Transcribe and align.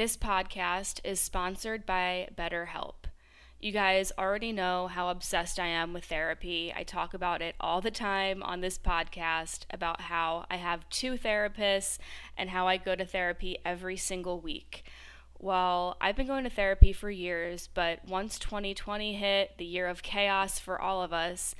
This 0.00 0.16
podcast 0.16 1.00
is 1.04 1.20
sponsored 1.20 1.84
by 1.84 2.28
BetterHelp. 2.34 3.04
You 3.60 3.70
guys 3.70 4.12
already 4.16 4.50
know 4.50 4.86
how 4.86 5.10
obsessed 5.10 5.60
I 5.60 5.66
am 5.66 5.92
with 5.92 6.06
therapy. 6.06 6.72
I 6.74 6.84
talk 6.84 7.12
about 7.12 7.42
it 7.42 7.54
all 7.60 7.82
the 7.82 7.90
time 7.90 8.42
on 8.42 8.62
this 8.62 8.78
podcast 8.78 9.66
about 9.70 10.00
how 10.00 10.46
I 10.50 10.56
have 10.56 10.88
two 10.88 11.18
therapists 11.18 11.98
and 12.34 12.48
how 12.48 12.66
I 12.66 12.78
go 12.78 12.96
to 12.96 13.04
therapy 13.04 13.58
every 13.62 13.98
single 13.98 14.40
week. 14.40 14.84
Well, 15.38 15.98
I've 16.00 16.16
been 16.16 16.26
going 16.26 16.44
to 16.44 16.50
therapy 16.50 16.94
for 16.94 17.10
years, 17.10 17.68
but 17.74 18.02
once 18.08 18.38
2020 18.38 19.12
hit, 19.16 19.58
the 19.58 19.66
year 19.66 19.86
of 19.86 20.02
chaos 20.02 20.58
for 20.58 20.80
all 20.80 21.02
of 21.02 21.12
us, 21.12 21.54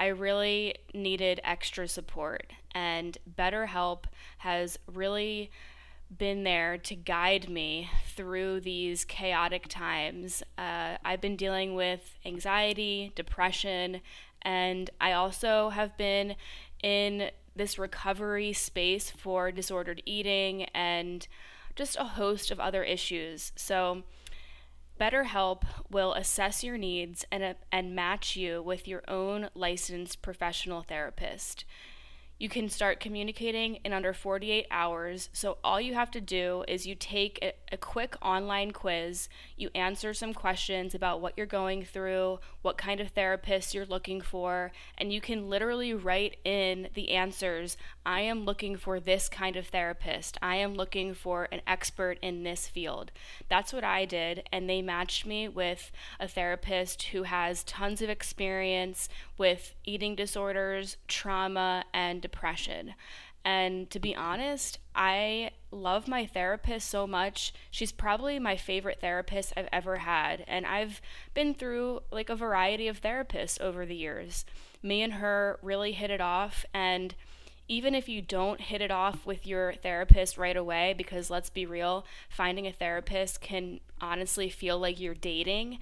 I 0.00 0.06
really 0.06 0.76
needed 0.94 1.42
extra 1.44 1.86
support. 1.86 2.54
And 2.74 3.18
BetterHelp 3.38 4.04
has 4.38 4.78
really 4.90 5.50
been 6.18 6.44
there 6.44 6.78
to 6.78 6.94
guide 6.94 7.48
me 7.48 7.90
through 8.14 8.60
these 8.60 9.04
chaotic 9.04 9.66
times. 9.68 10.42
Uh, 10.58 10.96
I've 11.04 11.20
been 11.20 11.36
dealing 11.36 11.74
with 11.74 12.18
anxiety, 12.24 13.12
depression, 13.14 14.00
and 14.42 14.90
I 15.00 15.12
also 15.12 15.70
have 15.70 15.96
been 15.96 16.34
in 16.82 17.30
this 17.54 17.78
recovery 17.78 18.52
space 18.52 19.10
for 19.10 19.52
disordered 19.52 20.02
eating 20.04 20.64
and 20.74 21.26
just 21.76 21.96
a 21.96 22.04
host 22.04 22.50
of 22.50 22.60
other 22.60 22.82
issues. 22.82 23.52
So, 23.56 24.02
BetterHelp 25.00 25.64
will 25.90 26.12
assess 26.12 26.62
your 26.62 26.78
needs 26.78 27.24
and, 27.32 27.56
and 27.72 27.94
match 27.94 28.36
you 28.36 28.62
with 28.62 28.86
your 28.86 29.02
own 29.08 29.48
licensed 29.54 30.22
professional 30.22 30.82
therapist. 30.82 31.64
You 32.42 32.48
can 32.48 32.68
start 32.68 32.98
communicating 32.98 33.76
in 33.84 33.92
under 33.92 34.12
48 34.12 34.66
hours. 34.68 35.28
So, 35.32 35.58
all 35.62 35.80
you 35.80 35.94
have 35.94 36.10
to 36.10 36.20
do 36.20 36.64
is 36.66 36.88
you 36.88 36.96
take 36.96 37.38
a, 37.40 37.52
a, 37.70 37.76
quick 37.76 38.16
online 38.20 38.72
quiz, 38.72 39.28
you 39.56 39.70
answer 39.76 40.12
some 40.12 40.34
questions 40.34 40.92
about 40.92 41.20
what 41.20 41.34
you're 41.36 41.46
going 41.46 41.84
through, 41.84 42.40
what 42.62 42.76
kind 42.76 42.98
of 42.98 43.10
therapist 43.10 43.74
you're 43.74 43.86
looking 43.86 44.20
for, 44.20 44.72
and 44.98 45.12
you 45.12 45.20
can 45.20 45.48
literally 45.48 45.94
write 45.94 46.38
in 46.44 46.88
the 46.94 47.10
answers 47.10 47.76
I 48.04 48.22
am 48.22 48.44
looking 48.44 48.76
for 48.76 48.98
this 48.98 49.28
kind 49.28 49.54
of 49.54 49.68
therapist. 49.68 50.36
I 50.42 50.56
am 50.56 50.74
looking 50.74 51.14
for 51.14 51.46
an 51.52 51.60
expert 51.64 52.18
in 52.22 52.42
this 52.42 52.66
field. 52.66 53.12
That's 53.48 53.72
what 53.72 53.84
I 53.84 54.04
did, 54.04 54.48
and 54.50 54.68
they 54.68 54.82
matched 54.82 55.26
me 55.26 55.46
with 55.46 55.92
a 56.18 56.26
therapist 56.26 57.04
who 57.04 57.22
has 57.22 57.62
tons 57.62 58.02
of 58.02 58.10
experience 58.10 59.08
with 59.38 59.76
eating 59.84 60.16
disorders, 60.16 60.96
trauma, 61.06 61.84
and 61.94 62.20
depression. 62.20 62.31
And 63.44 63.90
to 63.90 63.98
be 63.98 64.14
honest, 64.14 64.78
I 64.94 65.50
love 65.70 66.06
my 66.06 66.26
therapist 66.26 66.88
so 66.88 67.06
much. 67.06 67.52
She's 67.70 67.90
probably 67.90 68.38
my 68.38 68.56
favorite 68.56 69.00
therapist 69.00 69.52
I've 69.56 69.68
ever 69.72 69.96
had. 69.96 70.44
And 70.46 70.64
I've 70.64 71.00
been 71.34 71.54
through 71.54 72.00
like 72.10 72.28
a 72.28 72.36
variety 72.36 72.86
of 72.86 73.00
therapists 73.00 73.60
over 73.60 73.84
the 73.84 73.96
years. 73.96 74.44
Me 74.82 75.02
and 75.02 75.14
her 75.14 75.58
really 75.62 75.92
hit 75.92 76.10
it 76.10 76.20
off. 76.20 76.64
And 76.72 77.14
even 77.68 77.94
if 77.94 78.08
you 78.08 78.22
don't 78.22 78.60
hit 78.60 78.80
it 78.80 78.90
off 78.90 79.26
with 79.26 79.46
your 79.46 79.74
therapist 79.74 80.38
right 80.38 80.56
away, 80.56 80.94
because 80.96 81.30
let's 81.30 81.50
be 81.50 81.66
real, 81.66 82.04
finding 82.28 82.66
a 82.66 82.72
therapist 82.72 83.40
can 83.40 83.80
honestly 84.00 84.50
feel 84.50 84.78
like 84.78 85.00
you're 85.00 85.14
dating. 85.14 85.78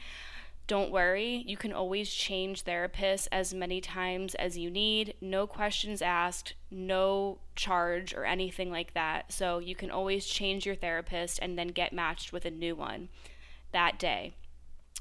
Don't 0.70 0.92
worry, 0.92 1.42
you 1.48 1.56
can 1.56 1.72
always 1.72 2.08
change 2.08 2.62
therapists 2.62 3.26
as 3.32 3.52
many 3.52 3.80
times 3.80 4.36
as 4.36 4.56
you 4.56 4.70
need. 4.70 5.14
No 5.20 5.44
questions 5.48 6.00
asked, 6.00 6.54
no 6.70 7.38
charge 7.56 8.14
or 8.14 8.24
anything 8.24 8.70
like 8.70 8.94
that. 8.94 9.32
So 9.32 9.58
you 9.58 9.74
can 9.74 9.90
always 9.90 10.26
change 10.26 10.64
your 10.64 10.76
therapist 10.76 11.40
and 11.42 11.58
then 11.58 11.68
get 11.68 11.92
matched 11.92 12.32
with 12.32 12.44
a 12.44 12.52
new 12.52 12.76
one 12.76 13.08
that 13.72 13.98
day. 13.98 14.34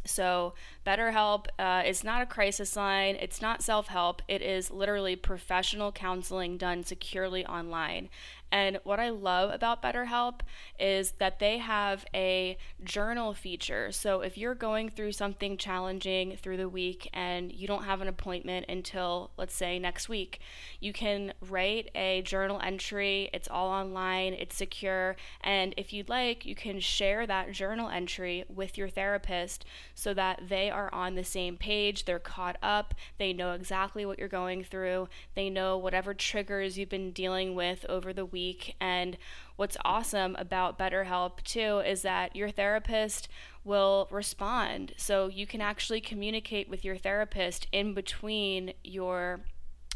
So, 0.06 0.56
BetterHelp 0.88 1.48
uh, 1.60 1.84
is 1.86 2.04
not 2.04 2.24
a 2.24 2.26
crisis 2.26 2.76
line, 2.76 3.16
it's 3.20 3.42
not 3.42 3.62
self 3.62 3.90
help, 3.90 4.24
it 4.28 4.42
is 4.42 4.72
literally 4.72 5.16
professional 5.16 5.92
counseling 5.92 6.58
done 6.58 6.84
securely 6.84 7.46
online. 7.46 8.10
And 8.52 8.80
what 8.84 9.00
I 9.00 9.10
love 9.10 9.54
about 9.54 9.82
BetterHelp 9.84 10.42
is 10.80 11.12
that 11.20 11.40
they 11.40 11.60
have 11.60 12.06
a 12.14 12.58
journal 12.84 13.34
feature. 13.34 13.92
So 13.92 14.22
if 14.22 14.38
you're 14.38 14.56
going 14.56 14.90
through 14.90 15.12
something 15.12 15.56
challenging 15.58 16.36
through 16.36 16.58
the 16.58 16.70
week 16.70 17.10
and 17.14 17.52
you 17.52 17.68
don't 17.68 17.84
have 17.84 18.02
an 18.02 18.08
appointment 18.08 18.66
until, 18.68 19.32
let's 19.38 19.56
say, 19.56 19.78
next 19.78 20.10
week, 20.10 20.40
you 20.80 20.94
can 20.94 21.34
write 21.48 21.92
a 21.94 22.24
journal 22.24 22.60
entry. 22.64 23.30
It's 23.34 23.48
all 23.48 23.70
online, 23.70 24.34
it's 24.34 24.56
secure. 24.56 25.16
And 25.42 25.76
if 25.78 25.94
you'd 25.94 26.10
like, 26.10 26.46
you 26.46 26.56
can 26.56 26.80
share 26.80 27.28
that 27.28 27.52
journal 27.52 27.90
entry 27.90 28.46
with 28.50 28.78
your 28.78 28.90
therapist 28.90 29.64
so 29.94 30.14
that 30.16 30.50
they 30.50 30.72
are 30.72 30.92
on 30.94 31.14
the 31.16 31.24
same 31.24 31.56
page. 31.56 32.06
They're 32.06 32.18
caught 32.18 32.58
up. 32.64 32.96
They 33.20 33.32
know 33.32 33.52
exactly 33.52 34.06
what 34.06 34.18
you're 34.18 34.28
going 34.28 34.64
through. 34.64 35.08
They 35.36 35.50
know 35.50 35.78
whatever 35.78 36.14
triggers 36.16 36.78
you've 36.78 36.90
been 36.90 37.12
dealing 37.12 37.54
with 37.54 37.86
over 37.88 38.12
the 38.12 38.26
week 38.26 38.39
week. 38.40 38.76
And 38.80 39.18
what's 39.58 39.78
awesome 39.84 40.36
about 40.40 40.80
BetterHelp 40.80 41.44
too 41.44 41.80
is 41.80 42.02
that 42.04 42.36
your 42.36 42.50
therapist 42.50 43.28
will 43.64 44.08
respond. 44.12 44.94
So 44.98 45.28
you 45.28 45.46
can 45.46 45.62
actually 45.62 46.02
communicate 46.02 46.70
with 46.70 46.86
your 46.86 46.98
therapist 46.98 47.68
in 47.72 47.94
between 47.94 48.74
your 48.84 49.42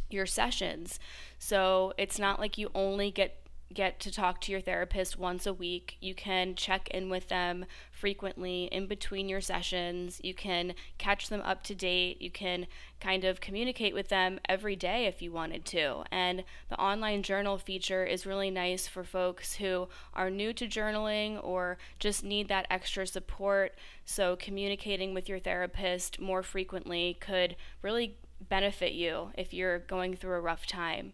your 0.10 0.26
sessions. 0.28 1.00
So 1.40 1.94
it's 1.98 2.20
not 2.20 2.40
like 2.40 2.58
you 2.58 2.70
only 2.76 3.10
get 3.10 3.43
get 3.74 4.00
to 4.02 4.12
talk 4.12 4.40
to 4.42 4.52
your 4.52 4.62
therapist 4.62 5.18
once 5.18 5.46
a 5.46 5.54
week. 5.54 5.98
You 6.00 6.16
can 6.16 6.56
check 6.56 6.88
in 6.90 7.10
with 7.10 7.30
them 7.30 7.66
frequently 7.92 8.66
in 8.66 8.88
between 8.88 9.30
your 9.30 9.42
sessions. 9.42 10.22
You 10.24 10.34
can 10.34 10.74
catch 10.98 11.30
them 11.30 11.42
up 11.42 11.64
to 11.64 11.76
date. 11.76 12.22
You 12.22 12.32
can 12.32 12.68
kind 13.00 13.24
of 13.24 13.42
communicate 13.42 13.94
with 13.94 14.10
them 14.10 14.40
every 14.48 14.76
day 14.76 15.06
if 15.06 15.22
you 15.22 15.32
wanted 15.32 15.66
to. 15.66 16.04
And 16.12 16.44
the 16.70 16.80
online 16.80 17.24
journal 17.24 17.58
feature 17.58 18.06
is 18.06 18.26
really 18.26 18.52
nice 18.52 18.88
for 18.88 19.04
folks 19.04 19.56
who 19.56 19.88
are 20.14 20.30
new 20.30 20.54
to 20.54 20.68
journaling 20.68 21.44
or 21.44 21.78
just 22.00 22.24
need 22.24 22.48
that 22.48 22.68
extra 22.70 23.06
support. 23.08 23.74
So, 24.06 24.36
communicating 24.36 25.14
with 25.14 25.28
your 25.28 25.40
therapist 25.40 26.20
more 26.20 26.44
frequently 26.44 27.18
could 27.20 27.56
really 27.82 28.18
benefit 28.50 28.94
you 28.94 29.32
if 29.38 29.54
you're 29.54 29.80
going 29.80 30.16
through 30.16 30.36
a 30.36 30.42
rough 30.42 30.66
time. 30.66 31.14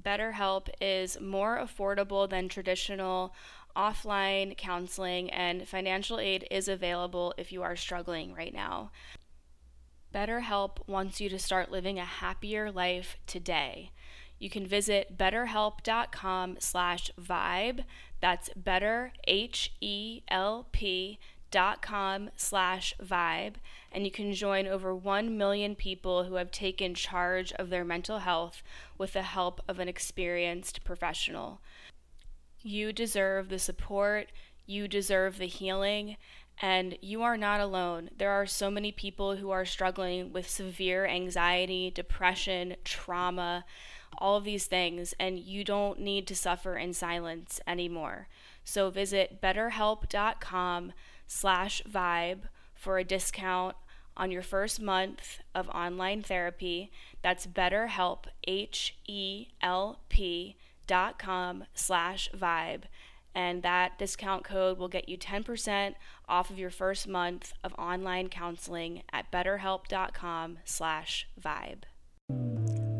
BetterHelp 0.00 0.68
is 0.80 1.20
more 1.20 1.58
affordable 1.58 2.28
than 2.28 2.48
traditional 2.48 3.34
offline 3.76 4.56
counseling, 4.56 5.30
and 5.30 5.68
financial 5.68 6.18
aid 6.18 6.46
is 6.50 6.68
available 6.68 7.34
if 7.36 7.52
you 7.52 7.62
are 7.62 7.76
struggling 7.76 8.34
right 8.34 8.54
now. 8.54 8.90
BetterHelp 10.14 10.78
wants 10.86 11.20
you 11.20 11.28
to 11.28 11.38
start 11.38 11.70
living 11.70 11.98
a 11.98 12.04
happier 12.04 12.70
life 12.70 13.18
today. 13.26 13.90
You 14.38 14.50
can 14.50 14.66
visit 14.66 15.16
betterhelp.com 15.16 16.56
slash 16.60 17.10
vibe. 17.20 17.84
That's 18.20 18.50
better, 18.56 19.12
H-E-L-P 19.26 21.18
dot 21.50 21.82
com 21.82 22.30
slash 22.36 22.94
vibe 23.02 23.54
and 23.96 24.04
you 24.04 24.10
can 24.10 24.32
join 24.34 24.66
over 24.66 24.94
1 24.94 25.38
million 25.38 25.74
people 25.74 26.24
who 26.24 26.34
have 26.34 26.50
taken 26.50 26.94
charge 26.94 27.50
of 27.54 27.70
their 27.70 27.84
mental 27.84 28.18
health 28.18 28.62
with 28.98 29.14
the 29.14 29.22
help 29.22 29.62
of 29.66 29.78
an 29.78 29.88
experienced 29.88 30.84
professional. 30.84 31.62
You 32.62 32.92
deserve 32.92 33.48
the 33.48 33.58
support, 33.58 34.32
you 34.66 34.86
deserve 34.86 35.38
the 35.38 35.46
healing, 35.46 36.18
and 36.60 36.98
you 37.00 37.22
are 37.22 37.38
not 37.38 37.60
alone. 37.60 38.10
There 38.16 38.30
are 38.30 38.44
so 38.44 38.70
many 38.70 38.92
people 38.92 39.36
who 39.36 39.50
are 39.50 39.64
struggling 39.64 40.30
with 40.30 40.46
severe 40.46 41.06
anxiety, 41.06 41.90
depression, 41.90 42.76
trauma, 42.84 43.64
all 44.18 44.36
of 44.36 44.44
these 44.44 44.66
things, 44.66 45.14
and 45.18 45.38
you 45.38 45.64
don't 45.64 46.00
need 46.00 46.26
to 46.26 46.36
suffer 46.36 46.76
in 46.76 46.92
silence 46.92 47.60
anymore. 47.66 48.28
So 48.62 48.90
visit 48.90 49.40
betterhelp.com 49.40 50.92
slash 51.26 51.82
vibe 51.90 52.42
for 52.74 52.98
a 52.98 53.04
discount 53.04 53.76
on 54.16 54.30
your 54.30 54.42
first 54.42 54.80
month 54.80 55.40
of 55.54 55.68
online 55.68 56.22
therapy. 56.22 56.90
That's 57.22 57.46
BetterHelp, 57.46 58.24
H-E-L-P 58.46 58.96
dot 60.86 61.18
com 61.18 61.64
slash 61.74 62.30
vibe. 62.36 62.82
And 63.34 63.62
that 63.62 63.98
discount 63.98 64.44
code 64.44 64.78
will 64.78 64.88
get 64.88 65.08
you 65.08 65.18
10% 65.18 65.94
off 66.26 66.48
of 66.48 66.58
your 66.58 66.70
first 66.70 67.06
month 67.06 67.52
of 67.62 67.74
online 67.74 68.28
counseling 68.28 69.02
at 69.12 69.30
betterhelp.com 69.30 70.58
slash 70.64 71.28
vibe. 71.38 71.82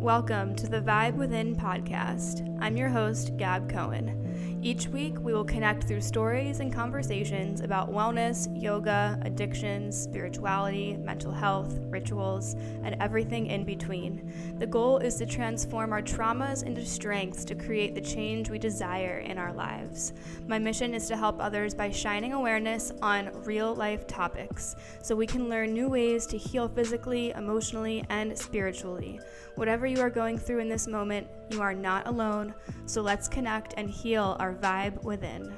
Welcome 0.06 0.54
to 0.56 0.68
the 0.68 0.80
Vibe 0.80 1.14
Within 1.14 1.56
podcast. 1.56 2.58
I'm 2.60 2.76
your 2.76 2.90
host, 2.90 3.36
Gab 3.38 3.68
Cohen. 3.70 4.35
Each 4.66 4.88
week, 4.88 5.14
we 5.20 5.32
will 5.32 5.44
connect 5.44 5.84
through 5.84 6.00
stories 6.00 6.58
and 6.58 6.74
conversations 6.74 7.60
about 7.60 7.88
wellness, 7.88 8.48
yoga, 8.60 9.16
addictions, 9.22 9.96
spirituality, 9.96 10.96
mental 10.96 11.30
health, 11.30 11.78
rituals, 11.82 12.54
and 12.82 12.96
everything 13.00 13.46
in 13.46 13.64
between. 13.64 14.56
The 14.58 14.66
goal 14.66 14.98
is 14.98 15.14
to 15.18 15.24
transform 15.26 15.92
our 15.92 16.02
traumas 16.02 16.64
into 16.64 16.84
strengths 16.84 17.44
to 17.44 17.54
create 17.54 17.94
the 17.94 18.00
change 18.00 18.50
we 18.50 18.58
desire 18.58 19.18
in 19.18 19.38
our 19.38 19.52
lives. 19.52 20.14
My 20.48 20.58
mission 20.58 20.94
is 20.94 21.06
to 21.06 21.16
help 21.16 21.40
others 21.40 21.72
by 21.72 21.92
shining 21.92 22.32
awareness 22.32 22.90
on 23.00 23.30
real 23.44 23.72
life 23.72 24.08
topics 24.08 24.74
so 25.00 25.14
we 25.14 25.28
can 25.28 25.48
learn 25.48 25.74
new 25.74 25.88
ways 25.88 26.26
to 26.26 26.36
heal 26.36 26.66
physically, 26.66 27.30
emotionally, 27.30 28.04
and 28.08 28.36
spiritually. 28.36 29.20
Whatever 29.54 29.86
you 29.86 30.00
are 30.00 30.10
going 30.10 30.36
through 30.38 30.58
in 30.58 30.68
this 30.68 30.88
moment, 30.88 31.28
you 31.50 31.62
are 31.62 31.72
not 31.72 32.08
alone, 32.08 32.52
so 32.86 33.00
let's 33.00 33.28
connect 33.28 33.74
and 33.76 33.88
heal 33.88 34.36
our 34.40 34.55
vibe 34.56 35.02
within. 35.02 35.54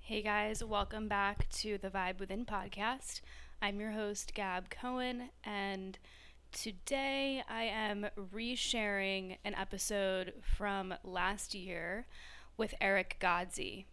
Hey 0.00 0.22
guys, 0.22 0.64
welcome 0.64 1.06
back 1.06 1.48
to 1.50 1.78
the 1.78 1.90
Vibe 1.90 2.18
Within 2.18 2.44
podcast. 2.44 3.20
I'm 3.60 3.78
your 3.78 3.92
host, 3.92 4.34
Gab 4.34 4.70
Cohen, 4.70 5.30
and 5.44 5.98
Today, 6.50 7.42
I 7.48 7.64
am 7.64 8.06
resharing 8.34 9.36
an 9.44 9.54
episode 9.54 10.32
from 10.56 10.94
last 11.04 11.54
year 11.54 12.06
with 12.56 12.74
Erick 12.80 13.18
Godsey. 13.20 13.84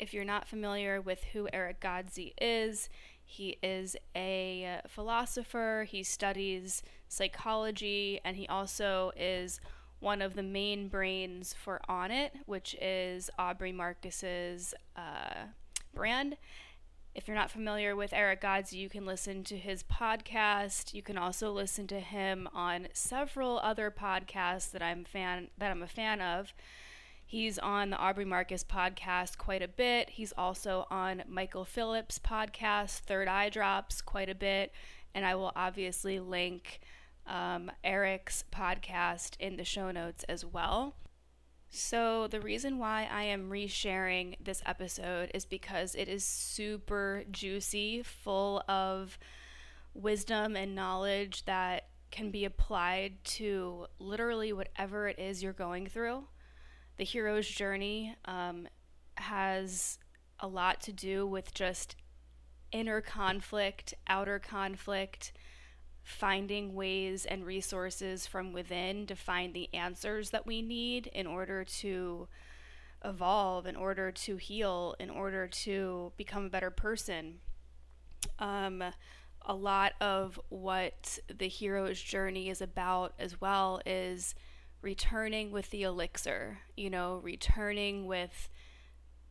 If 0.00 0.14
you're 0.14 0.24
not 0.24 0.48
familiar 0.48 0.98
with 0.98 1.24
who 1.34 1.46
Erick 1.52 1.78
Godsey 1.78 2.32
is, 2.40 2.88
he 3.22 3.58
is 3.62 3.96
a 4.16 4.80
philosopher, 4.88 5.86
he 5.86 6.02
studies 6.02 6.82
psychology, 7.06 8.18
and 8.24 8.38
he 8.38 8.48
also 8.48 9.12
is 9.14 9.60
one 9.98 10.22
of 10.22 10.34
the 10.34 10.42
main 10.42 10.88
brains 10.88 11.52
for 11.52 11.82
Onnit, 11.86 12.30
which 12.46 12.74
is 12.80 13.28
Aubrey 13.38 13.72
Marcus's 13.72 14.72
uh, 14.96 15.48
brand. 15.94 16.38
If 17.14 17.28
you're 17.28 17.36
not 17.36 17.50
familiar 17.50 17.94
with 17.94 18.14
Erick 18.14 18.40
Godsey, 18.40 18.78
you 18.78 18.88
can 18.88 19.04
listen 19.04 19.44
to 19.44 19.58
his 19.58 19.82
podcast. 19.82 20.94
You 20.94 21.02
can 21.02 21.18
also 21.18 21.52
listen 21.52 21.86
to 21.88 22.00
him 22.00 22.48
on 22.54 22.88
several 22.94 23.58
other 23.58 23.90
podcasts 23.90 24.70
that 24.70 24.82
I'm 24.82 25.04
fan 25.04 25.48
that 25.58 25.70
I'm 25.70 25.82
a 25.82 25.86
fan 25.86 26.22
of. 26.22 26.54
He's 27.30 27.60
on 27.60 27.90
the 27.90 27.96
Aubrey 27.96 28.24
Marcus 28.24 28.64
podcast 28.64 29.38
quite 29.38 29.62
a 29.62 29.68
bit. 29.68 30.10
He's 30.10 30.32
also 30.36 30.88
on 30.90 31.22
Michael 31.28 31.64
Phillips' 31.64 32.18
podcast, 32.18 33.02
Third 33.02 33.28
Eye 33.28 33.48
Drops, 33.48 34.00
quite 34.00 34.28
a 34.28 34.34
bit. 34.34 34.72
And 35.14 35.24
I 35.24 35.36
will 35.36 35.52
obviously 35.54 36.18
link 36.18 36.80
um, 37.28 37.70
Erick's 37.84 38.42
podcast 38.50 39.36
in 39.38 39.56
the 39.56 39.64
show 39.64 39.92
notes 39.92 40.24
as 40.24 40.44
well. 40.44 40.96
So, 41.68 42.26
the 42.26 42.40
reason 42.40 42.78
why 42.78 43.08
I 43.08 43.22
am 43.22 43.48
resharing 43.48 44.34
this 44.42 44.60
episode 44.66 45.30
is 45.32 45.44
because 45.44 45.94
it 45.94 46.08
is 46.08 46.24
super 46.24 47.22
juicy, 47.30 48.02
full 48.02 48.64
of 48.68 49.20
wisdom 49.94 50.56
and 50.56 50.74
knowledge 50.74 51.44
that 51.44 51.90
can 52.10 52.32
be 52.32 52.44
applied 52.44 53.22
to 53.22 53.86
literally 54.00 54.52
whatever 54.52 55.06
it 55.06 55.20
is 55.20 55.44
you're 55.44 55.52
going 55.52 55.86
through. 55.86 56.24
The 57.00 57.06
hero's 57.06 57.48
journey 57.48 58.14
um, 58.26 58.68
has 59.14 59.98
a 60.38 60.46
lot 60.46 60.82
to 60.82 60.92
do 60.92 61.26
with 61.26 61.54
just 61.54 61.96
inner 62.72 63.00
conflict, 63.00 63.94
outer 64.06 64.38
conflict, 64.38 65.32
finding 66.02 66.74
ways 66.74 67.24
and 67.24 67.46
resources 67.46 68.26
from 68.26 68.52
within 68.52 69.06
to 69.06 69.16
find 69.16 69.54
the 69.54 69.72
answers 69.72 70.28
that 70.28 70.46
we 70.46 70.60
need 70.60 71.06
in 71.06 71.26
order 71.26 71.64
to 71.64 72.28
evolve, 73.02 73.64
in 73.64 73.76
order 73.76 74.12
to 74.12 74.36
heal, 74.36 74.94
in 75.00 75.08
order 75.08 75.48
to 75.48 76.12
become 76.18 76.44
a 76.44 76.50
better 76.50 76.70
person. 76.70 77.38
Um, 78.38 78.84
a 79.46 79.54
lot 79.54 79.94
of 80.02 80.38
what 80.50 81.18
the 81.34 81.48
hero's 81.48 82.02
journey 82.02 82.50
is 82.50 82.60
about 82.60 83.14
as 83.18 83.40
well 83.40 83.80
is 83.86 84.34
returning 84.82 85.50
with 85.50 85.70
the 85.70 85.82
elixir, 85.82 86.58
you 86.76 86.90
know, 86.90 87.20
returning 87.22 88.06
with 88.06 88.48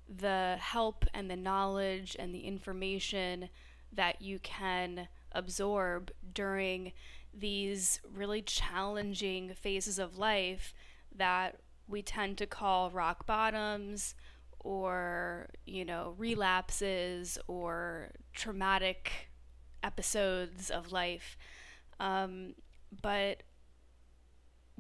the 0.08 0.58
help 0.60 1.06
and 1.14 1.30
the 1.30 1.36
knowledge 1.36 2.16
and 2.18 2.34
the 2.34 2.46
information 2.46 3.50
that 3.92 4.22
you 4.22 4.40
can 4.40 5.08
absorb 5.32 6.12
during 6.34 6.92
these 7.34 8.00
really 8.12 8.42
challenging 8.42 9.54
phases 9.54 10.00
of 10.00 10.18
life 10.18 10.74
that 11.16 11.60
we 11.88 12.02
tend 12.02 12.38
to 12.38 12.46
call 12.46 12.90
rock 12.92 13.26
bottoms 13.26 14.16
or, 14.60 15.50
you 15.66 15.86
know, 15.86 16.14
relapses 16.18 17.38
or 17.48 18.12
traumatic 18.34 19.30
episodes 19.84 20.70
of 20.70 20.92
life. 20.92 21.38
Um, 22.00 22.56
but 23.02 23.44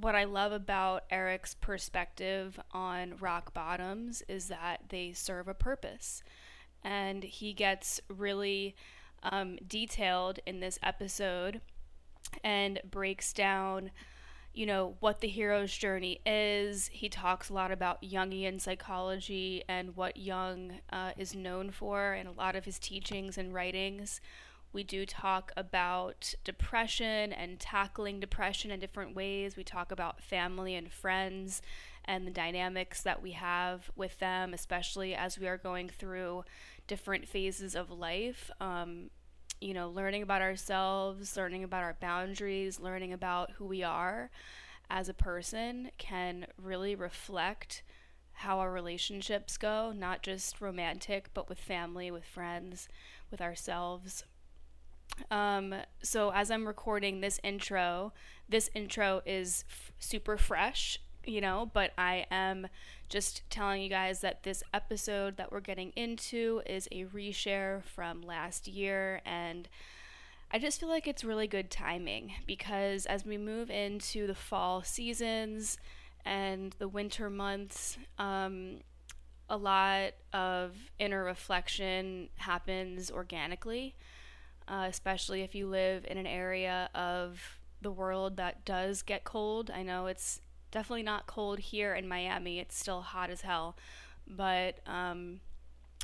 what 0.02 0.16
I 0.16 0.24
love 0.24 0.52
about 0.52 1.04
Erick's 1.10 1.56
perspective 1.56 2.60
on 2.72 3.16
rock 3.20 3.54
bottoms 3.54 4.24
is 4.28 4.48
that 4.48 4.82
they 4.90 5.12
serve 5.14 5.48
a 5.48 5.54
purpose. 5.54 6.24
And 6.84 7.24
he 7.24 7.54
gets 7.54 8.00
really 8.08 8.76
um, 9.24 9.58
detailed 9.68 10.40
in 10.46 10.60
this 10.60 10.80
episode 10.82 11.62
and 12.44 12.80
breaks 12.90 13.34
down 13.34 13.92
you 14.54 14.66
know 14.66 14.96
what 15.00 15.22
the 15.22 15.28
hero's 15.28 15.72
journey 15.72 16.20
is 16.26 16.90
he 16.92 17.08
talks 17.08 17.50
a 17.50 17.54
lot 17.54 17.72
about 17.72 18.02
jungian 18.02 18.60
psychology 18.60 19.64
and 19.68 19.96
what 19.96 20.18
jung 20.18 20.80
uh, 20.92 21.12
is 21.18 21.36
known 21.36 21.70
for 21.70 22.14
and 22.14 22.28
a 22.28 22.32
lot 22.32 22.56
of 22.56 22.66
his 22.66 22.80
teachings 22.80 23.38
and 23.38 23.54
writings 23.54 24.20
we 24.72 24.84
do 24.84 25.06
talk 25.06 25.52
about 25.58 26.34
depression 26.44 27.34
and 27.34 27.60
tackling 27.60 28.20
depression 28.20 28.72
in 28.72 28.80
different 28.80 29.16
ways 29.16 29.56
we 29.56 29.64
talk 29.64 29.92
about 29.92 30.22
family 30.22 30.76
and 30.76 30.92
friends 30.92 31.62
and 32.06 32.26
the 32.26 32.32
dynamics 32.32 33.02
that 33.02 33.22
we 33.22 33.32
have 33.32 33.92
with 33.96 34.18
them 34.20 34.54
especially 34.54 35.14
as 35.16 35.40
we 35.40 35.48
are 35.48 35.58
going 35.58 35.90
through 35.90 36.44
different 36.90 37.28
phases 37.28 37.76
of 37.76 37.92
life. 37.92 38.52
Um, 38.60 39.12
you 39.62 39.74
know, 39.74 39.90
learning 39.90 40.24
about 40.24 40.42
ourselves, 40.42 41.38
learning 41.38 41.64
about 41.64 41.84
our 41.84 41.96
boundaries, 42.02 42.80
learning 42.80 43.14
about 43.14 43.52
who 43.52 43.66
we 43.66 43.84
are 43.84 44.32
as 44.90 45.08
a 45.08 45.14
person 45.14 45.92
can 45.98 46.48
really 46.58 46.96
reflect 46.96 47.84
how 48.34 48.60
our 48.60 48.72
relationships 48.72 49.58
go, 49.58 49.94
not 49.96 50.24
just 50.24 50.62
romantic, 50.62 51.30
but 51.34 51.48
with 51.48 51.60
family, 51.60 52.10
with 52.10 52.26
friends, 52.26 52.88
with 53.30 53.42
ourselves. 53.42 54.24
Um, 55.32 55.76
so, 56.02 56.32
as 56.32 56.50
I'm 56.50 56.66
recording 56.68 57.22
this 57.22 57.40
intro, 57.44 58.14
this 58.48 58.70
intro 58.74 59.22
is 59.26 59.64
f- 59.70 59.92
super 60.00 60.38
fresh, 60.38 61.00
you 61.26 61.42
know, 61.42 61.70
but 61.74 61.92
I 61.98 62.26
am 62.32 62.68
just 63.10 63.44
telling 63.50 63.82
you 63.82 63.90
guys 63.90 64.22
that 64.22 64.44
this 64.44 64.64
episode 64.74 65.38
that 65.38 65.52
we're 65.52 65.60
getting 65.60 65.92
into 65.96 66.62
is 66.66 66.88
a 66.92 67.06
reshare 67.06 67.84
from 67.84 68.22
last 68.22 68.68
year 68.68 69.22
and 69.26 69.68
I 70.52 70.58
just 70.58 70.80
feel 70.80 70.90
like 70.90 71.08
it's 71.08 71.24
really 71.24 71.48
good 71.48 71.70
timing 71.70 72.34
because 72.48 73.06
as 73.06 73.24
we 73.24 73.38
move 73.38 73.70
into 73.70 74.26
the 74.26 74.34
fall 74.34 74.82
seasons 74.82 75.78
and 76.26 76.76
the 76.80 76.88
winter 76.88 77.30
months, 77.30 77.98
um, 78.18 78.80
a 79.48 79.58
lot 79.58 80.14
of 80.34 80.76
inner 80.98 81.24
reflection 81.24 82.30
happens 82.38 83.12
organically, 83.12 83.96
uh, 84.70 84.86
especially 84.88 85.42
if 85.42 85.56
you 85.56 85.68
live 85.68 86.06
in 86.08 86.18
an 86.18 86.28
area 86.28 86.90
of 86.94 87.60
the 87.82 87.92
world 87.92 88.38
that 88.38 88.66
does 88.66 89.02
get 89.02 89.24
cold. 89.24 89.72
I 89.74 89.84
know 89.84 90.08
it's 90.08 90.42
definitely 90.72 91.04
not 91.04 91.28
cold 91.28 91.60
here 91.60 91.96
in 91.96 92.08
Miami. 92.08 92.60
It's 92.60 92.78
still 92.78 93.02
hot 93.02 93.30
as 93.30 93.42
hell, 93.42 93.78
but 94.28 94.80
um, 94.86 95.40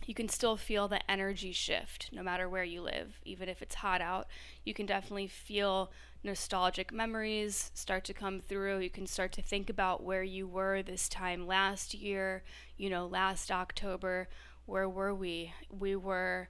you 0.05 0.13
can 0.13 0.29
still 0.29 0.57
feel 0.57 0.88
the 0.88 1.10
energy 1.10 1.51
shift 1.51 2.10
no 2.12 2.24
matter 2.24 2.50
where 2.50 2.63
you 2.63 2.81
live. 2.81 3.19
Even 3.24 3.50
if 3.50 3.62
it's 3.62 3.75
hot 3.75 4.01
out, 4.01 4.27
you 4.63 4.74
can 4.74 4.86
definitely 4.86 5.27
feel 5.27 5.91
nostalgic 6.24 6.91
memories 6.91 7.72
start 7.74 8.03
to 8.05 8.13
come 8.13 8.39
through. 8.39 8.79
You 8.79 8.89
can 8.89 9.05
start 9.05 9.31
to 9.34 9.41
think 9.41 9.69
about 9.69 10.03
where 10.03 10.24
you 10.24 10.48
were 10.48 10.81
this 10.81 11.07
time 11.07 11.45
last 11.45 11.93
year, 11.93 12.43
you 12.77 12.89
know, 12.89 13.05
last 13.05 13.51
October. 13.51 14.27
Where 14.65 14.89
were 14.89 15.13
we? 15.13 15.53
We 15.69 15.95
were 15.95 16.50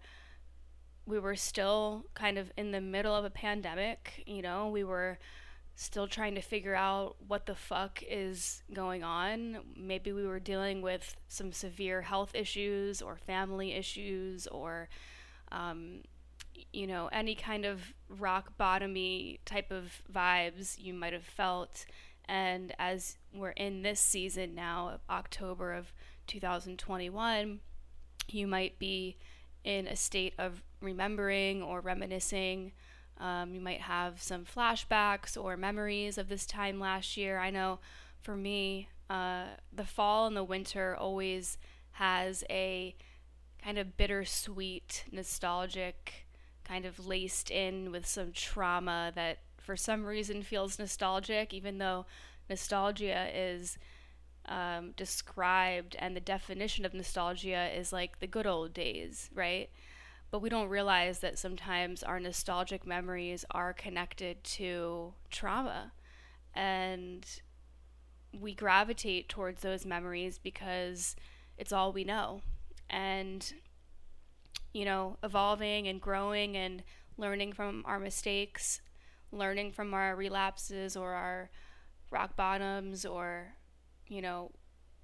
we 1.06 1.20
were 1.20 1.36
still 1.36 2.06
kind 2.14 2.38
of 2.38 2.52
in 2.58 2.72
the 2.72 2.82
middle 2.82 3.16
of 3.16 3.26
a 3.26 3.30
pandemic, 3.30 4.24
you 4.26 4.42
know, 4.42 4.70
we 4.70 4.84
were 4.84 5.20
still 5.76 6.08
trying 6.08 6.36
to 6.36 6.42
figure 6.42 6.74
out 6.74 7.16
what 7.28 7.46
the 7.46 7.56
fuck 7.56 8.02
is 8.08 8.64
going 8.74 9.04
on. 9.04 9.60
Maybe 9.76 10.12
we 10.14 10.26
were 10.26 10.40
dealing 10.40 10.82
with 10.82 11.16
some 11.28 11.52
severe 11.52 12.02
health 12.02 12.34
issues 12.34 13.02
or 13.02 13.18
family 13.18 13.74
issues 13.74 14.48
or, 14.48 14.88
um, 15.52 16.02
you 16.72 16.88
know, 16.88 17.10
any 17.12 17.36
kind 17.36 17.66
of 17.66 17.94
rock 18.08 18.54
bottomy 18.58 19.40
type 19.46 19.70
of 19.70 20.02
vibes 20.12 20.80
you 20.80 20.94
might 20.94 21.14
have 21.14 21.26
felt. 21.26 21.86
And 22.28 22.74
as 22.80 23.18
we're 23.34 23.50
in 23.52 23.82
this 23.82 24.00
season 24.00 24.56
now, 24.56 25.00
October 25.10 25.74
of 25.74 25.94
2021, 26.28 27.60
you 28.30 28.48
might 28.48 28.80
be 28.80 29.18
in 29.66 29.88
a 29.88 29.96
state 29.96 30.34
of 30.38 30.64
remembering 30.82 31.62
or 31.62 31.82
reminiscing 31.82 32.72
um, 33.18 33.54
you 33.54 33.62
might 33.62 33.82
have 33.82 34.22
some 34.22 34.44
flashbacks 34.44 35.42
or 35.42 35.56
memories 35.56 36.18
of 36.18 36.28
this 36.28 36.46
time 36.46 36.80
last 36.80 37.16
year. 37.16 37.40
I 37.40 37.50
know 37.50 37.80
for 38.22 38.36
me, 38.36 38.90
uh, 39.10 39.46
the 39.72 39.86
fall 39.86 40.28
and 40.28 40.36
the 40.36 40.44
winter 40.44 40.96
always 40.96 41.58
has 41.92 42.44
a 42.50 42.96
kind 43.64 43.78
of 43.78 43.96
bittersweet, 43.96 45.06
nostalgic, 45.12 46.28
kind 46.66 46.86
of 46.86 47.06
laced 47.06 47.52
in 47.52 47.92
with 47.92 48.06
some 48.06 48.32
trauma 48.34 49.12
that 49.16 49.40
for 49.58 49.78
some 49.78 50.04
reason 50.04 50.44
feels 50.44 50.78
nostalgic, 50.78 51.54
even 51.54 51.78
though 51.78 52.06
nostalgia 52.50 53.30
is 53.34 53.78
um, 54.48 54.92
described 54.98 55.96
and 56.00 56.16
the 56.16 56.22
definition 56.22 56.86
of 56.86 56.94
nostalgia 56.94 57.70
is 57.76 57.92
like 57.92 58.20
the 58.20 58.28
good 58.28 58.46
old 58.48 58.74
days, 58.74 59.30
right? 59.34 59.70
but 60.36 60.42
we 60.42 60.50
don't 60.50 60.68
realize 60.68 61.20
that 61.20 61.40
sometimes 61.40 62.04
our 62.04 62.20
nostalgic 62.20 62.86
memories 62.86 63.46
are 63.52 63.72
connected 63.72 64.44
to 64.44 65.14
trauma 65.30 65.94
and 66.54 67.26
we 68.38 68.54
gravitate 68.54 69.30
towards 69.30 69.62
those 69.62 69.86
memories 69.86 70.38
because 70.38 71.16
it's 71.58 71.72
all 71.72 71.94
we 71.94 72.04
know 72.04 72.42
and 72.90 73.54
you 74.74 74.84
know 74.84 75.18
evolving 75.24 75.88
and 75.88 76.02
growing 76.02 76.58
and 76.58 76.84
learning 77.18 77.54
from 77.54 77.82
our 77.86 77.98
mistakes 77.98 78.82
learning 79.32 79.72
from 79.72 79.94
our 79.94 80.18
relapses 80.18 80.98
or 80.98 81.14
our 81.14 81.50
rock 82.12 82.36
bottoms 82.36 83.06
or 83.06 83.54
you 84.08 84.22
know 84.22 84.52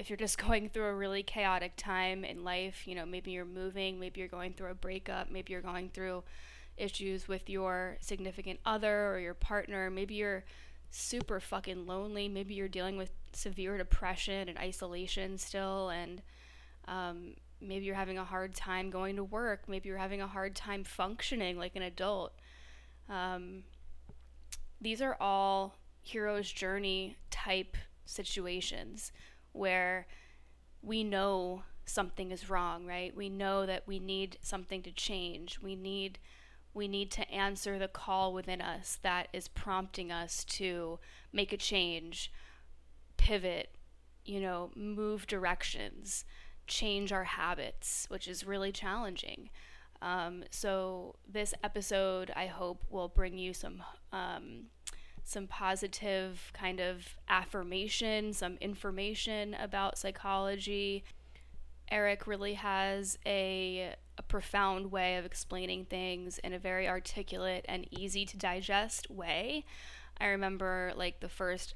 if 0.01 0.09
you're 0.09 0.17
just 0.17 0.37
going 0.45 0.67
through 0.67 0.87
a 0.87 0.93
really 0.93 1.23
chaotic 1.23 1.73
time 1.77 2.25
in 2.25 2.43
life, 2.43 2.87
you 2.87 2.95
know, 2.95 3.05
maybe 3.05 3.31
you're 3.31 3.45
moving, 3.45 3.99
maybe 3.99 4.19
you're 4.19 4.27
going 4.27 4.53
through 4.53 4.71
a 4.71 4.75
breakup, 4.75 5.31
maybe 5.31 5.53
you're 5.53 5.61
going 5.61 5.89
through 5.89 6.23
issues 6.75 7.27
with 7.27 7.49
your 7.49 7.97
significant 8.01 8.59
other 8.65 9.13
or 9.13 9.19
your 9.19 9.35
partner, 9.35 9.89
maybe 9.89 10.15
you're 10.15 10.43
super 10.89 11.39
fucking 11.39 11.85
lonely, 11.85 12.27
maybe 12.27 12.53
you're 12.53 12.67
dealing 12.67 12.97
with 12.97 13.11
severe 13.33 13.77
depression 13.77 14.49
and 14.49 14.57
isolation 14.57 15.37
still, 15.37 15.89
and 15.89 16.21
um, 16.87 17.35
maybe 17.61 17.85
you're 17.85 17.95
having 17.95 18.17
a 18.17 18.25
hard 18.25 18.55
time 18.55 18.89
going 18.89 19.15
to 19.15 19.23
work, 19.23 19.63
maybe 19.67 19.87
you're 19.87 19.97
having 19.97 20.21
a 20.21 20.27
hard 20.27 20.55
time 20.55 20.83
functioning 20.83 21.57
like 21.57 21.75
an 21.75 21.83
adult. 21.83 22.33
Um, 23.07 23.63
these 24.81 25.01
are 25.01 25.15
all 25.19 25.75
hero's 26.01 26.51
journey 26.51 27.15
type 27.29 27.77
situations 28.05 29.11
where 29.51 30.07
we 30.81 31.03
know 31.03 31.63
something 31.85 32.31
is 32.31 32.49
wrong, 32.49 32.85
right? 32.85 33.15
We 33.15 33.29
know 33.29 33.65
that 33.65 33.87
we 33.87 33.99
need 33.99 34.37
something 34.41 34.81
to 34.83 34.91
change. 34.91 35.59
We 35.61 35.75
need 35.75 36.19
we 36.73 36.87
need 36.87 37.11
to 37.11 37.29
answer 37.29 37.77
the 37.77 37.89
call 37.89 38.33
within 38.33 38.61
us 38.61 38.97
that 39.01 39.27
is 39.33 39.49
prompting 39.49 40.09
us 40.09 40.45
to 40.45 40.99
make 41.33 41.51
a 41.51 41.57
change, 41.57 42.31
pivot, 43.17 43.75
you 44.23 44.39
know, 44.39 44.71
move 44.73 45.27
directions, 45.27 46.23
change 46.67 47.11
our 47.11 47.25
habits, 47.25 48.05
which 48.09 48.27
is 48.27 48.45
really 48.45 48.71
challenging. 48.71 49.49
Um, 50.01 50.45
so, 50.49 51.15
this 51.27 51.53
episode, 51.63 52.31
I 52.35 52.47
hope, 52.47 52.85
will 52.89 53.09
bring 53.09 53.37
you 53.37 53.53
some 53.53 53.83
um, 54.11 54.67
some 55.23 55.47
positive 55.47 56.51
kind 56.53 56.79
of 56.79 57.17
affirmation, 57.29 58.33
some 58.33 58.57
information 58.59 59.53
about 59.55 59.97
psychology. 59.97 61.03
Erick 61.89 62.25
really 62.25 62.53
has 62.53 63.17
a, 63.25 63.93
a 64.17 64.21
profound 64.23 64.91
way 64.91 65.17
of 65.17 65.25
explaining 65.25 65.85
things 65.85 66.37
in 66.39 66.53
a 66.53 66.59
very 66.59 66.87
articulate 66.87 67.65
and 67.67 67.87
easy 67.91 68.25
to 68.25 68.37
digest 68.37 69.09
way. 69.09 69.65
I 70.19 70.27
remember 70.27 70.93
like 70.95 71.19
the 71.19 71.29
first 71.29 71.75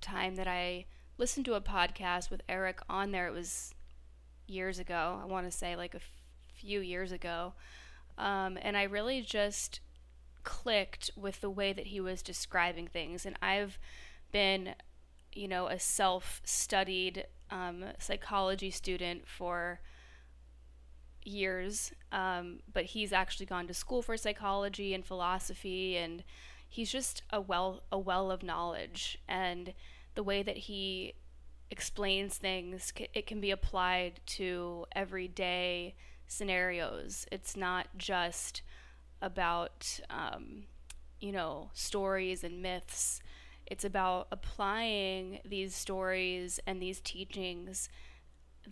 time 0.00 0.36
that 0.36 0.48
I 0.48 0.86
listened 1.18 1.46
to 1.46 1.54
a 1.54 1.60
podcast 1.60 2.30
with 2.30 2.42
Erick 2.48 2.80
on 2.88 3.12
there, 3.12 3.26
it 3.28 3.32
was 3.32 3.74
years 4.46 4.78
ago. 4.78 5.20
I 5.22 5.26
want 5.26 5.50
to 5.50 5.56
say 5.56 5.76
like 5.76 5.94
a 5.94 5.98
f- 5.98 6.10
few 6.54 6.80
years 6.80 7.12
ago. 7.12 7.54
Um, 8.18 8.58
and 8.60 8.76
I 8.76 8.84
really 8.84 9.22
just 9.22 9.80
clicked 10.44 11.10
with 11.16 11.40
the 11.40 11.50
way 11.50 11.72
that 11.72 11.88
he 11.88 12.00
was 12.00 12.22
describing 12.22 12.86
things. 12.86 13.26
And 13.26 13.36
I've 13.42 13.78
been, 14.30 14.74
you 15.32 15.48
know, 15.48 15.66
a 15.66 15.78
self 15.78 16.40
studied 16.44 17.26
um, 17.50 17.84
psychology 17.98 18.70
student 18.70 19.26
for 19.26 19.80
years, 21.24 21.92
um, 22.12 22.60
but 22.72 22.84
he's 22.84 23.12
actually 23.12 23.46
gone 23.46 23.66
to 23.66 23.74
school 23.74 24.02
for 24.02 24.16
psychology 24.16 24.94
and 24.94 25.04
philosophy, 25.04 25.96
and 25.96 26.22
he's 26.68 26.92
just 26.92 27.22
a 27.30 27.40
well 27.40 27.82
a 27.90 27.98
well 27.98 28.30
of 28.30 28.42
knowledge. 28.42 29.18
And 29.28 29.74
the 30.14 30.22
way 30.22 30.42
that 30.42 30.56
he 30.56 31.14
explains 31.70 32.38
things, 32.38 32.92
it 33.14 33.26
can 33.26 33.40
be 33.40 33.50
applied 33.50 34.20
to 34.26 34.86
everyday 34.92 35.94
scenarios. 36.26 37.26
It's 37.32 37.56
not 37.56 37.88
just 37.96 38.62
about, 39.24 40.00
um, 40.10 40.64
you 41.18 41.32
know, 41.32 41.70
stories 41.72 42.44
and 42.44 42.62
myths. 42.62 43.20
It's 43.66 43.84
about 43.84 44.28
applying 44.30 45.40
these 45.44 45.74
stories 45.74 46.60
and 46.66 46.80
these 46.80 47.00
teachings 47.00 47.88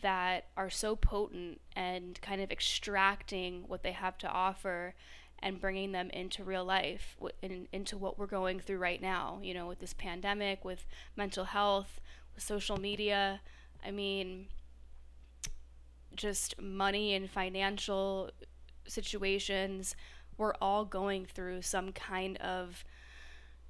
that 0.00 0.47
are 0.56 0.71
so 0.71 0.94
potent 0.94 1.61
and 1.75 2.21
kind 2.21 2.40
of 2.40 2.50
extracting 2.50 3.64
what 3.66 3.82
they 3.82 3.92
have 3.92 4.18
to 4.18 4.28
offer 4.28 4.94
and 5.38 5.61
bringing 5.61 5.92
them 5.92 6.09
into 6.11 6.44
real 6.44 6.64
life, 6.64 7.16
in, 7.40 7.66
into 7.73 7.97
what 7.97 8.18
we're 8.18 8.26
going 8.26 8.61
through 8.61 8.78
right 8.78 9.02
now, 9.02 9.40
you 9.42 9.54
know, 9.54 9.66
with 9.66 9.80
this 9.80 9.94
pandemic, 9.94 10.64
with 10.64 10.87
mental 11.16 11.44
health, 11.44 12.00
with 12.35 12.44
social 12.44 12.76
media. 12.76 13.40
I 13.85 13.90
mean, 13.90 14.47
just 16.14 16.61
money 16.61 17.14
and 17.14 17.28
financial 17.28 18.30
situations 18.87 19.97
we're 20.42 20.54
all 20.61 20.84
going 20.84 21.25
through 21.25 21.62
some 21.62 21.92
kind 21.92 22.37
of 22.38 22.84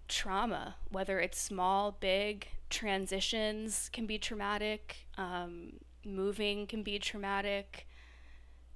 trauma, 0.08 0.74
whether 0.90 1.20
it's 1.20 1.38
small, 1.38 1.92
big, 1.92 2.48
transitions 2.70 3.90
can 3.92 4.06
be 4.06 4.16
traumatic, 4.16 5.06
um, 5.18 5.74
moving 6.02 6.66
can 6.66 6.82
be 6.82 6.98
traumatic, 6.98 7.86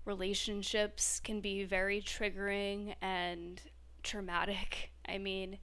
relationships 0.04 1.20
can 1.20 1.40
be 1.40 1.64
very 1.64 2.02
triggering 2.02 2.94
and 3.00 3.62
traumatic. 4.02 4.92
I 5.08 5.16
mean, 5.16 5.56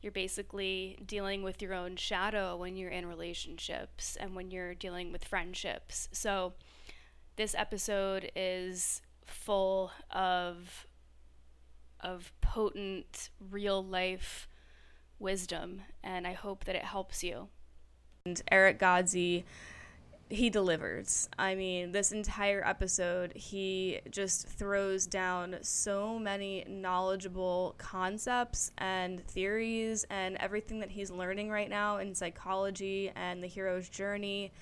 you're 0.00 0.10
basically 0.10 0.98
dealing 1.04 1.42
with 1.42 1.60
your 1.60 1.74
own 1.74 1.96
shadow 1.96 2.56
when 2.56 2.78
you're 2.78 2.90
in 2.90 3.04
relationships 3.04 4.16
and 4.18 4.34
when 4.34 4.50
you're 4.50 4.74
dealing 4.74 5.12
with 5.12 5.22
friendships. 5.22 6.08
So, 6.12 6.54
this 7.36 7.54
episode 7.54 8.30
is 8.34 9.02
full 9.26 9.90
of 10.10 10.86
of 12.04 12.32
potent, 12.40 13.30
real 13.50 13.82
life 13.84 14.46
wisdom, 15.18 15.82
and 16.02 16.26
I 16.26 16.34
hope 16.34 16.64
that 16.64 16.76
it 16.76 16.84
helps 16.84 17.24
you. 17.24 17.48
And 18.26 18.40
Erick 18.50 18.78
Godsey, 18.78 19.44
he 20.30 20.50
delivers. 20.50 21.28
I 21.38 21.54
mean, 21.54 21.92
this 21.92 22.12
entire 22.12 22.66
episode, 22.66 23.32
he 23.34 24.00
just 24.10 24.46
throws 24.46 25.06
down 25.06 25.56
so 25.62 26.18
many 26.18 26.64
knowledgeable 26.68 27.74
concepts 27.78 28.70
and 28.78 29.24
theories 29.26 30.04
and 30.10 30.36
everything 30.36 30.80
that 30.80 30.90
he's 30.90 31.10
learning 31.10 31.50
right 31.50 31.68
now 31.68 31.98
in 31.98 32.14
psychology 32.14 33.10
and 33.14 33.42
the 33.42 33.46
hero's 33.46 33.88
journey. 33.88 34.52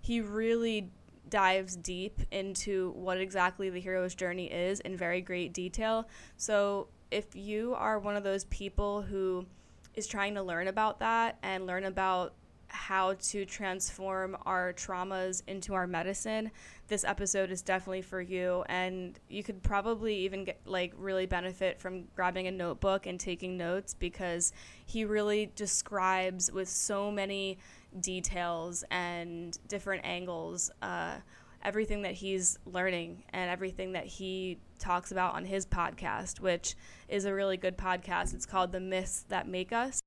He 0.00 0.20
really 0.20 0.90
dives 1.32 1.76
deep 1.76 2.20
into 2.30 2.90
what 2.90 3.18
exactly 3.18 3.70
the 3.70 3.80
hero's 3.80 4.14
journey 4.14 4.52
is 4.52 4.80
in 4.80 4.94
very 4.94 5.22
great 5.22 5.54
detail. 5.54 6.06
So, 6.36 6.88
if 7.10 7.34
you 7.34 7.74
are 7.74 7.98
one 7.98 8.16
of 8.16 8.22
those 8.22 8.44
people 8.44 9.02
who 9.02 9.46
is 9.94 10.06
trying 10.06 10.34
to 10.34 10.42
learn 10.42 10.68
about 10.68 11.00
that 11.00 11.38
and 11.42 11.66
learn 11.66 11.84
about 11.84 12.34
how 12.68 13.14
to 13.14 13.44
transform 13.44 14.36
our 14.46 14.72
traumas 14.74 15.42
into 15.46 15.72
our 15.74 15.86
medicine, 15.86 16.50
this 16.88 17.02
episode 17.04 17.50
is 17.50 17.62
definitely 17.62 18.02
for 18.02 18.20
you. 18.20 18.64
And 18.68 19.18
you 19.28 19.42
could 19.42 19.62
probably 19.62 20.14
even 20.16 20.44
get 20.44 20.60
like 20.66 20.92
really 20.98 21.26
benefit 21.26 21.80
from 21.80 22.04
grabbing 22.14 22.46
a 22.46 22.50
notebook 22.50 23.06
and 23.06 23.18
taking 23.18 23.56
notes 23.56 23.94
because 23.94 24.52
he 24.84 25.06
really 25.06 25.50
describes 25.54 26.52
with 26.52 26.68
so 26.68 27.10
many 27.10 27.58
details 28.00 28.84
and 28.90 29.58
different 29.68 30.04
angles 30.04 30.70
uh, 30.80 31.16
everything 31.64 32.02
that 32.02 32.14
he's 32.14 32.58
learning 32.66 33.22
and 33.32 33.48
everything 33.48 33.92
that 33.92 34.04
he 34.04 34.58
talks 34.80 35.12
about 35.12 35.34
on 35.34 35.44
his 35.44 35.64
podcast, 35.64 36.40
which 36.40 36.74
is 37.08 37.24
a 37.24 37.32
really 37.32 37.56
good 37.56 37.78
podcast. 37.78 38.34
It's 38.34 38.46
called 38.46 38.72
The 38.72 38.80
Myths 38.80 39.24
That 39.28 39.46
Make 39.46 39.72
Us 39.72 40.00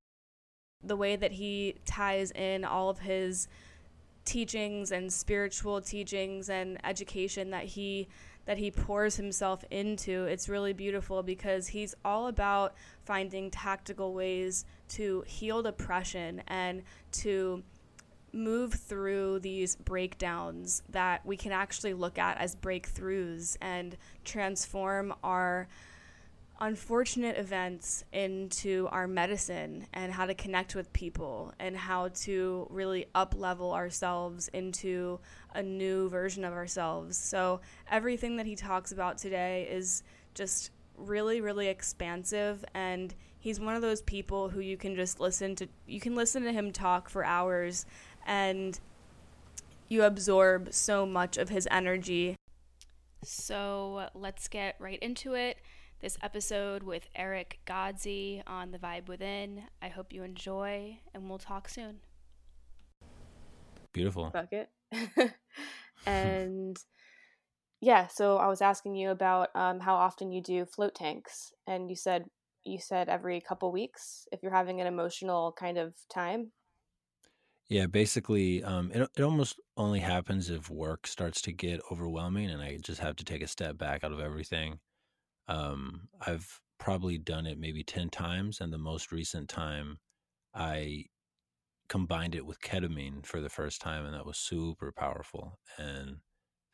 the 0.82 0.96
way 0.96 1.16
that 1.16 1.32
he 1.32 1.76
ties 1.84 2.30
in 2.32 2.64
all 2.64 2.88
of 2.88 2.98
his 3.00 3.48
teachings 4.24 4.92
and 4.92 5.12
spiritual 5.12 5.80
teachings 5.80 6.48
and 6.48 6.78
education 6.84 7.50
that 7.50 7.64
he 7.64 8.08
that 8.44 8.58
he 8.58 8.70
pours 8.70 9.16
himself 9.16 9.64
into 9.70 10.24
it's 10.24 10.48
really 10.48 10.72
beautiful 10.72 11.22
because 11.22 11.68
he's 11.68 11.94
all 12.04 12.26
about 12.26 12.74
finding 13.04 13.50
tactical 13.50 14.14
ways 14.14 14.64
to 14.88 15.22
heal 15.26 15.62
depression 15.62 16.42
and 16.48 16.82
to 17.12 17.62
move 18.36 18.74
through 18.74 19.40
these 19.40 19.76
breakdowns 19.76 20.82
that 20.90 21.24
we 21.24 21.36
can 21.36 21.52
actually 21.52 21.94
look 21.94 22.18
at 22.18 22.38
as 22.38 22.54
breakthroughs 22.54 23.56
and 23.60 23.96
transform 24.24 25.14
our 25.24 25.68
unfortunate 26.60 27.36
events 27.36 28.04
into 28.12 28.88
our 28.90 29.06
medicine 29.06 29.86
and 29.92 30.12
how 30.12 30.24
to 30.24 30.34
connect 30.34 30.74
with 30.74 30.90
people 30.92 31.52
and 31.58 31.76
how 31.76 32.08
to 32.08 32.66
really 32.70 33.06
up 33.14 33.34
level 33.36 33.74
ourselves 33.74 34.48
into 34.48 35.20
a 35.54 35.62
new 35.62 36.08
version 36.08 36.44
of 36.44 36.54
ourselves. 36.54 37.16
So 37.16 37.60
everything 37.90 38.36
that 38.36 38.46
he 38.46 38.56
talks 38.56 38.92
about 38.92 39.18
today 39.18 39.68
is 39.70 40.02
just 40.34 40.70
really 40.98 41.40
really 41.40 41.68
expansive 41.68 42.64
and 42.74 43.14
he's 43.38 43.60
one 43.60 43.76
of 43.76 43.82
those 43.82 44.02
people 44.02 44.48
who 44.48 44.60
you 44.60 44.76
can 44.76 44.94
just 44.96 45.20
listen 45.20 45.54
to 45.54 45.68
you 45.86 46.00
can 46.00 46.14
listen 46.14 46.42
to 46.42 46.52
him 46.52 46.72
talk 46.72 47.08
for 47.08 47.24
hours 47.24 47.86
and 48.26 48.78
you 49.88 50.02
absorb 50.02 50.72
so 50.74 51.06
much 51.06 51.38
of 51.38 51.48
his 51.48 51.66
energy. 51.70 52.36
So 53.24 54.08
let's 54.14 54.48
get 54.48 54.76
right 54.78 54.98
into 54.98 55.34
it 55.34 55.58
this 56.00 56.18
episode 56.22 56.82
with 56.82 57.08
Erick 57.14 57.58
Godsey 57.66 58.42
on 58.46 58.70
The 58.70 58.78
Vibe 58.78 59.08
Within. 59.08 59.62
I 59.80 59.88
hope 59.88 60.12
you 60.12 60.22
enjoy, 60.22 60.98
and 61.14 61.28
we'll 61.28 61.38
talk 61.38 61.68
soon. 61.68 62.00
Beautiful. 63.92 64.30
Fuck 64.30 64.52
it. 64.52 64.68
and 66.06 66.76
yeah, 67.80 68.08
so 68.08 68.36
I 68.36 68.46
was 68.48 68.60
asking 68.60 68.94
you 68.94 69.10
about 69.10 69.48
um, 69.54 69.80
how 69.80 69.94
often 69.94 70.32
you 70.32 70.42
do 70.42 70.66
float 70.66 70.94
tanks, 70.94 71.52
and 71.66 71.88
you 71.88 71.96
said 71.96 72.26
you 72.64 72.78
said 72.80 73.08
every 73.08 73.40
couple 73.40 73.70
weeks 73.70 74.26
if 74.32 74.42
you're 74.42 74.52
having 74.52 74.80
an 74.80 74.86
emotional 74.86 75.54
kind 75.58 75.78
of 75.78 75.94
time. 76.12 76.52
Yeah, 77.68 77.86
basically, 77.86 78.62
um, 78.62 78.92
it 78.92 79.10
it 79.16 79.22
almost 79.22 79.60
only 79.76 80.00
happens 80.00 80.50
if 80.50 80.70
work 80.70 81.06
starts 81.06 81.42
to 81.42 81.52
get 81.52 81.80
overwhelming, 81.90 82.48
and 82.50 82.62
I 82.62 82.78
just 82.78 83.00
have 83.00 83.16
to 83.16 83.24
take 83.24 83.42
a 83.42 83.48
step 83.48 83.76
back 83.76 84.04
out 84.04 84.12
of 84.12 84.20
everything 84.20 84.80
um, 85.48 86.08
I've 86.20 86.60
probably 86.78 87.18
done 87.18 87.46
it 87.46 87.58
maybe 87.58 87.84
10 87.84 88.10
times. 88.10 88.60
And 88.60 88.72
the 88.72 88.78
most 88.78 89.12
recent 89.12 89.48
time, 89.50 90.00
I 90.54 91.06
combined 91.88 92.34
it 92.36 92.46
with 92.46 92.60
ketamine 92.60 93.26
for 93.26 93.40
the 93.42 93.50
first 93.50 93.80
time, 93.82 94.04
and 94.06 94.14
that 94.14 94.26
was 94.26 94.38
super 94.38 94.92
powerful. 94.92 95.60
And 95.78 96.20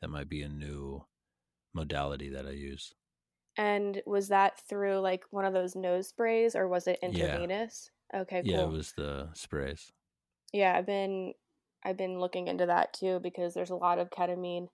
that 0.01 0.09
might 0.09 0.29
be 0.29 0.41
a 0.43 0.49
new 0.49 1.05
modality 1.73 2.29
that 2.29 2.47
I 2.47 2.51
use. 2.51 2.93
And 3.57 4.01
was 4.05 4.27
that 4.29 4.59
through 4.59 4.99
like 4.99 5.25
one 5.31 5.43
of 5.45 5.53
those 5.53 5.75
nose 5.75 6.09
sprays 6.09 6.55
or 6.55 6.67
was 6.67 6.87
it 6.87 6.99
intravenous? 7.01 7.89
Yeah. 8.11 8.19
Okay, 8.21 8.43
cool. 8.43 8.51
Yeah, 8.51 8.63
it 8.63 8.67
was 8.69 8.93
the 8.93 9.33
sprays. 9.33 9.91
Yeah, 10.53 10.75
I've 10.77 10.85
been 10.85 11.33
I've 11.83 11.97
been 11.97 12.19
looking 12.19 12.47
into 12.47 12.65
that 12.67 12.93
too 12.93 13.19
because 13.21 13.53
there's 13.53 13.71
a 13.71 13.75
lot 13.75 13.99
of 13.99 14.09
ketamine 14.09 14.67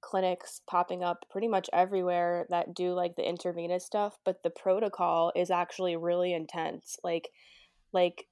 clinics 0.00 0.60
popping 0.68 1.02
up 1.02 1.24
pretty 1.30 1.48
much 1.48 1.68
everywhere 1.72 2.46
that 2.50 2.74
do 2.74 2.92
like 2.92 3.16
the 3.16 3.28
intravenous 3.28 3.84
stuff 3.84 4.16
but 4.24 4.40
the 4.44 4.50
protocol 4.50 5.32
is 5.34 5.50
actually 5.50 5.96
really 5.96 6.32
intense 6.32 6.96
like 7.02 7.30
like 7.92 8.28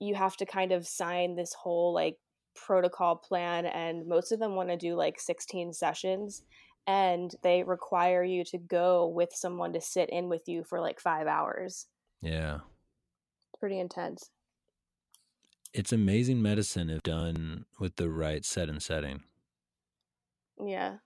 you 0.00 0.14
have 0.14 0.36
to 0.36 0.44
kind 0.44 0.70
of 0.70 0.86
sign 0.86 1.34
this 1.34 1.54
whole 1.54 1.94
like 1.94 2.18
protocol 2.54 3.16
plan 3.16 3.64
and 3.64 4.06
most 4.06 4.32
of 4.32 4.38
them 4.38 4.54
want 4.54 4.68
to 4.68 4.76
do 4.76 4.94
like 4.94 5.18
16 5.18 5.72
sessions 5.72 6.42
and 6.86 7.34
they 7.42 7.62
require 7.62 8.24
you 8.24 8.44
to 8.44 8.58
go 8.58 9.06
with 9.06 9.30
someone 9.32 9.72
to 9.72 9.80
sit 9.80 10.10
in 10.10 10.28
with 10.28 10.42
you 10.46 10.64
for 10.64 10.80
like 10.80 11.00
5 11.00 11.26
hours. 11.26 11.86
Yeah. 12.20 12.58
Pretty 13.58 13.78
intense. 13.78 14.30
It's 15.74 15.92
amazing 15.92 16.42
medicine 16.42 16.90
if 16.90 17.02
done 17.02 17.64
with 17.78 17.96
the 17.96 18.10
right 18.10 18.44
set 18.44 18.68
and 18.68 18.82
setting. 18.82 19.22
Yeah. 20.62 20.96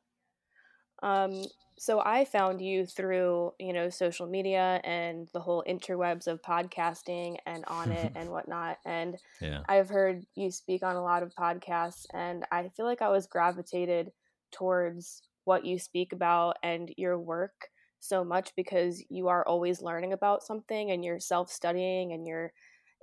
Um, 1.03 1.45
so 1.79 2.01
I 2.01 2.25
found 2.25 2.61
you 2.61 2.87
through, 2.87 3.53
you 3.61 3.73
know, 3.73 3.91
social 3.91 4.27
media 4.27 4.81
and 4.83 5.29
the 5.33 5.41
whole 5.41 5.63
interwebs 5.69 6.27
of 6.27 6.43
podcasting 6.43 7.37
and 7.47 7.65
Onnit 7.67 8.13
and 8.17 8.31
whatnot. 8.31 8.79
And 8.85 9.17
yeah. 9.41 9.61
I've 9.69 9.89
heard 9.89 10.25
you 10.35 10.51
speak 10.51 10.83
on 10.83 10.97
a 10.97 11.03
lot 11.03 11.23
of 11.23 11.35
podcasts 11.35 12.07
and 12.15 12.45
I 12.51 12.69
feel 12.77 12.87
like 12.87 13.03
I 13.03 13.09
was 13.09 13.27
gravitated 13.27 14.11
towards 14.53 15.23
what 15.45 15.65
you 15.65 15.79
speak 15.79 16.13
about 16.13 16.57
and 16.63 16.93
your 16.97 17.19
work 17.19 17.69
so 18.01 18.25
much 18.25 18.53
because 18.57 19.05
you 19.09 19.29
are 19.29 19.47
always 19.47 19.83
learning 19.83 20.13
about 20.13 20.43
something 20.43 20.91
and 20.91 21.05
you're 21.05 21.21
self-studying 21.21 22.13
and 22.13 22.27
you're 22.27 22.53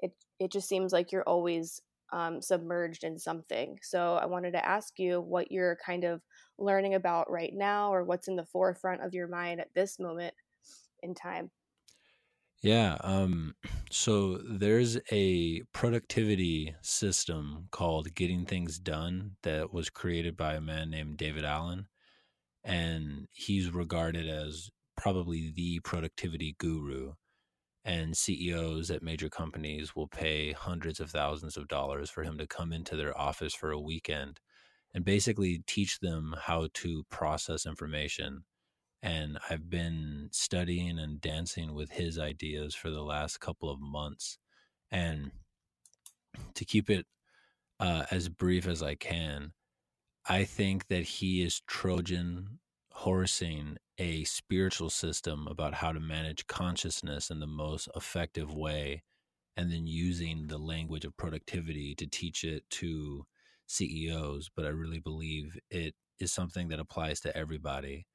it 0.04 0.12
it 0.40 0.52
just 0.52 0.68
seems 0.68 0.92
like 0.92 1.12
you're 1.12 1.24
always 1.24 1.82
um, 2.12 2.42
submerged 2.42 3.04
in 3.04 3.18
something. 3.18 3.78
So 3.82 4.16
I 4.16 4.28
wanted 4.28 4.52
to 4.52 4.66
ask 4.66 5.00
you 5.00 5.20
what 5.20 5.52
you're 5.52 5.78
kind 5.84 6.04
of 6.04 6.22
learning 6.60 6.94
about 6.94 7.32
right 7.32 7.52
now 7.54 7.92
or 7.92 8.04
what's 8.04 8.28
in 8.28 8.36
the 8.36 8.46
forefront 8.46 9.04
of 9.04 9.14
your 9.14 9.28
mind 9.28 9.60
at 9.60 9.74
this 9.74 10.00
moment 10.00 10.34
in 11.02 11.16
time. 11.16 11.50
Yeah. 12.62 12.98
Um, 13.02 13.56
so 13.90 14.38
there's 14.38 15.00
a 15.12 15.62
productivity 15.74 16.76
system 16.82 17.68
called 17.72 18.14
Getting 18.14 18.46
Things 18.46 18.78
Done 18.78 19.32
that 19.42 19.74
was 19.74 19.90
created 19.90 20.38
by 20.38 20.54
a 20.54 20.62
man 20.62 20.92
named 20.92 21.18
David 21.18 21.46
Allen. 21.46 21.88
And 22.64 23.28
he's 23.32 23.72
regarded 23.72 24.30
as 24.30 24.70
probably 24.96 25.52
the 25.56 25.80
productivity 25.80 26.56
guru 26.60 27.14
and 27.86 28.16
CEOs 28.16 28.90
at 28.90 29.04
major 29.04 29.30
companies 29.30 29.96
will 29.96 30.08
pay 30.08 30.54
hundreds 30.54 31.00
of 31.00 31.12
thousands 31.12 31.58
of 31.58 31.68
dollars 31.68 32.10
for 32.10 32.24
him 32.24 32.38
to 32.38 32.48
come 32.48 32.72
into 32.72 32.96
their 32.96 33.18
office 33.18 33.54
for 33.54 33.72
a 33.72 33.80
weekend 33.80 34.40
and 34.94 35.04
basically 35.04 35.64
teach 35.68 36.00
them 36.00 36.36
how 36.44 36.70
to 36.74 37.04
process 37.10 37.66
information. 37.66 38.44
And 39.02 39.38
I've 39.50 39.70
been 39.70 40.30
studying 40.32 40.98
and 40.98 41.20
dancing 41.20 41.74
with 41.74 41.92
his 41.92 42.18
ideas 42.18 42.74
for 42.74 42.90
the 42.90 43.02
last 43.02 43.40
couple 43.40 43.70
of 43.70 43.82
months. 43.82 44.38
And 44.90 45.32
to 46.56 46.64
keep 46.64 46.90
it 46.90 47.06
uh, 47.80 48.06
as 48.12 48.30
brief 48.30 48.66
as 48.66 48.82
I 48.82 48.96
can, 48.96 49.52
I 50.26 50.46
think 50.46 50.88
that 50.88 51.04
he 51.04 51.42
is 51.42 51.62
Trojan 51.68 52.60
horsing 52.92 53.78
a 53.98 54.24
spiritual 54.24 54.90
system 54.90 55.48
about 55.50 55.76
how 55.76 55.92
to 55.92 56.00
manage 56.00 56.48
consciousness 56.48 57.30
in 57.30 57.40
the 57.40 57.48
most 57.48 57.88
effective 57.96 58.54
way 58.54 59.04
and 59.56 59.72
then 59.72 59.86
using 59.86 60.48
the 60.48 60.58
language 60.58 61.06
of 61.06 61.16
productivity 61.16 61.94
to 61.96 62.08
teach 62.08 62.44
it 62.44 62.64
to 62.70 63.26
CEOs 63.68 64.50
but 64.56 64.66
I 64.66 64.70
really 64.70 65.00
believe 65.00 65.58
it 65.70 65.94
is 66.20 66.34
something 66.34 66.70
that 66.70 66.80
applies 66.80 67.20
to 67.22 67.38
everybody 67.38 68.08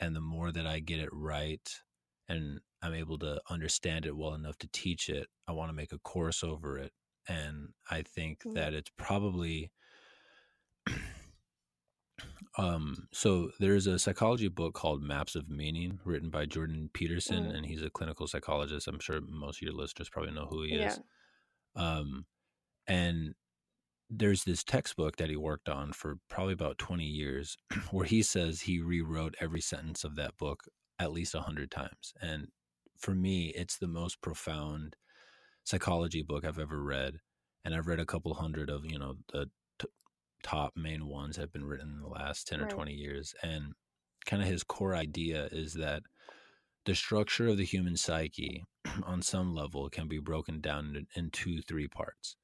and 0.00 0.14
the 0.14 0.20
more 0.20 0.50
that 0.50 0.66
I 0.66 0.80
get 0.80 1.00
it 1.00 1.10
right 1.12 1.68
and 2.28 2.60
I'm 2.82 2.94
able 2.94 3.18
to 3.20 3.40
understand 3.48 4.06
it 4.06 4.16
well 4.16 4.34
enough 4.34 4.58
to 4.58 4.68
teach 4.72 5.08
it 5.08 5.28
I 5.46 5.52
want 5.52 5.70
to 5.70 5.76
make 5.76 5.92
a 5.92 5.98
course 5.98 6.42
over 6.42 6.78
it 6.78 6.92
and 7.28 7.68
I 7.90 8.02
think 8.02 8.40
mm-hmm. 8.40 8.54
that 8.54 8.74
it's 8.74 8.90
probably 8.98 9.70
um, 12.58 13.08
so 13.12 13.50
there's 13.58 13.86
a 13.86 13.98
psychology 13.98 14.48
book 14.48 14.74
called 14.74 15.02
Maps 15.02 15.34
of 15.34 15.48
Meaning, 15.48 16.00
written 16.04 16.28
by 16.28 16.44
Jordan 16.44 16.90
Peterson, 16.92 17.44
mm. 17.44 17.56
and 17.56 17.64
he's 17.64 17.82
a 17.82 17.90
clinical 17.90 18.26
psychologist. 18.26 18.88
I'm 18.88 19.00
sure 19.00 19.20
most 19.26 19.58
of 19.58 19.62
your 19.62 19.74
listeners 19.74 20.10
probably 20.10 20.32
know 20.32 20.46
who 20.50 20.62
he 20.62 20.76
yeah. 20.76 20.88
is. 20.88 21.00
Um, 21.74 22.26
and 22.86 23.34
there's 24.10 24.44
this 24.44 24.62
textbook 24.62 25.16
that 25.16 25.30
he 25.30 25.36
worked 25.36 25.70
on 25.70 25.92
for 25.92 26.16
probably 26.28 26.52
about 26.52 26.76
20 26.76 27.04
years, 27.04 27.56
where 27.90 28.04
he 28.04 28.22
says 28.22 28.60
he 28.60 28.80
rewrote 28.80 29.34
every 29.40 29.62
sentence 29.62 30.04
of 30.04 30.16
that 30.16 30.36
book 30.36 30.64
at 30.98 31.12
least 31.12 31.34
a 31.34 31.40
hundred 31.40 31.70
times. 31.70 32.12
And 32.20 32.48
for 32.98 33.14
me, 33.14 33.52
it's 33.56 33.78
the 33.78 33.88
most 33.88 34.20
profound 34.20 34.96
psychology 35.64 36.22
book 36.22 36.44
I've 36.44 36.58
ever 36.58 36.82
read. 36.82 37.20
and 37.64 37.74
I've 37.74 37.86
read 37.86 38.00
a 38.00 38.06
couple 38.06 38.34
hundred 38.34 38.68
of 38.68 38.84
you 38.84 38.98
know 38.98 39.16
the 39.32 39.48
top 40.42 40.72
main 40.76 41.06
ones 41.06 41.36
have 41.36 41.52
been 41.52 41.64
written 41.64 41.94
in 41.96 42.00
the 42.00 42.08
last 42.08 42.46
ten 42.46 42.60
right. 42.60 42.70
or 42.70 42.74
twenty 42.74 42.94
years, 42.94 43.34
and 43.42 43.74
kind 44.26 44.42
of 44.42 44.48
his 44.48 44.62
core 44.62 44.94
idea 44.94 45.48
is 45.50 45.74
that 45.74 46.02
the 46.84 46.94
structure 46.94 47.48
of 47.48 47.56
the 47.56 47.64
human 47.64 47.96
psyche 47.96 48.64
on 49.04 49.22
some 49.22 49.54
level 49.54 49.88
can 49.88 50.08
be 50.08 50.18
broken 50.18 50.60
down 50.60 51.06
into 51.14 51.62
three 51.62 51.88
parts 51.88 52.36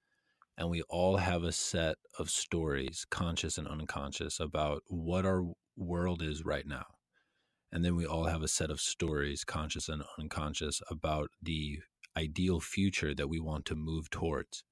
and 0.57 0.69
we 0.69 0.83
all 0.83 1.19
have 1.19 1.45
a 1.45 1.53
set 1.53 1.97
of 2.19 2.29
stories 2.29 3.07
conscious 3.11 3.59
and 3.59 3.69
unconscious 3.69 4.41
about 4.41 4.83
what 4.89 5.25
our 5.25 5.45
world 5.77 6.23
is 6.23 6.45
right 6.45 6.67
now 6.67 6.85
and 7.71 7.85
then 7.85 7.95
we 7.95 8.05
all 8.05 8.25
have 8.25 8.43
a 8.43 8.49
set 8.49 8.71
of 8.71 8.81
stories 8.81 9.45
conscious 9.45 9.89
and 9.89 10.03
unconscious 10.19 10.83
about 10.91 11.31
the 11.43 11.79
ideal 12.17 12.61
future 12.61 13.15
that 13.15 13.29
we 13.29 13.39
want 13.39 13.65
to 13.65 13.77
move 13.77 14.11
towards 14.11 14.65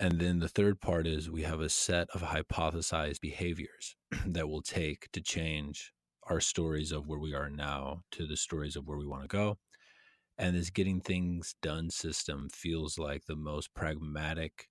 and 0.00 0.18
then 0.18 0.38
the 0.38 0.48
third 0.48 0.80
part 0.80 1.06
is 1.06 1.30
we 1.30 1.42
have 1.42 1.60
a 1.60 1.68
set 1.68 2.08
of 2.14 2.22
hypothesized 2.22 3.20
behaviors 3.20 3.96
that 4.26 4.48
we'll 4.48 4.62
take 4.62 5.10
to 5.12 5.20
change 5.20 5.92
our 6.24 6.40
stories 6.40 6.90
of 6.90 7.06
where 7.06 7.18
we 7.18 7.34
are 7.34 7.50
now 7.50 8.02
to 8.12 8.26
the 8.26 8.36
stories 8.36 8.76
of 8.76 8.86
where 8.86 8.96
we 8.96 9.06
want 9.06 9.22
to 9.22 9.28
go. 9.28 9.58
And 10.38 10.56
this 10.56 10.70
getting 10.70 11.02
things 11.02 11.54
done 11.60 11.90
system 11.90 12.48
feels 12.50 12.98
like 12.98 13.26
the 13.26 13.36
most 13.36 13.74
pragmatic 13.74 14.68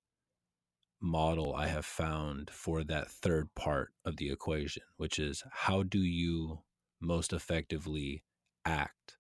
model 0.99 1.53
I 1.55 1.67
have 1.67 1.85
found 1.85 2.49
for 2.49 2.83
that 2.85 3.11
third 3.11 3.53
part 3.55 3.91
of 4.03 4.17
the 4.17 4.31
equation, 4.31 4.83
which 4.97 5.19
is 5.19 5.43
how 5.51 5.83
do 5.83 5.99
you 5.99 6.61
most 6.99 7.33
effectively 7.33 8.23
act 8.65 9.17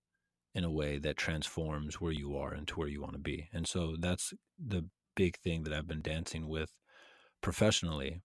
in 0.55 0.63
a 0.63 0.71
way 0.71 0.97
that 0.97 1.17
transforms 1.17 2.01
where 2.01 2.11
you 2.11 2.35
are 2.35 2.55
into 2.55 2.79
where 2.79 2.87
you 2.87 2.99
want 2.99 3.13
to 3.13 3.19
be. 3.19 3.47
And 3.53 3.67
so 3.67 3.95
that's 3.99 4.33
the 4.57 4.85
big 5.19 5.37
thing 5.39 5.63
that 5.63 5.73
I've 5.73 5.87
been 5.87 6.01
dancing 6.01 6.47
with 6.47 6.71
professionally 7.41 8.21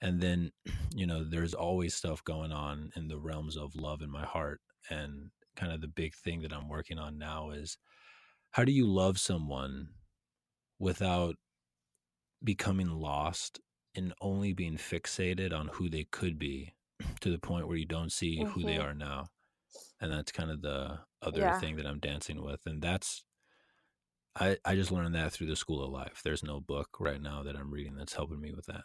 and 0.00 0.20
then 0.20 0.52
you 0.94 1.06
know 1.06 1.24
there's 1.24 1.54
always 1.54 1.94
stuff 1.94 2.22
going 2.22 2.52
on 2.52 2.90
in 2.94 3.08
the 3.08 3.18
realms 3.18 3.56
of 3.56 3.74
love 3.74 4.00
in 4.02 4.10
my 4.10 4.24
heart 4.24 4.60
and 4.90 5.30
kind 5.56 5.72
of 5.72 5.80
the 5.80 5.88
big 5.88 6.14
thing 6.14 6.42
that 6.42 6.52
i'm 6.52 6.68
working 6.68 6.98
on 6.98 7.18
now 7.18 7.50
is 7.50 7.78
how 8.52 8.64
do 8.64 8.72
you 8.72 8.86
love 8.86 9.18
someone 9.18 9.88
without 10.78 11.34
becoming 12.42 12.90
lost 12.90 13.60
and 13.96 14.12
only 14.20 14.52
being 14.52 14.76
fixated 14.76 15.52
on 15.52 15.68
who 15.72 15.88
they 15.88 16.06
could 16.10 16.38
be 16.38 16.74
to 17.20 17.30
the 17.30 17.38
point 17.38 17.66
where 17.66 17.76
you 17.76 17.86
don't 17.86 18.12
see 18.12 18.40
mm-hmm. 18.40 18.50
who 18.50 18.62
they 18.62 18.74
mm-hmm. 18.74 18.88
are 18.88 18.94
now 18.94 19.26
and 20.00 20.12
that's 20.12 20.32
kind 20.32 20.50
of 20.50 20.60
the 20.60 20.98
other 21.22 21.40
yeah. 21.40 21.58
thing 21.58 21.76
that 21.76 21.86
i'm 21.86 22.00
dancing 22.00 22.42
with 22.42 22.60
and 22.66 22.82
that's 22.82 23.24
I, 24.36 24.58
I 24.64 24.74
just 24.74 24.90
learned 24.90 25.14
that 25.14 25.32
through 25.32 25.46
the 25.46 25.56
school 25.56 25.84
of 25.84 25.90
life 25.90 26.20
there's 26.24 26.42
no 26.42 26.60
book 26.60 26.96
right 26.98 27.20
now 27.20 27.42
that 27.44 27.56
i'm 27.56 27.70
reading 27.70 27.94
that's 27.94 28.14
helping 28.14 28.40
me 28.40 28.52
with 28.52 28.66
that 28.66 28.84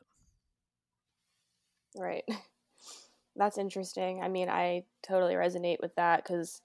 Right. 1.95 2.23
That's 3.35 3.57
interesting. 3.57 4.21
I 4.21 4.27
mean, 4.27 4.49
I 4.49 4.83
totally 5.01 5.35
resonate 5.35 5.79
with 5.81 5.95
that 5.95 6.23
because 6.23 6.61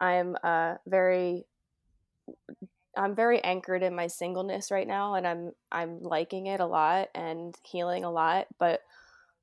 I'm 0.00 0.36
uh, 0.42 0.74
very 0.86 1.44
I'm 2.96 3.14
very 3.14 3.42
anchored 3.44 3.84
in 3.84 3.94
my 3.94 4.08
singleness 4.08 4.70
right 4.72 4.86
now 4.86 5.14
and 5.14 5.26
I'm 5.26 5.52
I'm 5.70 6.02
liking 6.02 6.46
it 6.46 6.60
a 6.60 6.66
lot 6.66 7.08
and 7.14 7.54
healing 7.62 8.04
a 8.04 8.10
lot, 8.10 8.48
but 8.58 8.80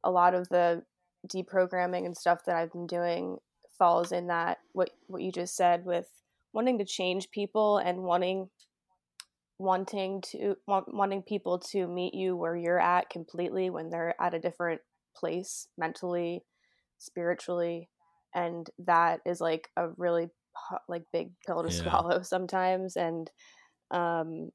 a 0.03 0.11
lot 0.11 0.33
of 0.33 0.49
the 0.49 0.83
deprogramming 1.27 2.05
and 2.05 2.17
stuff 2.17 2.45
that 2.45 2.55
I've 2.55 2.73
been 2.73 2.87
doing 2.87 3.37
falls 3.77 4.11
in 4.11 4.27
that 4.27 4.59
what 4.73 4.89
what 5.07 5.21
you 5.21 5.31
just 5.31 5.55
said 5.55 5.85
with 5.85 6.07
wanting 6.53 6.77
to 6.79 6.85
change 6.85 7.31
people 7.31 7.77
and 7.77 8.03
wanting 8.03 8.49
wanting 9.57 10.21
to 10.31 10.55
want, 10.67 10.93
wanting 10.93 11.23
people 11.23 11.59
to 11.59 11.87
meet 11.87 12.13
you 12.13 12.35
where 12.35 12.55
you're 12.55 12.79
at 12.79 13.09
completely 13.09 13.69
when 13.69 13.89
they're 13.89 14.15
at 14.21 14.33
a 14.33 14.39
different 14.39 14.81
place 15.15 15.67
mentally, 15.77 16.43
spiritually, 16.97 17.89
and 18.33 18.69
that 18.79 19.21
is 19.25 19.39
like 19.39 19.69
a 19.77 19.89
really 19.97 20.29
like 20.87 21.03
big 21.11 21.31
pill 21.45 21.63
to 21.63 21.69
yeah. 21.73 21.81
swallow 21.81 22.21
sometimes 22.21 22.95
and 22.95 23.29
um 23.91 24.49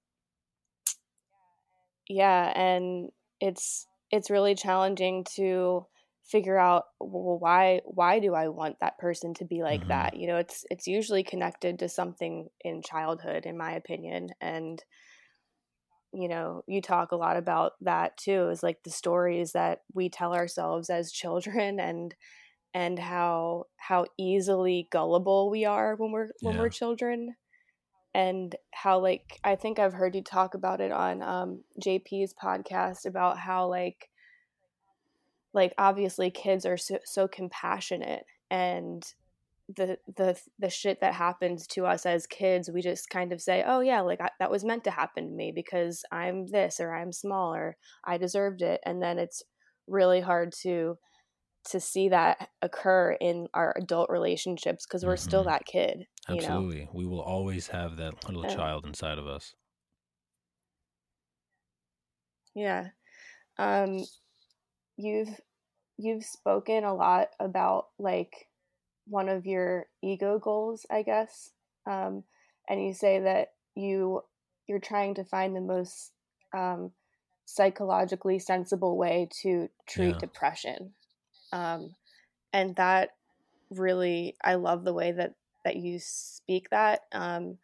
yeah 2.09 2.53
and 2.59 3.11
it's 3.41 3.87
it's 4.11 4.31
really 4.31 4.55
challenging 4.55 5.25
to 5.37 5.87
figure 6.31 6.59
out 6.59 6.85
well 7.01 7.39
why 7.39 7.81
why 7.85 8.21
do 8.21 8.35
i 8.35 8.49
want 8.49 8.77
that 8.81 8.99
person 8.99 9.35
to 9.35 9.45
be 9.45 9.63
like 9.63 9.81
mm-hmm. 9.81 9.89
that 9.89 10.17
you 10.17 10.27
know 10.27 10.37
it's 10.37 10.65
it's 10.71 10.87
usually 10.87 11.25
connected 11.25 11.79
to 11.79 11.89
something 11.89 12.49
in 12.61 12.83
childhood 12.83 13.47
in 13.47 13.59
my 13.59 13.73
opinion 13.73 14.29
and 14.41 14.83
you 16.13 16.29
know 16.29 16.63
you 16.67 16.81
talk 16.81 17.13
a 17.13 17.17
lot 17.17 17.37
about 17.37 17.73
that 17.81 18.17
too 18.17 18.49
is 18.49 18.63
like 18.63 18.83
the 18.85 18.91
stories 18.91 19.53
that 19.53 19.81
we 19.93 20.09
tell 20.09 20.35
ourselves 20.35 20.91
as 20.91 21.13
children 21.13 21.81
and 21.81 22.15
and 22.75 22.99
how 22.99 23.65
how 23.77 24.05
easily 24.19 24.89
gullible 24.93 25.51
we 25.51 25.65
are 25.65 25.97
when 25.97 26.13
we're 26.13 26.29
when 26.43 26.55
yeah. 26.55 26.61
we're 26.61 26.69
children 26.69 27.35
and 28.15 28.55
how 28.73 29.01
like 29.01 29.41
i 29.45 29.57
think 29.57 29.79
i've 29.79 29.93
heard 29.93 30.15
you 30.15 30.23
talk 30.23 30.55
about 30.55 30.81
it 30.81 30.93
on 30.93 31.23
um, 31.23 31.63
jp's 31.83 32.35
podcast 32.41 33.07
about 33.07 33.39
how 33.39 33.69
like 33.69 34.10
like 35.53 35.73
obviously 35.79 36.31
kids 36.31 36.65
are 36.65 36.77
so, 36.77 36.99
so 37.05 37.29
compassionate 37.29 38.25
and 38.51 39.15
the 39.77 39.99
the 40.17 40.41
the 40.59 40.71
shit 40.71 41.01
that 41.01 41.15
happens 41.15 41.67
to 41.67 41.87
us 41.87 42.05
as 42.07 42.27
kids 42.27 42.71
we 42.73 42.83
just 42.83 43.09
kind 43.09 43.33
of 43.33 43.41
say 43.41 43.63
oh 43.67 43.81
yeah 43.81 44.01
like 44.01 44.21
I, 44.21 44.31
that 44.39 44.51
was 44.51 44.65
meant 44.65 44.85
to 44.85 44.91
happen 44.91 45.29
to 45.29 45.35
me 45.35 45.53
because 45.55 46.03
i'm 46.11 46.47
this 46.47 46.81
or 46.81 46.95
i'm 46.95 47.13
small 47.13 47.55
or 47.55 47.77
i 48.05 48.19
deserved 48.19 48.63
it. 48.63 48.81
And 48.85 49.03
then 49.03 49.19
it's 49.19 49.43
really 49.87 50.21
hard 50.21 50.53
to 50.63 50.99
to 51.69 51.79
see 51.79 52.09
that 52.09 52.49
occur 52.63 53.17
in 53.21 53.47
our 53.53 53.75
adult 53.77 54.09
relationships 54.09 54.87
because 54.87 55.05
we're 55.05 55.15
mm-hmm. 55.15 55.29
still 55.29 55.45
that 55.45 55.67
kid 55.67 56.07
absolutely 56.29 56.85
know? 56.85 56.91
we 56.95 57.07
will 57.07 57.21
always 57.21 57.69
have 57.69 57.97
that 57.97 58.15
little 58.27 58.45
child 58.45 58.87
inside 58.87 59.19
of 59.19 59.27
us. 59.27 59.55
Yeah. 62.55 62.89
Um 63.59 64.05
you've 65.01 65.41
you've 65.99 66.25
spoken 66.25 66.85
a 66.85 66.95
lot 66.95 67.29
about 67.39 67.89
like 67.99 68.49
one 69.07 69.29
of 69.29 69.47
your 69.47 69.87
ego 70.03 70.39
goals, 70.39 70.87
I 70.91 71.03
guess. 71.03 71.51
Um, 71.87 72.25
and 72.69 72.83
you 72.83 72.95
say 72.95 73.21
that 73.21 73.49
you 73.75 74.23
you're 74.67 74.79
trying 74.79 75.15
to 75.15 75.25
find 75.25 75.55
the 75.55 75.61
most 75.61 76.13
um, 76.57 76.93
psychologically 77.45 78.39
sensible 78.39 78.97
way 78.97 79.29
to 79.43 79.69
treat 79.89 80.13
yeah. 80.13 80.19
depression, 80.19 80.93
um, 81.53 81.95
and 82.53 82.77
that 82.77 83.11
really 83.71 84.37
I 84.43 84.55
love 84.55 84.85
the 84.85 84.95
way 84.95 85.13
that 85.13 85.35
that 85.65 85.77
you 85.77 85.99
speak 86.01 86.71
that 86.71 87.01
um, 87.13 87.59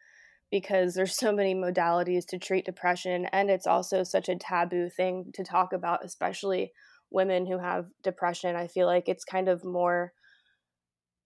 because 0.51 0.93
there's 0.93 1.15
so 1.15 1.31
many 1.31 1.55
modalities 1.55 2.25
to 2.27 2.37
treat 2.37 2.65
depression, 2.65 3.25
and 3.31 3.49
it's 3.49 3.67
also 3.67 4.03
such 4.03 4.27
a 4.27 4.35
taboo 4.35 4.89
thing 4.89 5.31
to 5.33 5.43
talk 5.43 5.71
about, 5.73 6.03
especially 6.03 6.73
women 7.11 7.45
who 7.45 7.57
have 7.57 7.87
depression. 8.03 8.55
I 8.55 8.67
feel 8.67 8.87
like 8.87 9.07
it's 9.07 9.23
kind 9.23 9.49
of 9.49 9.63
more 9.63 10.13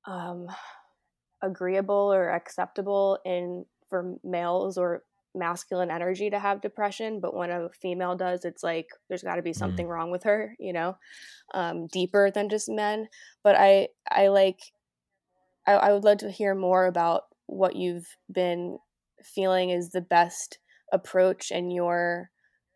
um, 0.06 0.48
agreeable 1.41 2.13
or 2.13 2.30
acceptable 2.30 3.20
in 3.26 3.65
for 3.89 4.15
males 4.24 4.78
or 4.78 5.04
masculine 5.34 5.89
energy 5.89 6.30
to 6.30 6.38
have 6.38 6.62
depression 6.62 7.22
but 7.22 7.34
when 7.34 7.50
a 7.50 7.70
female 7.82 8.17
does 8.17 8.44
it's 8.44 8.63
like 8.63 8.88
there's 9.08 9.24
got 9.24 9.36
to 9.36 9.41
be 9.41 9.54
something 9.54 9.86
mm. 9.86 9.89
wrong 9.89 10.12
with 10.12 10.24
her 10.24 10.56
you 10.60 10.74
know 10.74 10.98
um, 11.54 11.88
deeper 11.88 12.30
than 12.30 12.50
just 12.50 12.67
men 12.67 13.08
but 13.41 13.56
i 13.56 13.88
i 14.10 14.28
like 14.28 14.60
I, 15.65 15.74
I 15.74 15.94
would 15.94 16.04
love 16.04 16.17
to 16.20 16.32
hear 16.32 16.54
more 16.54 16.86
about 16.86 17.24
what 17.46 17.78
you've 17.78 18.17
been 18.30 18.78
feeling 19.24 19.70
is 19.70 19.91
the 19.91 20.02
best 20.02 20.60
approach 20.91 21.52
in 21.52 21.72
your 21.72 22.30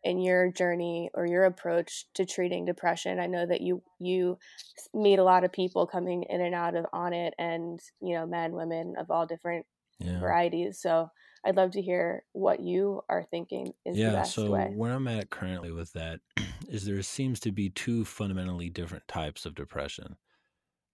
in 0.06 0.20
your 0.20 0.52
journey 0.52 1.10
or 1.14 1.26
your 1.26 1.44
approach 1.44 2.06
to 2.14 2.24
treating 2.24 2.64
depression. 2.64 3.18
I 3.18 3.26
know 3.26 3.44
that 3.44 3.60
you 3.60 3.82
you 3.98 4.38
meet 4.94 5.18
a 5.18 5.24
lot 5.24 5.42
of 5.42 5.52
people 5.52 5.86
coming 5.86 6.22
in 6.30 6.40
and 6.40 6.54
out 6.54 6.76
of 6.76 6.86
Onnit 6.94 7.32
and 7.38 7.80
you 8.00 8.14
know 8.14 8.24
men 8.24 8.52
women 8.52 8.94
of 8.96 9.10
all 9.10 9.26
different 9.26 9.66
yeah. 9.98 10.20
varieties 10.20 10.78
so 10.80 11.10
i'd 11.44 11.56
love 11.56 11.70
to 11.70 11.80
hear 11.80 12.22
what 12.32 12.60
you 12.60 13.00
are 13.08 13.24
thinking 13.30 13.72
is 13.84 13.96
yeah, 13.96 14.10
the 14.10 14.16
best 14.16 14.34
so 14.34 14.50
way. 14.50 14.70
where 14.74 14.92
i'm 14.92 15.08
at 15.08 15.30
currently 15.30 15.72
with 15.72 15.92
that 15.94 16.20
is 16.68 16.84
there 16.84 17.02
seems 17.02 17.40
to 17.40 17.50
be 17.50 17.70
two 17.70 18.04
fundamentally 18.04 18.68
different 18.68 19.06
types 19.08 19.46
of 19.46 19.54
depression 19.54 20.16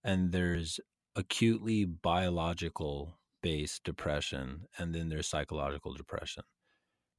and 0.04 0.30
there's 0.30 0.78
acutely 1.16 1.84
biological 1.84 3.18
based 3.42 3.82
depression 3.82 4.62
and 4.78 4.94
then 4.94 5.08
there's 5.08 5.26
psychological 5.26 5.92
depression 5.94 6.44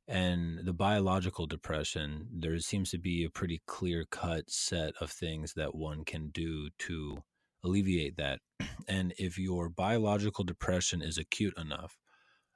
and 0.08 0.60
the 0.66 0.74
biological 0.74 1.48
depression, 1.48 2.30
there 2.32 2.58
seems 2.60 2.92
to 2.92 2.98
be 2.98 3.24
a 3.24 3.30
pretty 3.30 3.62
clear 3.68 4.06
cut 4.06 4.50
set 4.50 4.96
of 4.98 5.12
things 5.12 5.54
that 5.56 5.76
one 5.76 6.04
can 6.06 6.30
do 6.30 6.70
to 6.80 7.24
alleviate 7.63 8.18
that. 8.18 8.42
And 8.88 9.13
if 9.18 9.38
your 9.39 9.70
biological 9.70 10.44
depression 10.44 11.02
is 11.02 11.18
acute 11.18 11.58
enough, 11.58 11.98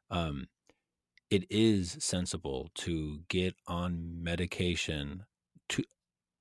um, 0.10 0.48
it 1.30 1.46
is 1.52 1.98
sensible 2.00 2.70
to 2.76 3.24
get 3.28 3.56
on 3.68 4.22
medication 4.24 5.26
to 5.70 5.84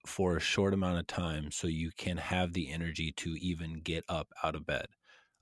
for 0.06 0.36
a 0.36 0.40
short 0.40 0.74
amount 0.74 0.98
of 0.98 1.06
time 1.06 1.50
so 1.52 1.66
you 1.68 1.92
can 1.96 2.18
have 2.18 2.52
the 2.54 2.70
energy 2.70 3.12
to 3.12 3.30
even 3.40 3.80
get 3.80 4.04
up 4.08 4.28
out 4.44 4.54
of 4.56 4.66
bed. 4.66 4.86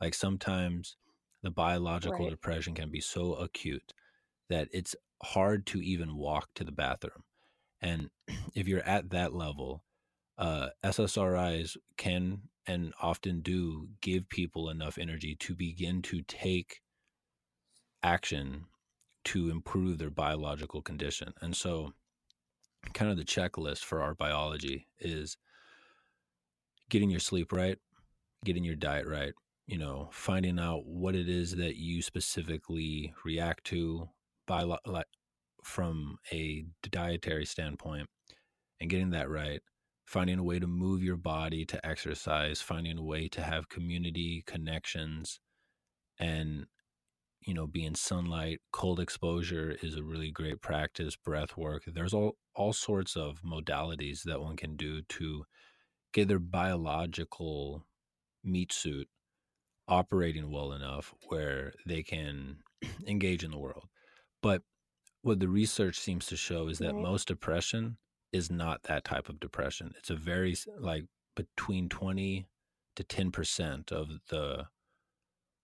Like 0.01 0.15
sometimes 0.15 0.97
the 1.43 1.51
biological 1.51 2.27
Right. 2.27 2.31
depression 2.31 2.75
can 2.75 2.91
be 2.91 3.01
so 3.01 3.35
acute 3.35 3.95
that 4.49 4.69
it's 4.73 4.97
hard 5.25 5.67
to 5.67 5.81
even 5.81 6.17
walk 6.17 6.49
to 6.55 6.65
the 6.65 6.73
bathroom. 6.73 7.25
And 7.81 8.11
if 8.55 8.69
you're 8.69 8.87
at 8.87 9.11
that 9.11 9.35
level, 9.35 9.83
uh, 10.39 10.69
SSRIs 10.85 11.77
can 11.97 12.43
and 12.67 12.95
often 13.01 13.41
do 13.41 13.89
give 14.01 14.29
people 14.29 14.71
enough 14.71 14.99
energy 14.99 15.37
to 15.39 15.55
begin 15.55 16.03
to 16.03 16.23
take 16.23 16.81
action 18.03 18.65
to 19.25 19.51
improve 19.51 19.99
their 19.99 20.11
biological 20.11 20.83
condition. 20.83 21.33
And 21.41 21.57
so, 21.57 21.93
kind 22.93 23.11
of 23.11 23.17
the 23.17 23.25
checklist 23.25 23.79
for 23.79 24.03
our 24.03 24.15
biology 24.15 24.87
is 24.99 25.37
getting 26.91 27.11
your 27.11 27.21
sleep 27.21 27.53
right, 27.53 27.79
getting 28.45 28.65
your 28.65 28.77
diet 28.77 29.07
right, 29.07 29.33
you 29.67 29.79
know, 29.79 30.09
finding 30.13 30.59
out 30.59 30.85
what 30.85 31.15
it 31.15 31.29
is 31.29 31.57
that 31.57 31.77
you 31.77 32.03
specifically 32.03 33.15
react 33.25 33.65
to 33.65 34.09
by 34.47 34.63
like 34.63 35.07
from 35.63 36.19
a 36.33 36.65
dietary 36.91 37.47
standpoint 37.47 38.07
and 38.81 38.91
getting 38.91 39.11
that 39.11 39.31
right 39.31 39.61
finding 40.05 40.39
a 40.39 40.45
way 40.45 40.59
to 40.59 40.67
move 40.67 41.03
your 41.03 41.17
body 41.17 41.65
to 41.65 41.85
exercise 41.87 42.61
finding 42.61 42.99
a 42.99 43.03
way 43.03 43.29
to 43.29 43.41
have 43.41 43.69
community 43.71 44.43
connections 44.47 45.41
and 46.19 46.67
you 47.47 47.55
know 47.55 47.67
be 47.67 47.85
in 47.85 47.95
sunlight 47.95 48.61
cold 48.73 49.01
exposure 49.01 49.77
is 49.83 49.97
a 49.97 50.03
really 50.03 50.31
great 50.31 50.61
practice 50.61 51.17
breath 51.17 51.57
work. 51.57 51.83
There's 51.87 52.15
all 52.15 52.37
all 52.55 52.73
sorts 52.73 53.17
of 53.17 53.43
modalities 53.43 54.23
that 54.25 54.41
one 54.41 54.57
can 54.57 54.77
do 54.77 55.03
to 55.03 55.45
get 56.13 56.29
their 56.29 56.39
biological 56.39 57.85
meat 58.43 58.73
suit 58.73 59.09
operating 59.89 60.51
well 60.51 60.73
enough 60.73 61.15
where 61.29 61.73
they 61.87 62.03
can 62.03 62.59
engage 63.07 63.45
in 63.45 63.51
the 63.51 63.59
world 63.59 63.89
but 64.45 64.63
what 65.23 65.41
the 65.41 65.49
research 65.49 65.99
seems 65.99 66.27
to 66.27 66.37
show 66.37 66.69
is 66.69 66.79
that 66.79 66.93
Right. 66.93 67.03
most 67.03 67.29
depression 67.29 67.97
is 68.31 68.51
not 68.51 68.83
that 68.83 69.03
type 69.03 69.31
of 69.31 69.41
depression. 69.41 69.95
It's 69.97 70.11
a 70.11 70.17
very 70.17 70.55
like 70.79 71.07
between 71.35 71.89
20 71.89 72.47
to 72.97 73.05
10% 73.05 73.91
of 73.91 74.11
the 74.29 74.69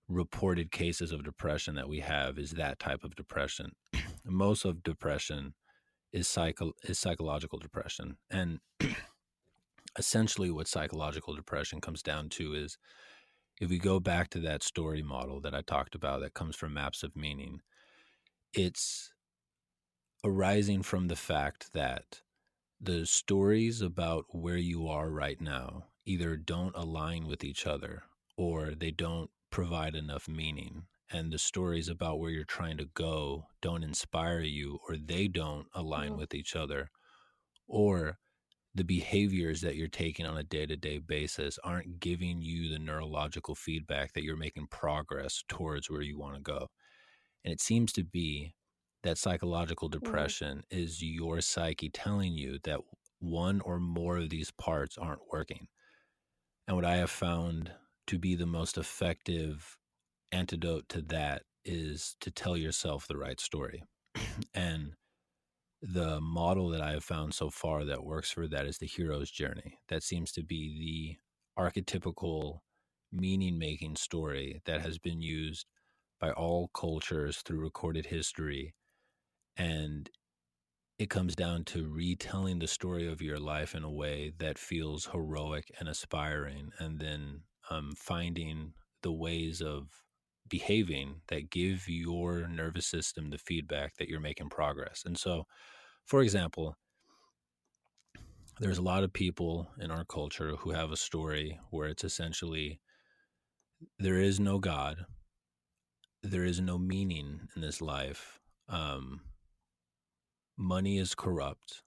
reported 0.09 0.73
cases 0.73 1.13
of 1.13 1.23
depression 1.25 1.75
that 1.75 1.91
we 1.91 2.01
have 2.01 2.39
is 2.39 2.53
that 2.53 2.79
type 2.79 3.05
of 3.05 3.15
depression. 3.15 3.73
most 4.25 4.65
of 4.65 4.83
depression 4.83 5.55
is 6.11 6.27
psycho 6.27 6.73
is 6.85 6.99
psychological 6.99 7.59
depression. 7.59 8.17
And 8.31 8.61
essentially 9.99 10.51
what 10.51 10.69
psychological 10.69 11.35
depression 11.35 11.83
comes 11.83 12.03
down 12.03 12.31
to 12.31 12.55
is 12.55 12.79
if 13.61 13.69
we 13.69 13.79
go 13.79 14.01
back 14.01 14.31
to 14.31 14.41
that 14.41 14.63
story 14.63 15.03
model 15.03 15.39
that 15.43 15.55
I 15.55 15.61
talked 15.61 15.95
about 15.95 16.21
that 16.21 16.33
comes 16.33 16.57
from 16.57 16.73
maps 16.73 17.03
of 17.03 17.15
meaning, 17.15 17.61
it's 18.55 19.13
arising 20.25 20.83
from 20.83 21.09
the 21.09 21.17
fact 21.17 21.73
that 21.73 22.23
the 22.81 23.07
stories 23.07 23.81
about 23.83 24.27
where 24.35 24.57
you 24.59 24.89
are 24.89 25.11
right 25.11 25.41
now 25.41 25.89
either 26.07 26.37
don't 26.37 26.77
align 26.77 27.27
with 27.27 27.45
each 27.45 27.67
other 27.67 28.05
or 28.37 28.75
they 28.75 28.91
don't 28.93 29.31
provide 29.51 29.95
enough 29.97 30.29
meaning. 30.29 30.87
And 31.11 31.33
the 31.33 31.39
stories 31.39 31.89
about 31.89 32.19
where 32.21 32.31
you're 32.31 32.45
trying 32.45 32.79
to 32.79 32.87
go 32.87 33.49
don't 33.63 33.85
inspire 33.85 34.41
you 34.43 34.81
or 34.89 34.97
they 34.97 35.29
don't 35.29 35.69
align 35.75 36.17
Mhm. 36.17 36.19
with 36.19 36.35
each 36.35 36.57
other. 36.57 36.91
Or 37.69 38.19
the 38.75 38.85
behaviors 38.85 39.63
that 39.63 39.77
you're 39.77 39.89
taking 39.89 40.27
on 40.27 40.39
a 40.39 40.45
day 40.45 40.67
to 40.67 40.77
day 40.77 40.99
basis 40.99 41.59
aren't 41.61 42.01
giving 42.01 42.43
you 42.43 42.71
the 42.71 42.79
neurological 42.79 43.55
feedback 43.55 44.13
that 44.15 44.25
you're 44.25 44.37
making 44.37 44.69
progress 44.69 45.45
towards 45.49 45.91
where 45.91 46.03
you 46.03 46.19
want 46.19 46.37
to 46.37 46.43
go. 46.43 46.71
And 47.45 47.53
it 47.53 47.61
seems 47.61 47.93
to 47.95 48.05
be 48.05 48.55
that 49.03 49.19
psychological 49.19 49.89
mm-hmm. 49.89 50.05
depression 50.05 50.63
is 50.71 51.03
your 51.03 51.41
psyche 51.41 51.89
telling 51.89 52.33
you 52.33 52.59
that 52.65 52.81
one 53.19 53.61
or 53.61 53.79
more 53.79 54.19
of 54.19 54.31
these 54.31 54.51
parts 54.51 54.97
aren't 54.99 55.33
working. 55.33 55.69
And 56.67 56.77
what 56.77 56.85
I 56.85 56.97
have 56.97 57.11
found 57.11 57.73
to 58.07 58.19
be 58.19 58.35
the 58.35 58.47
most 58.47 58.79
effective 58.79 59.77
antidote 60.33 60.89
to 60.91 61.03
that 61.03 61.43
is 61.65 62.17
to 62.21 62.31
tell 62.31 62.57
yourself 62.57 63.07
the 63.07 63.19
right 63.19 63.41
story. 63.41 63.83
and 64.55 64.93
the 65.83 66.21
model 66.21 66.69
that 66.69 66.83
I 66.83 66.93
have 66.93 67.05
found 67.05 67.35
so 67.35 67.51
far 67.51 67.85
that 67.85 68.05
works 68.05 68.31
for 68.31 68.47
that 68.49 68.67
is 68.67 68.79
the 68.79 68.87
hero's 68.87 69.31
journey. 69.31 69.79
That 69.89 70.03
seems 70.03 70.33
to 70.33 70.43
be 70.43 71.19
the 71.57 71.63
archetypical 71.63 72.61
meaning 73.13 73.59
making 73.59 73.97
story 73.97 74.61
that 74.67 74.83
has 74.83 74.99
been 74.99 75.21
used 75.21 75.67
by 76.21 76.31
all 76.33 76.69
cultures 76.75 77.39
through 77.39 77.61
recorded 77.61 78.07
history. 78.07 78.75
And 79.57 80.11
it 80.99 81.09
comes 81.09 81.35
down 81.35 81.65
to 81.65 81.89
retelling 81.89 82.59
the 82.59 82.67
story 82.67 83.11
of 83.11 83.23
your 83.23 83.39
life 83.39 83.75
in 83.75 83.83
a 83.83 83.91
way 83.91 84.33
that 84.39 84.59
feels 84.59 85.07
heroic 85.07 85.71
and 85.79 85.89
aspiring, 85.89 86.71
and 86.79 87.01
then 87.01 87.41
um, 87.71 87.93
finding 87.97 88.75
the 89.03 89.13
ways 89.13 89.63
of 89.63 89.89
behaving 90.49 91.23
that 91.29 91.51
give 91.51 91.89
your 91.89 92.47
nervous 92.49 92.87
system 92.87 93.31
the 93.31 93.39
feedback 93.39 93.97
that 93.97 94.09
you're 94.09 94.21
making 94.21 94.51
progress. 94.51 95.03
And 95.07 95.17
so, 95.17 95.45
for 96.05 96.21
example, 96.21 96.77
there's 98.59 98.79
a 98.79 98.83
lot 98.83 99.05
of 99.05 99.13
people 99.13 99.71
in 99.81 99.91
our 99.91 100.05
culture 100.05 100.57
who 100.57 100.73
have 100.73 100.91
a 100.91 100.97
story 100.97 101.59
where 101.71 101.89
it's 101.89 102.05
essentially 102.05 102.79
there 103.99 104.19
is 104.19 104.39
no 104.39 104.59
God, 104.59 105.07
there 106.23 106.45
is 106.45 106.61
no 106.61 106.79
meaning 106.79 107.49
in 107.55 107.63
this 107.63 107.81
life. 107.81 108.41
Um, 108.69 109.23
money 110.57 110.99
is 110.99 111.15
corrupt, 111.15 111.83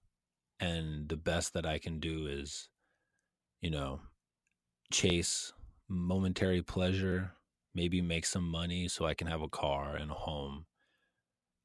and 0.60 1.10
the 1.10 1.18
best 1.18 1.54
that 1.54 1.66
I 1.66 1.80
can 1.80 2.00
do 2.00 2.28
is, 2.28 2.70
you 3.62 3.70
know, 3.70 4.02
chase 4.92 5.54
momentary 5.88 6.62
pleasure, 6.62 7.34
maybe 7.76 8.02
make 8.02 8.26
some 8.26 8.48
money 8.48 8.88
so 8.88 9.06
I 9.06 9.14
can 9.14 9.28
have 9.28 9.42
a 9.42 9.50
car 9.50 9.96
and 9.96 10.12
a 10.12 10.16
home. 10.16 10.66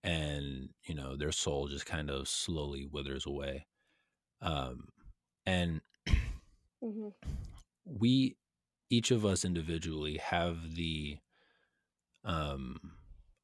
And, 0.04 0.70
you 0.85 0.94
know, 0.94 1.16
their 1.16 1.33
soul 1.33 1.68
just 1.68 1.87
kind 1.87 2.11
of 2.11 2.28
slowly 2.28 2.87
withers 2.87 3.26
away. 3.26 3.66
Um, 4.40 4.88
and 5.44 5.81
Mhm. 6.83 7.12
we, 7.85 8.37
each 8.90 9.11
of 9.11 9.24
us 9.24 9.44
individually, 9.44 10.18
have 10.18 10.74
the 10.74 11.18
um, 12.29 12.77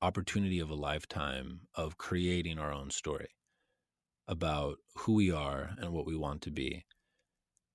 opportunity 0.03 0.61
of 0.61 0.71
a 0.71 0.75
lifetime 0.75 1.63
of 1.75 1.99
creating 1.99 2.59
our 2.59 2.73
own 2.73 2.91
story 2.91 3.31
about 4.29 4.77
who 4.99 5.15
we 5.15 5.33
are 5.33 5.71
and 5.79 5.93
what 5.93 6.07
we 6.07 6.15
want 6.15 6.43
to 6.43 6.51
be. 6.51 6.85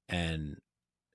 And 0.07 0.57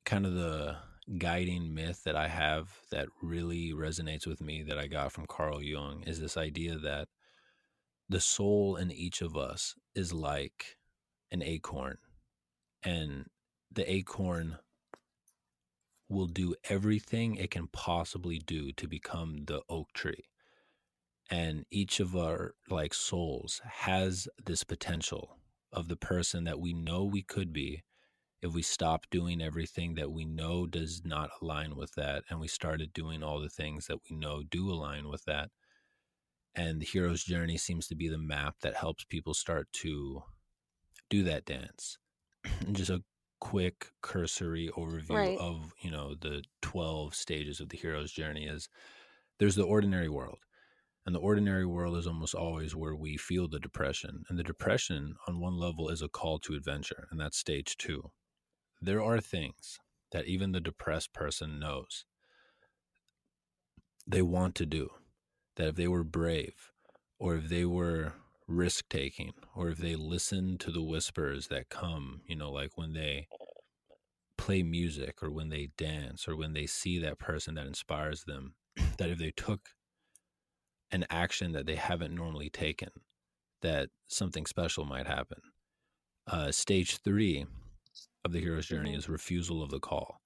kind 0.05 0.27
of 0.27 0.35
the 0.35 0.77
guiding 1.19 1.75
myth 1.75 2.03
that 2.05 2.17
I 2.17 2.29
have 2.29 2.69
that 2.91 3.09
really 3.23 3.73
resonates 3.73 4.27
with 4.27 4.41
me 4.41 4.65
that 4.65 4.79
I 4.79 4.89
got 4.89 5.13
from 5.13 5.27
Carl 5.27 5.63
Jung 5.63 6.03
is 6.07 6.21
this 6.21 6.37
idea 6.37 6.77
that 6.79 7.09
the 8.09 8.21
soul 8.21 8.77
in 8.77 8.91
each 8.91 9.23
of 9.23 9.37
us 9.37 9.75
is 9.95 10.13
like 10.13 10.77
an 11.31 11.43
acorn, 11.43 11.99
and 12.83 13.27
the 13.73 13.91
acorn 13.91 14.59
will 16.09 16.27
do 16.27 16.55
everything 16.69 17.37
it 17.37 17.51
can 17.51 17.69
possibly 17.69 18.39
do 18.39 18.73
to 18.73 18.87
become 18.87 19.45
the 19.47 19.63
oak 19.69 19.93
tree. 19.93 20.25
And 21.31 21.65
each 21.71 22.01
of 22.01 22.15
our 22.15 22.55
like 22.69 22.95
souls 22.95 23.63
has 23.65 24.29
this 24.45 24.63
potential 24.65 25.39
of 25.73 25.89
the 25.89 25.97
person 25.97 26.45
that 26.45 26.61
we 26.61 26.73
know 26.73 27.05
we 27.05 27.23
could 27.23 27.53
be 27.53 27.83
if 28.45 28.53
we 28.53 28.61
stop 28.61 29.07
doing 29.11 29.41
everything 29.41 29.95
that 29.95 30.13
we 30.13 30.27
know 30.27 30.67
does 30.67 31.01
not 31.03 31.31
align 31.41 31.75
with 31.77 31.95
that 31.95 32.23
and 32.29 32.39
we 32.39 32.47
started 32.47 32.93
doing 32.93 33.23
all 33.23 33.41
the 33.41 33.49
things 33.49 33.87
that 33.87 33.99
we 34.09 34.15
know 34.15 34.43
do 34.43 34.71
align 34.71 35.09
with 35.09 35.25
that 35.25 35.49
and 36.55 36.81
the 36.81 36.85
hero's 36.85 37.25
journey 37.25 37.57
seems 37.57 37.89
to 37.89 37.95
be 37.95 38.07
the 38.07 38.19
map 38.19 38.57
that 38.61 38.77
helps 38.77 39.05
people 39.05 39.33
start 39.33 39.67
to 39.73 40.23
do 41.09 41.23
that 41.23 41.47
dance 41.47 41.97
and 42.61 42.77
just 42.77 42.91
a 42.91 43.03
quick 43.45 43.93
cursory 44.03 44.71
overview 44.77 45.11
Right. 45.11 45.39
of 45.39 45.75
you 45.83 45.91
know 45.91 46.15
the 46.15 46.43
12 46.63 47.15
stages 47.15 47.61
of 47.61 47.69
the 47.69 47.77
hero's 47.77 48.11
journey 48.11 48.47
is 48.47 48.69
there's 49.39 49.55
the 49.57 49.65
ordinary 49.65 50.09
world 50.09 50.39
and 51.07 51.15
the 51.15 51.21
ordinary 51.21 51.67
world 51.67 51.97
is 51.99 52.07
almost 52.07 52.35
always 52.35 52.75
where 52.75 52.97
we 52.97 53.19
feel 53.19 53.47
the 53.49 53.61
depression 53.61 54.25
and 54.29 54.39
the 54.39 54.45
depression 54.45 55.17
on 55.29 55.41
one 55.41 55.59
level 55.59 55.91
is 55.91 56.03
a 56.03 56.09
call 56.09 56.39
to 56.41 56.55
adventure 56.55 57.07
and 57.11 57.21
that's 57.21 57.37
stage 57.39 57.77
two 57.77 58.11
there 58.81 59.03
are 59.03 59.21
things 59.21 59.79
that 60.13 60.27
even 60.27 60.53
the 60.53 60.61
depressed 60.61 61.13
person 61.13 61.59
knows 61.61 62.07
they 64.07 64.23
want 64.23 64.55
to 64.55 64.67
do 64.67 64.89
that 65.57 65.69
if 65.69 65.77
they 65.77 65.89
were 65.89 66.05
brave 66.05 66.73
or 67.19 67.37
if 67.37 67.49
they 67.49 67.65
were 67.67 68.15
risk 68.47 68.89
taking, 68.89 69.33
or 69.55 69.69
if 69.69 69.79
they 69.79 69.97
listen 69.97 70.59
to 70.59 70.71
the 70.71 70.83
whispers 70.83 71.49
that 71.49 71.69
come, 71.69 72.21
you 72.27 72.37
know, 72.37 72.51
like 72.51 72.77
when 72.77 72.93
they 72.93 73.27
play 74.37 74.63
music 74.63 75.23
or 75.23 75.31
when 75.31 75.49
they 75.49 75.71
dance 75.79 76.29
or 76.29 76.37
when 76.37 76.53
they 76.53 76.67
see 76.67 76.99
that 76.99 77.19
person 77.19 77.55
that 77.55 77.67
inspires 77.67 78.25
them, 78.25 78.55
that 78.99 79.11
if 79.11 79.19
they 79.19 79.33
took 79.37 79.71
an 80.91 81.07
action 81.11 81.53
that 81.53 81.67
they 81.67 81.77
haven't 81.77 82.15
normally 82.15 82.51
taken, 82.51 82.91
that 83.63 83.89
something 84.07 84.47
special 84.47 84.85
might 84.85 85.07
happen. 85.07 85.39
Uh, 86.27 86.51
stage 86.53 86.99
three 86.99 87.47
of 88.25 88.33
the 88.33 88.41
hero's 88.41 88.67
journey 88.67 88.91
mm-hmm. 88.91 88.99
is 88.99 89.09
refusal 89.09 89.63
of 89.63 89.71
the 89.71 89.81
call 89.81 90.21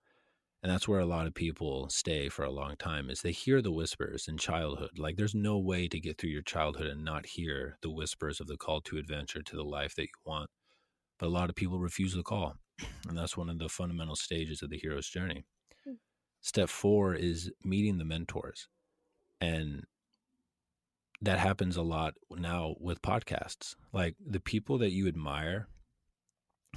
and 0.62 0.72
that's 0.72 0.88
where 0.88 1.00
a 1.00 1.06
lot 1.06 1.26
of 1.26 1.34
people 1.34 1.88
stay 1.88 2.28
for 2.28 2.44
a 2.44 2.50
long 2.50 2.74
time 2.76 3.08
is 3.08 3.22
they 3.22 3.32
hear 3.32 3.62
the 3.62 3.72
whispers 3.72 4.26
in 4.28 4.36
childhood 4.36 4.90
like 4.98 5.16
there's 5.16 5.34
no 5.34 5.58
way 5.58 5.88
to 5.88 6.00
get 6.00 6.18
through 6.18 6.30
your 6.30 6.42
childhood 6.42 6.86
and 6.86 7.04
not 7.04 7.26
hear 7.26 7.78
the 7.82 7.90
whispers 7.90 8.40
of 8.40 8.46
the 8.46 8.56
call 8.56 8.80
to 8.80 8.98
adventure 8.98 9.42
to 9.42 9.56
the 9.56 9.64
life 9.64 9.94
that 9.94 10.02
you 10.02 10.08
want 10.24 10.50
but 11.18 11.26
a 11.26 11.30
lot 11.30 11.48
of 11.48 11.56
people 11.56 11.78
refuse 11.78 12.14
the 12.14 12.22
call 12.22 12.56
and 13.08 13.16
that's 13.16 13.36
one 13.36 13.48
of 13.48 13.58
the 13.58 13.68
fundamental 13.68 14.16
stages 14.16 14.62
of 14.62 14.70
the 14.70 14.78
hero's 14.78 15.08
journey 15.08 15.44
hmm. 15.84 15.94
step 16.40 16.68
four 16.68 17.14
is 17.14 17.50
meeting 17.64 17.98
the 17.98 18.04
mentors 18.04 18.68
and 19.40 19.84
that 21.20 21.38
happens 21.38 21.76
a 21.76 21.82
lot 21.82 22.14
now 22.30 22.74
with 22.80 23.02
podcasts 23.02 23.74
like 23.92 24.14
the 24.24 24.40
people 24.40 24.78
that 24.78 24.92
you 24.92 25.08
admire 25.08 25.68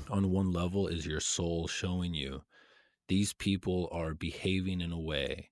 on 0.10 0.32
one 0.32 0.52
level 0.52 0.88
is 0.88 1.06
your 1.06 1.20
soul 1.20 1.68
showing 1.68 2.14
you 2.14 2.42
these 3.12 3.34
people 3.34 3.90
are 3.92 4.14
behaving 4.14 4.80
in 4.80 4.94
a 4.94 5.00
way 5.00 5.50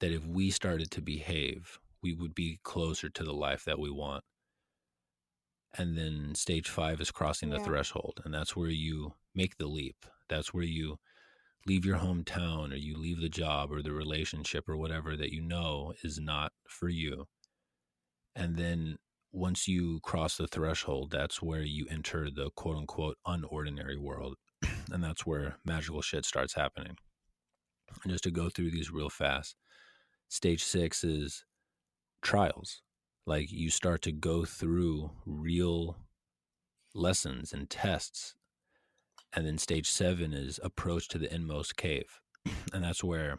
that 0.00 0.10
if 0.10 0.26
we 0.26 0.50
started 0.50 0.90
to 0.90 1.00
behave, 1.00 1.78
we 2.02 2.12
would 2.12 2.34
be 2.34 2.58
closer 2.64 3.08
to 3.08 3.22
the 3.22 3.32
life 3.32 3.64
that 3.64 3.78
we 3.78 3.88
want. 3.88 4.24
And 5.78 5.96
then 5.96 6.34
stage 6.34 6.68
five 6.68 7.00
is 7.00 7.12
crossing 7.12 7.50
the 7.50 7.58
yeah. 7.58 7.62
threshold. 7.62 8.20
And 8.24 8.34
that's 8.34 8.56
where 8.56 8.70
you 8.70 9.14
make 9.36 9.56
the 9.56 9.68
leap. 9.68 10.04
That's 10.28 10.52
where 10.52 10.64
you 10.64 10.96
leave 11.64 11.84
your 11.84 11.98
hometown 11.98 12.72
or 12.72 12.76
you 12.76 12.96
leave 12.96 13.20
the 13.20 13.28
job 13.28 13.70
or 13.70 13.82
the 13.82 13.92
relationship 13.92 14.68
or 14.68 14.76
whatever 14.76 15.16
that 15.16 15.32
you 15.32 15.42
know 15.42 15.92
is 16.02 16.18
not 16.18 16.50
for 16.68 16.88
you. 16.88 17.26
And 18.34 18.56
then 18.56 18.96
once 19.30 19.68
you 19.68 20.00
cross 20.02 20.38
the 20.38 20.48
threshold, 20.48 21.12
that's 21.12 21.40
where 21.40 21.62
you 21.62 21.86
enter 21.88 22.30
the 22.34 22.50
quote 22.56 22.78
unquote 22.78 23.18
unordinary 23.24 23.96
world. 23.96 24.34
And 24.90 25.02
that's 25.02 25.26
where 25.26 25.56
magical 25.64 26.02
shit 26.02 26.24
starts 26.24 26.54
happening. 26.54 26.96
And 28.02 28.12
just 28.12 28.24
to 28.24 28.30
go 28.30 28.48
through 28.48 28.70
these 28.70 28.90
real 28.90 29.10
fast, 29.10 29.56
stage 30.28 30.62
six 30.64 31.04
is 31.04 31.44
trials. 32.22 32.82
Like 33.26 33.50
you 33.50 33.70
start 33.70 34.02
to 34.02 34.12
go 34.12 34.44
through 34.44 35.10
real 35.24 35.96
lessons 36.94 37.52
and 37.52 37.68
tests. 37.68 38.34
And 39.32 39.46
then 39.46 39.58
stage 39.58 39.88
seven 39.88 40.32
is 40.32 40.60
approach 40.62 41.08
to 41.08 41.18
the 41.18 41.32
inmost 41.32 41.76
cave. 41.76 42.20
And 42.72 42.84
that's 42.84 43.02
where 43.02 43.38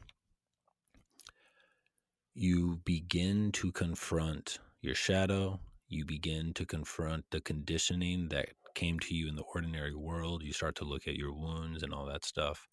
you 2.33 2.81
begin 2.85 3.51
to 3.53 3.71
confront 3.71 4.59
your 4.81 4.95
shadow. 4.95 5.59
You 5.89 6.05
begin 6.05 6.53
to 6.55 6.65
confront 6.65 7.25
the 7.31 7.41
conditioning 7.41 8.27
that 8.29 8.49
came 8.77 8.99
to 8.99 9.15
you 9.15 9.27
in 9.27 9.35
the 9.35 9.43
ordinary 9.55 9.95
world. 9.95 10.43
You 10.43 10.53
start 10.53 10.75
to 10.75 10.85
look 10.85 11.07
at 11.07 11.15
your 11.15 11.33
wounds 11.33 11.81
and 11.81 11.91
all 11.91 12.05
that 12.05 12.23
stuff. 12.23 12.67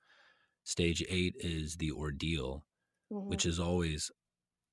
Stage 0.63 1.03
eight 1.09 1.35
is 1.39 1.77
the 1.77 1.93
ordeal, 1.93 2.67
mm-hmm. 3.11 3.29
which 3.29 3.47
is 3.47 3.59
always, 3.59 4.11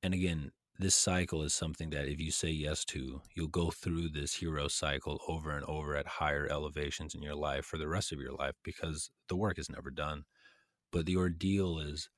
and 0.03 0.13
again, 0.13 0.51
this 0.77 0.93
cycle 0.93 1.41
is 1.41 1.53
something 1.53 1.89
that 1.91 2.09
if 2.09 2.19
you 2.19 2.31
say 2.31 2.49
yes 2.49 2.83
to, 2.85 3.21
you'll 3.33 3.47
go 3.47 3.71
through 3.71 4.09
this 4.09 4.33
hero 4.33 4.67
cycle 4.67 5.21
over 5.27 5.51
and 5.51 5.63
over 5.65 5.95
at 5.95 6.05
higher 6.05 6.47
elevations 6.51 7.15
in 7.15 7.21
your 7.21 7.35
life 7.35 7.65
for 7.65 7.77
the 7.77 7.87
rest 7.87 8.11
of 8.11 8.19
your 8.19 8.33
life 8.33 8.55
because 8.63 9.09
the 9.29 9.35
work 9.37 9.57
is 9.57 9.69
never 9.69 9.89
done. 9.89 10.23
But 10.91 11.05
the 11.05 11.15
ordeal 11.15 11.79
is 11.79 12.09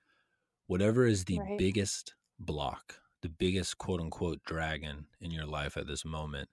whatever 0.66 1.06
is 1.06 1.26
the 1.26 1.40
right. 1.40 1.60
biggest 1.60 2.16
block, 2.40 2.96
the 3.22 3.30
biggest 3.30 3.78
quote 3.78 4.00
unquote 4.02 4.42
dragon 4.44 5.06
in 5.22 5.30
your 5.30 5.46
life 5.46 5.78
at 5.78 5.86
this 5.86 6.04
moment 6.04 6.50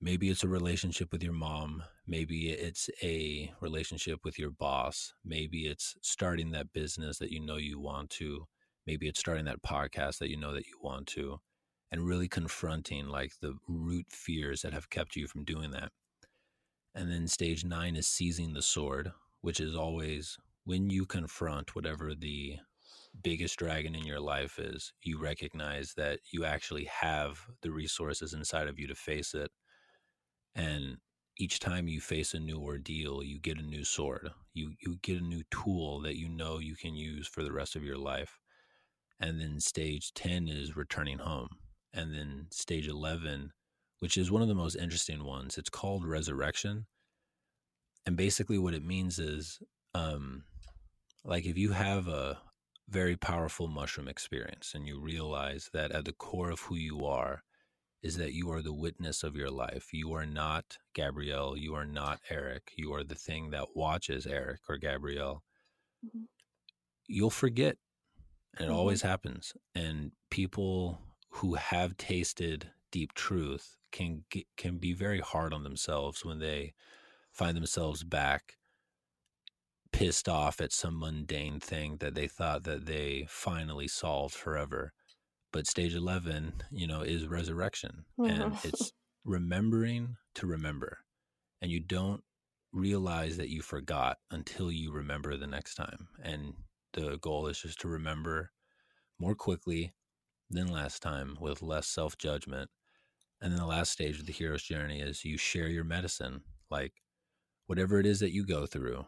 maybe 0.00 0.28
it's 0.28 0.44
a 0.44 0.48
relationship 0.48 1.10
with 1.12 1.22
your 1.22 1.32
mom 1.32 1.82
maybe 2.06 2.50
it's 2.50 2.90
a 3.02 3.52
relationship 3.60 4.20
with 4.24 4.38
your 4.38 4.50
boss 4.50 5.14
maybe 5.24 5.66
it's 5.66 5.96
starting 6.02 6.50
that 6.50 6.72
business 6.72 7.18
that 7.18 7.32
you 7.32 7.40
know 7.40 7.56
you 7.56 7.80
want 7.80 8.10
to 8.10 8.46
maybe 8.86 9.08
it's 9.08 9.20
starting 9.20 9.44
that 9.46 9.62
podcast 9.62 10.18
that 10.18 10.30
you 10.30 10.36
know 10.36 10.52
that 10.52 10.66
you 10.66 10.78
want 10.82 11.06
to 11.06 11.40
and 11.90 12.06
really 12.06 12.28
confronting 12.28 13.08
like 13.08 13.32
the 13.40 13.54
root 13.68 14.06
fears 14.10 14.62
that 14.62 14.72
have 14.72 14.90
kept 14.90 15.16
you 15.16 15.26
from 15.26 15.44
doing 15.44 15.70
that. 15.70 15.92
And 16.94 17.10
then 17.10 17.28
stage 17.28 17.64
9 17.64 17.96
is 17.96 18.06
seizing 18.06 18.52
the 18.52 18.62
sword 18.62 19.12
which 19.42 19.60
is 19.60 19.76
always 19.76 20.38
when 20.64 20.90
you 20.90 21.06
confront 21.06 21.76
whatever 21.76 22.14
the 22.14 22.56
biggest 23.22 23.58
dragon 23.58 23.94
in 23.94 24.04
your 24.04 24.18
life 24.20 24.58
is 24.58 24.92
you 25.02 25.18
recognize 25.18 25.94
that 25.96 26.18
you 26.32 26.44
actually 26.44 26.84
have 26.84 27.38
the 27.62 27.70
resources 27.70 28.34
inside 28.34 28.66
of 28.66 28.78
you 28.78 28.86
to 28.86 28.94
face 28.94 29.34
it 29.34 29.50
and 30.56 30.96
each 31.38 31.60
time 31.60 31.86
you 31.86 32.00
face 32.00 32.32
a 32.32 32.40
new 32.40 32.58
ordeal 32.58 33.22
you 33.22 33.38
get 33.38 33.58
a 33.58 33.62
new 33.62 33.84
sword. 33.84 34.30
You 34.54 34.72
you 34.80 34.96
get 35.02 35.20
a 35.20 35.24
new 35.24 35.42
tool 35.50 36.00
that 36.00 36.16
you 36.16 36.28
know 36.28 36.58
you 36.58 36.74
can 36.74 36.94
use 36.94 37.28
for 37.28 37.42
the 37.42 37.52
rest 37.52 37.76
of 37.76 37.84
your 37.84 37.98
life. 37.98 38.38
And 39.20 39.40
then 39.40 39.60
stage 39.60 40.12
10 40.14 40.48
is 40.48 40.76
returning 40.76 41.18
home. 41.18 41.48
And 41.92 42.12
then 42.12 42.46
stage 42.50 42.88
11 42.88 43.52
which 43.98 44.18
is 44.18 44.30
one 44.30 44.42
of 44.42 44.48
the 44.48 44.54
most 44.54 44.76
interesting 44.76 45.24
ones 45.24 45.58
it's 45.58 45.70
called 45.70 46.06
resurrection. 46.06 46.86
And 48.06 48.16
basically 48.16 48.58
what 48.58 48.74
it 48.74 48.84
means 48.84 49.18
is 49.18 49.60
um 49.94 50.44
like 51.24 51.44
if 51.44 51.58
you 51.58 51.72
have 51.72 52.08
a 52.08 52.38
very 52.88 53.16
powerful 53.16 53.66
mushroom 53.68 54.08
experience 54.08 54.72
and 54.74 54.86
you 54.86 55.00
realize 55.00 55.68
that 55.74 55.90
at 55.92 56.04
the 56.04 56.12
core 56.12 56.50
of 56.50 56.60
who 56.60 56.76
you 56.76 57.04
are 57.04 57.42
is 58.02 58.16
that 58.16 58.32
you 58.32 58.50
are 58.50 58.62
the 58.62 58.74
witness 58.74 59.22
of 59.22 59.36
your 59.36 59.50
life. 59.50 59.92
You 59.92 60.12
are 60.12 60.26
not 60.26 60.78
Gabrielle. 60.94 61.56
You 61.56 61.74
are 61.74 61.86
not 61.86 62.20
Erick. 62.30 62.72
You 62.76 62.94
are 62.94 63.04
the 63.04 63.14
thing 63.14 63.50
that 63.50 63.74
watches 63.74 64.26
Erick 64.26 64.60
or 64.68 64.76
Gabrielle. 64.76 65.42
Mm-hmm. 66.04 66.24
You'll 67.06 67.30
forget. 67.30 67.76
And 68.56 68.66
it 68.66 68.70
mm-hmm. 68.70 68.78
always 68.78 69.02
happens. 69.02 69.54
And 69.74 70.12
people 70.30 71.00
who 71.30 71.54
have 71.54 71.96
tasted 71.96 72.70
deep 72.90 73.12
truth 73.14 73.76
can 73.92 74.24
can 74.56 74.78
be 74.78 74.92
very 74.92 75.20
hard 75.20 75.52
on 75.52 75.62
themselves 75.62 76.24
when 76.24 76.38
they 76.38 76.74
find 77.32 77.56
themselves 77.56 78.04
back 78.04 78.54
pissed 79.92 80.28
off 80.28 80.60
at 80.60 80.72
some 80.72 80.98
mundane 80.98 81.60
thing 81.60 81.96
that 82.00 82.14
they 82.14 82.26
thought 82.26 82.64
that 82.64 82.86
they 82.86 83.26
finally 83.28 83.88
solved 83.88 84.34
forever 84.34 84.92
but 85.56 85.66
stage 85.66 85.94
11 85.94 86.52
you 86.70 86.86
know 86.86 87.00
is 87.00 87.26
resurrection. 87.26 88.04
Mm-hmm. 88.20 88.42
and 88.42 88.58
it's 88.62 88.92
remembering 89.24 90.16
to 90.34 90.46
remember. 90.46 90.98
And 91.62 91.70
you 91.70 91.80
don't 91.80 92.22
realize 92.74 93.38
that 93.38 93.48
you 93.48 93.62
forgot 93.62 94.18
until 94.30 94.70
you 94.70 94.92
remember 94.92 95.34
the 95.34 95.46
next 95.46 95.76
time. 95.76 96.08
And 96.22 96.52
the 96.92 97.16
goal 97.22 97.46
is 97.46 97.58
just 97.58 97.80
to 97.80 97.88
remember 97.88 98.50
more 99.18 99.34
quickly 99.34 99.94
than 100.50 100.66
last 100.66 101.00
time 101.00 101.38
with 101.40 101.62
less 101.62 101.86
self-judgment. 101.86 102.68
And 103.40 103.50
then 103.50 103.58
the 103.58 103.64
last 103.64 103.92
stage 103.92 104.20
of 104.20 104.26
the 104.26 104.34
hero's 104.34 104.62
journey 104.62 105.00
is 105.00 105.24
you 105.24 105.38
share 105.38 105.68
your 105.68 105.84
medicine. 105.84 106.42
Like 106.70 106.92
whatever 107.66 107.98
it 107.98 108.04
is 108.04 108.20
that 108.20 108.34
you 108.34 108.44
go 108.44 108.66
through 108.66 109.06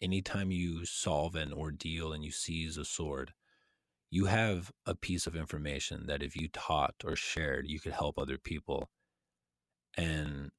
anytime 0.00 0.52
you 0.52 0.84
solve 0.84 1.34
an 1.34 1.52
ordeal 1.52 2.12
and 2.12 2.24
you 2.24 2.30
seize 2.30 2.78
a 2.78 2.84
sword 2.84 3.32
you 4.10 4.26
have 4.26 4.72
a 4.86 4.94
piece 4.94 5.26
of 5.26 5.36
information 5.36 6.06
that 6.06 6.22
if 6.22 6.36
you 6.36 6.48
taught 6.48 6.96
or 7.04 7.14
shared, 7.14 7.66
you 7.68 7.78
could 7.80 7.92
help 7.92 8.18
other 8.18 8.38
people. 8.38 8.90
And 9.96 10.50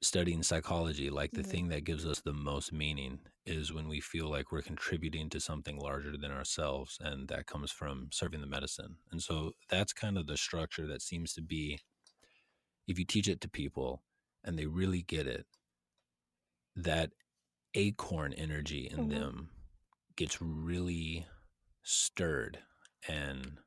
studying 0.00 0.42
psychology, 0.42 1.10
like 1.10 1.32
the 1.32 1.40
mm-hmm. 1.40 1.50
thing 1.50 1.68
that 1.68 1.84
gives 1.84 2.06
us 2.06 2.20
the 2.20 2.32
most 2.32 2.72
meaning 2.72 3.18
is 3.44 3.72
when 3.72 3.88
we 3.88 4.00
feel 4.00 4.28
like 4.30 4.52
we're 4.52 4.62
contributing 4.62 5.28
to 5.28 5.40
something 5.40 5.76
larger 5.76 6.16
than 6.16 6.30
ourselves. 6.30 6.98
And 7.00 7.28
that 7.28 7.46
comes 7.46 7.70
from 7.70 8.08
serving 8.12 8.40
the 8.40 8.46
medicine. 8.46 8.96
And 9.10 9.22
so 9.22 9.52
that's 9.68 9.92
kind 9.92 10.16
of 10.16 10.26
the 10.26 10.36
structure 10.36 10.86
that 10.86 11.02
seems 11.02 11.32
to 11.34 11.42
be, 11.42 11.80
if 12.86 12.98
you 12.98 13.04
teach 13.04 13.28
it 13.28 13.40
to 13.42 13.48
people 13.48 14.02
and 14.44 14.58
they 14.58 14.66
really 14.66 15.02
get 15.02 15.26
it, 15.26 15.46
that 16.76 17.10
acorn 17.74 18.32
energy 18.32 18.88
in 18.90 18.98
mm-hmm. 18.98 19.10
them 19.10 19.50
gets 20.16 20.40
really 20.40 21.26
stirred 21.82 22.58
and 23.06 23.58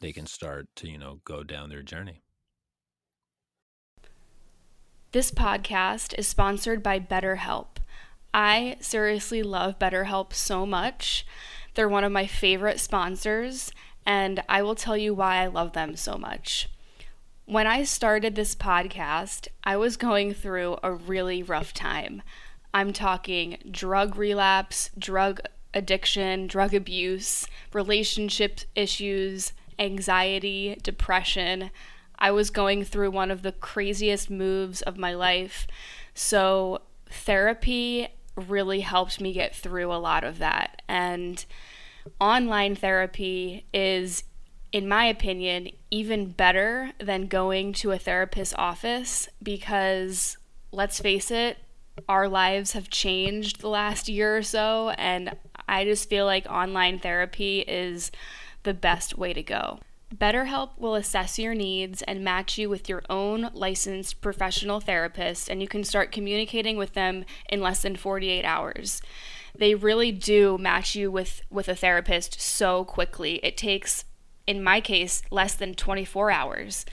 they 0.00 0.12
can 0.12 0.26
start 0.26 0.66
to, 0.76 0.88
you 0.88 0.98
know, 0.98 1.20
go 1.24 1.42
down 1.42 1.68
their 1.68 1.82
journey. 1.82 2.22
This 5.12 5.30
podcast 5.30 6.12
is 6.18 6.26
sponsored 6.26 6.82
by 6.82 6.98
BetterHelp. 6.98 7.76
I 8.32 8.76
seriously 8.80 9.42
love 9.44 9.78
BetterHelp 9.78 10.32
so 10.32 10.66
much. 10.66 11.24
They're 11.74 11.88
one 11.88 12.02
of 12.02 12.10
my 12.10 12.26
favorite 12.26 12.80
sponsors, 12.80 13.70
and 14.04 14.42
I 14.48 14.62
will 14.62 14.74
tell 14.74 14.96
you 14.96 15.14
why 15.14 15.36
I 15.36 15.46
love 15.46 15.72
them 15.72 15.94
so 15.94 16.16
much. 16.16 16.68
When 17.46 17.66
I 17.66 17.84
started 17.84 18.34
this 18.34 18.54
podcast, 18.54 19.48
I 19.62 19.76
was 19.76 19.96
going 19.96 20.34
through 20.34 20.78
a 20.82 20.92
really 20.92 21.42
rough 21.42 21.72
time. 21.72 22.22
I'm 22.72 22.92
talking 22.92 23.58
drug 23.70 24.16
relapse, 24.16 24.90
drug 24.98 25.40
addiction, 25.74 26.46
drug 26.46 26.72
abuse, 26.72 27.46
relationship 27.72 28.60
issues, 28.74 29.52
anxiety, 29.78 30.78
depression. 30.82 31.70
I 32.18 32.30
was 32.30 32.50
going 32.50 32.84
through 32.84 33.10
one 33.10 33.30
of 33.30 33.42
the 33.42 33.52
craziest 33.52 34.30
moves 34.30 34.80
of 34.82 34.96
my 34.96 35.12
life. 35.14 35.66
So, 36.14 36.80
therapy 37.10 38.08
really 38.36 38.80
helped 38.80 39.20
me 39.20 39.32
get 39.32 39.54
through 39.54 39.92
a 39.92 39.98
lot 39.98 40.24
of 40.24 40.38
that. 40.38 40.82
And 40.88 41.44
online 42.20 42.74
therapy 42.74 43.66
is 43.72 44.24
in 44.74 44.88
my 44.88 45.04
opinion, 45.04 45.68
even 45.92 46.32
better 46.32 46.90
than 46.98 47.28
going 47.28 47.72
to 47.72 47.92
a 47.92 47.98
therapist's 47.98 48.52
office 48.58 49.28
because 49.40 50.36
let's 50.72 50.98
face 50.98 51.30
it, 51.30 51.58
our 52.08 52.28
lives 52.28 52.72
have 52.72 52.90
changed 52.90 53.60
the 53.60 53.68
last 53.68 54.08
year 54.08 54.36
or 54.36 54.42
so, 54.42 54.90
and 54.90 55.36
I 55.68 55.84
just 55.84 56.08
feel 56.08 56.26
like 56.26 56.46
online 56.46 56.98
therapy 56.98 57.60
is 57.60 58.10
the 58.62 58.74
best 58.74 59.16
way 59.16 59.32
to 59.32 59.42
go. 59.42 59.80
BetterHelp 60.14 60.78
will 60.78 60.94
assess 60.94 61.38
your 61.38 61.54
needs 61.54 62.02
and 62.02 62.22
match 62.22 62.56
you 62.56 62.68
with 62.68 62.88
your 62.88 63.02
own 63.10 63.50
licensed 63.52 64.20
professional 64.20 64.80
therapist, 64.80 65.48
and 65.48 65.60
you 65.60 65.68
can 65.68 65.84
start 65.84 66.12
communicating 66.12 66.76
with 66.76 66.92
them 66.94 67.24
in 67.48 67.60
less 67.60 67.82
than 67.82 67.96
48 67.96 68.44
hours. 68.44 69.02
They 69.56 69.74
really 69.74 70.12
do 70.12 70.58
match 70.58 70.94
you 70.94 71.10
with, 71.10 71.42
with 71.50 71.68
a 71.68 71.74
therapist 71.74 72.40
so 72.40 72.84
quickly. 72.84 73.40
It 73.42 73.56
takes 73.56 74.04
in 74.46 74.62
my 74.62 74.80
case, 74.80 75.22
less 75.30 75.54
than 75.54 75.74
24 75.74 76.30
hours. 76.30 76.84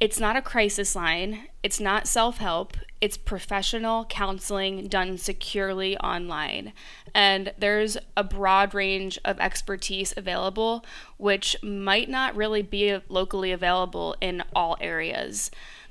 It's 0.00 0.20
not 0.20 0.36
a 0.36 0.42
crisis 0.42 0.94
line, 0.94 1.48
it's 1.62 1.80
not 1.80 2.06
self 2.06 2.38
help, 2.38 2.76
it's 3.00 3.16
professional 3.16 4.04
counseling 4.06 4.88
done 4.88 5.18
securely 5.18 5.96
online. 5.98 6.72
And 7.14 7.52
there's 7.58 7.96
a 8.16 8.24
broad 8.24 8.74
range 8.74 9.18
of 9.24 9.38
expertise 9.38 10.12
available, 10.16 10.84
which 11.16 11.56
might 11.62 12.08
not 12.08 12.34
really 12.34 12.62
be 12.62 12.98
locally 13.08 13.52
available 13.52 14.16
in 14.20 14.42
all 14.54 14.76
areas. 14.80 15.50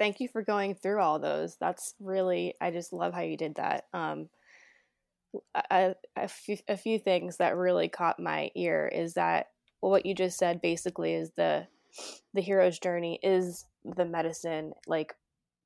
thank 0.00 0.18
you 0.18 0.28
for 0.28 0.42
going 0.42 0.74
through 0.74 0.98
all 0.98 1.20
those. 1.20 1.56
That's 1.60 1.94
really 2.00 2.54
i 2.60 2.72
just 2.72 2.92
love 2.92 3.14
how 3.14 3.20
you 3.20 3.36
did 3.36 3.54
that. 3.56 3.84
Um 3.92 4.30
a, 5.70 5.94
a, 6.16 6.26
few, 6.26 6.56
a 6.66 6.76
few 6.76 6.98
things 6.98 7.36
that 7.36 7.56
really 7.56 7.88
caught 7.88 8.18
my 8.18 8.50
ear 8.56 8.90
is 8.92 9.14
that 9.14 9.46
what 9.78 10.04
you 10.04 10.12
just 10.12 10.36
said 10.36 10.60
basically 10.60 11.14
is 11.14 11.30
the 11.36 11.68
the 12.34 12.40
hero's 12.40 12.80
journey 12.80 13.20
is 13.22 13.66
the 13.84 14.04
medicine 14.04 14.72
like 14.88 15.14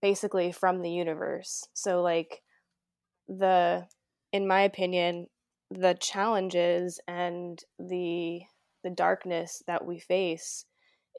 basically 0.03 0.53
from 0.53 0.82
the 0.82 0.91
universe. 0.91 1.66
So 1.72 2.03
like 2.03 2.43
the 3.28 3.87
in 4.32 4.47
my 4.47 4.62
opinion 4.62 5.28
the 5.70 5.97
challenges 5.99 7.01
and 7.09 7.59
the 7.78 8.41
the 8.82 8.91
darkness 8.91 9.62
that 9.66 9.87
we 9.87 9.99
face 9.99 10.66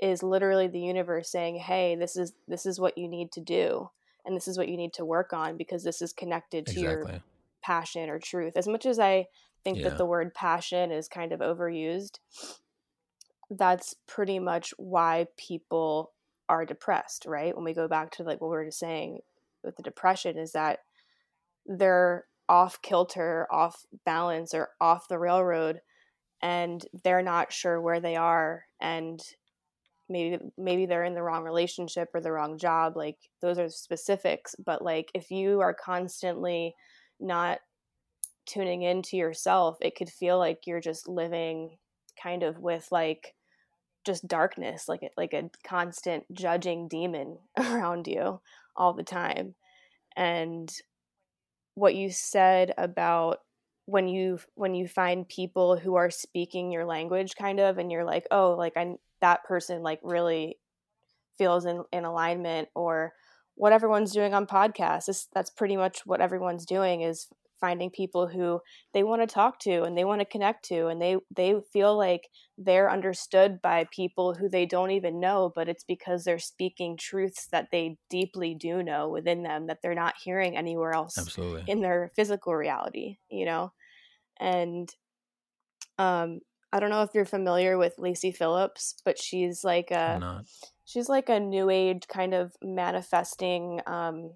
is 0.02 0.24
literally 0.24 0.68
the 0.68 0.80
universe 0.80 1.32
saying 1.32 1.56
hey 1.56 1.96
this 1.96 2.18
is 2.18 2.34
this 2.48 2.66
is 2.66 2.80
what 2.80 2.98
you 2.98 3.08
need 3.08 3.32
to 3.32 3.42
do 3.42 3.90
and 4.26 4.36
this 4.36 4.48
is 4.48 4.58
what 4.58 4.68
you 4.68 4.78
need 4.78 4.94
to 4.94 5.06
work 5.06 5.34
on 5.34 5.56
because 5.56 5.84
this 5.84 6.02
is 6.02 6.12
connected 6.12 6.66
to 6.66 6.72
exactly. 6.72 7.14
your 7.14 7.22
passion 7.66 8.10
or 8.10 8.20
truth. 8.20 8.58
As 8.58 8.68
much 8.68 8.86
as 8.86 9.00
I 9.00 9.28
think 9.64 9.80
yeah. 9.80 9.90
that 9.90 9.98
the 9.98 10.06
word 10.06 10.34
passion 10.34 10.92
is 10.92 11.08
kind 11.08 11.32
of 11.32 11.40
overused, 11.40 12.20
that's 13.50 13.96
pretty 14.08 14.40
much 14.40 14.74
why 14.78 15.28
people 15.38 16.12
are 16.48 16.66
depressed, 16.66 17.26
right? 17.26 17.56
When 17.56 17.66
we 17.66 17.74
go 17.74 17.88
back 17.88 18.12
to 18.12 18.24
like 18.24 18.40
what 18.42 18.50
we 18.50 18.58
were 18.58 18.66
just 18.66 18.80
saying 18.80 19.20
with 19.64 19.76
the 19.78 19.84
depression 19.84 20.38
is 20.38 20.52
that 20.52 20.80
they're 21.66 22.26
off 22.48 22.82
kilter, 22.84 23.48
off 23.52 23.86
balance, 24.06 24.54
or 24.54 24.70
off 24.80 25.08
the 25.08 25.18
railroad 25.18 25.82
and 26.42 26.86
they're 27.04 27.24
not 27.24 27.52
sure 27.52 27.82
where 27.82 28.00
they 28.00 28.16
are 28.16 28.66
and 28.80 29.22
maybe 30.10 30.38
maybe 30.58 30.86
they're 30.86 31.04
in 31.04 31.16
the 31.16 31.24
wrong 31.24 31.44
relationship 31.44 32.10
or 32.14 32.22
the 32.22 32.32
wrong 32.32 32.58
job 32.58 32.96
like 32.96 33.18
those 33.42 33.58
are 33.58 33.70
specifics 33.70 34.56
but 34.64 34.82
like 34.82 35.10
if 35.14 35.32
you 35.32 35.62
are 35.62 35.74
constantly 35.74 36.76
not 37.20 37.60
tuning 38.46 38.84
into 38.84 39.18
yourself, 39.18 39.78
it 39.82 39.96
could 39.96 40.10
feel 40.10 40.38
like 40.38 40.68
you're 40.68 40.82
just 40.82 41.08
living 41.08 41.78
kind 42.22 42.44
of 42.44 42.60
with 42.60 42.88
like 42.92 43.34
just 44.06 44.28
darkness, 44.28 44.88
like 44.88 45.02
like 45.18 45.34
a 45.34 45.50
constant 45.68 46.24
judging 46.34 46.88
demon 46.88 47.38
around 47.60 48.08
you 48.08 48.40
all 48.76 48.94
the 48.94 49.04
time. 49.04 49.56
And 50.16 50.72
what 51.76 51.96
you 51.96 52.10
said 52.12 52.74
about 52.78 53.40
when 53.86 54.08
you 54.08 54.40
when 54.56 54.74
you 54.74 54.88
find 54.88 55.28
people 55.28 55.78
who 55.78 55.96
are 55.96 56.10
speaking 56.10 56.72
your 56.72 56.86
language 56.86 57.36
kind 57.36 57.60
of 57.60 57.78
and 57.78 57.92
you're 57.92 58.06
like, 58.06 58.28
"Oh, 58.32 58.52
like 58.58 58.74
I 58.78 58.96
that 59.22 59.44
person 59.44 59.82
like 59.82 60.00
really 60.04 60.58
feels 61.38 61.66
in 61.66 61.84
in 61.92 62.06
alignment 62.06 62.70
or 62.76 63.14
what 63.56 63.74
everyone's 63.74 64.12
doing 64.12 64.34
on 64.34 64.46
podcasts. 64.46 65.28
that's 65.34 65.50
pretty 65.50 65.78
much 65.78 66.06
what 66.06 66.22
everyone's 66.22 66.66
doing 66.66 67.02
is 67.02 67.28
finding 67.60 67.90
people 67.90 68.28
who 68.28 68.60
they 68.94 69.02
want 69.04 69.22
to 69.22 69.34
talk 69.34 69.60
to 69.60 69.84
and 69.84 69.98
they 69.98 70.04
want 70.04 70.20
to 70.20 70.26
connect 70.26 70.66
to 70.66 70.88
and 70.88 71.02
they 71.02 71.16
they 71.36 71.56
feel 71.72 71.98
like 71.98 72.30
they're 72.58 72.92
understood 72.92 73.62
by 73.62 73.86
people 73.92 74.34
who 74.34 74.50
they 74.50 74.66
don't 74.66 74.92
even 74.92 75.20
know 75.20 75.52
but 75.56 75.70
it's 75.70 75.84
because 75.84 76.24
they're 76.24 76.38
speaking 76.38 76.98
truths 76.98 77.48
that 77.52 77.68
they 77.72 77.98
deeply 78.10 78.54
do 78.54 78.84
know 78.84 79.10
within 79.10 79.42
them 79.44 79.68
that 79.68 79.80
they're 79.82 79.96
not 79.96 80.16
hearing 80.22 80.58
anywhere 80.58 80.92
else 80.92 81.18
Absolutely. 81.18 81.64
in 81.68 81.82
their 81.82 82.12
physical 82.16 82.54
reality 82.54 83.18
you 83.30 83.46
know 83.46 83.72
and 84.40 84.90
um 85.98 86.40
I 86.76 86.80
don't 86.82 86.90
know 86.90 87.04
if 87.04 87.12
you're 87.14 87.24
familiar 87.24 87.78
with 87.78 87.94
Lacy 87.98 88.34
Phillips 88.34 88.96
but 89.06 89.18
she's 89.18 89.64
like 89.64 89.92
a 89.92 90.44
she's 90.84 91.08
like 91.08 91.30
a 91.30 91.40
new 91.40 91.70
age 91.70 92.04
kind 92.10 92.34
of 92.34 92.54
manifesting 92.62 93.80
um 93.88 94.32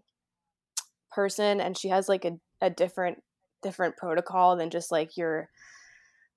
person 1.12 1.60
and 1.60 1.78
she 1.78 1.90
has 1.90 2.08
like 2.08 2.24
a 2.24 2.40
a 2.62 2.70
different 2.70 3.22
different 3.62 3.98
protocol 3.98 4.56
than 4.56 4.70
just 4.70 4.90
like 4.90 5.18
your 5.18 5.50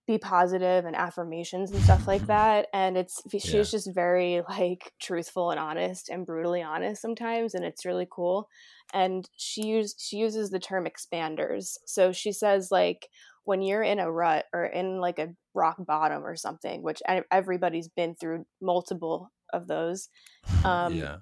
be 0.08 0.18
positive 0.18 0.84
and 0.84 0.96
affirmations 0.96 1.70
and 1.70 1.80
stuff 1.84 2.08
like 2.08 2.26
that 2.26 2.66
and 2.74 2.96
it's 2.96 3.22
she's 3.30 3.54
yeah. 3.54 3.62
just 3.62 3.94
very 3.94 4.42
like 4.48 4.92
truthful 5.00 5.52
and 5.52 5.60
honest 5.60 6.08
and 6.08 6.26
brutally 6.26 6.60
honest 6.60 7.00
sometimes 7.00 7.54
and 7.54 7.64
it's 7.64 7.84
really 7.84 8.08
cool 8.10 8.48
and 8.92 9.28
she 9.36 9.66
use 9.66 9.94
she 9.98 10.16
uses 10.16 10.50
the 10.50 10.58
term 10.58 10.86
expanders. 10.86 11.76
So 11.86 12.12
she 12.12 12.32
says 12.32 12.68
like 12.70 13.08
when 13.44 13.62
you're 13.62 13.82
in 13.82 13.98
a 13.98 14.10
rut 14.10 14.46
or 14.52 14.64
in 14.64 14.98
like 14.98 15.18
a 15.18 15.34
rock 15.54 15.76
bottom 15.78 16.24
or 16.24 16.36
something 16.36 16.82
which 16.82 17.02
everybody's 17.30 17.88
been 17.88 18.14
through 18.14 18.44
multiple 18.60 19.30
of 19.52 19.66
those 19.66 20.08
um 20.64 20.94
yeah. 20.94 21.16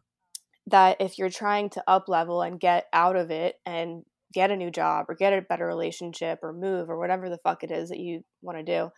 that 0.66 0.96
if 1.00 1.18
you're 1.18 1.30
trying 1.30 1.70
to 1.70 1.82
up 1.86 2.08
level 2.08 2.42
and 2.42 2.60
get 2.60 2.86
out 2.92 3.16
of 3.16 3.30
it 3.30 3.56
and 3.66 4.04
get 4.32 4.50
a 4.50 4.56
new 4.56 4.70
job 4.70 5.06
or 5.08 5.14
get 5.14 5.32
a 5.32 5.42
better 5.42 5.66
relationship 5.66 6.38
or 6.42 6.52
move 6.52 6.88
or 6.88 6.98
whatever 6.98 7.28
the 7.28 7.38
fuck 7.38 7.64
it 7.64 7.70
is 7.70 7.88
that 7.88 7.98
you 7.98 8.22
want 8.42 8.56
to 8.58 8.64
do 8.64 8.90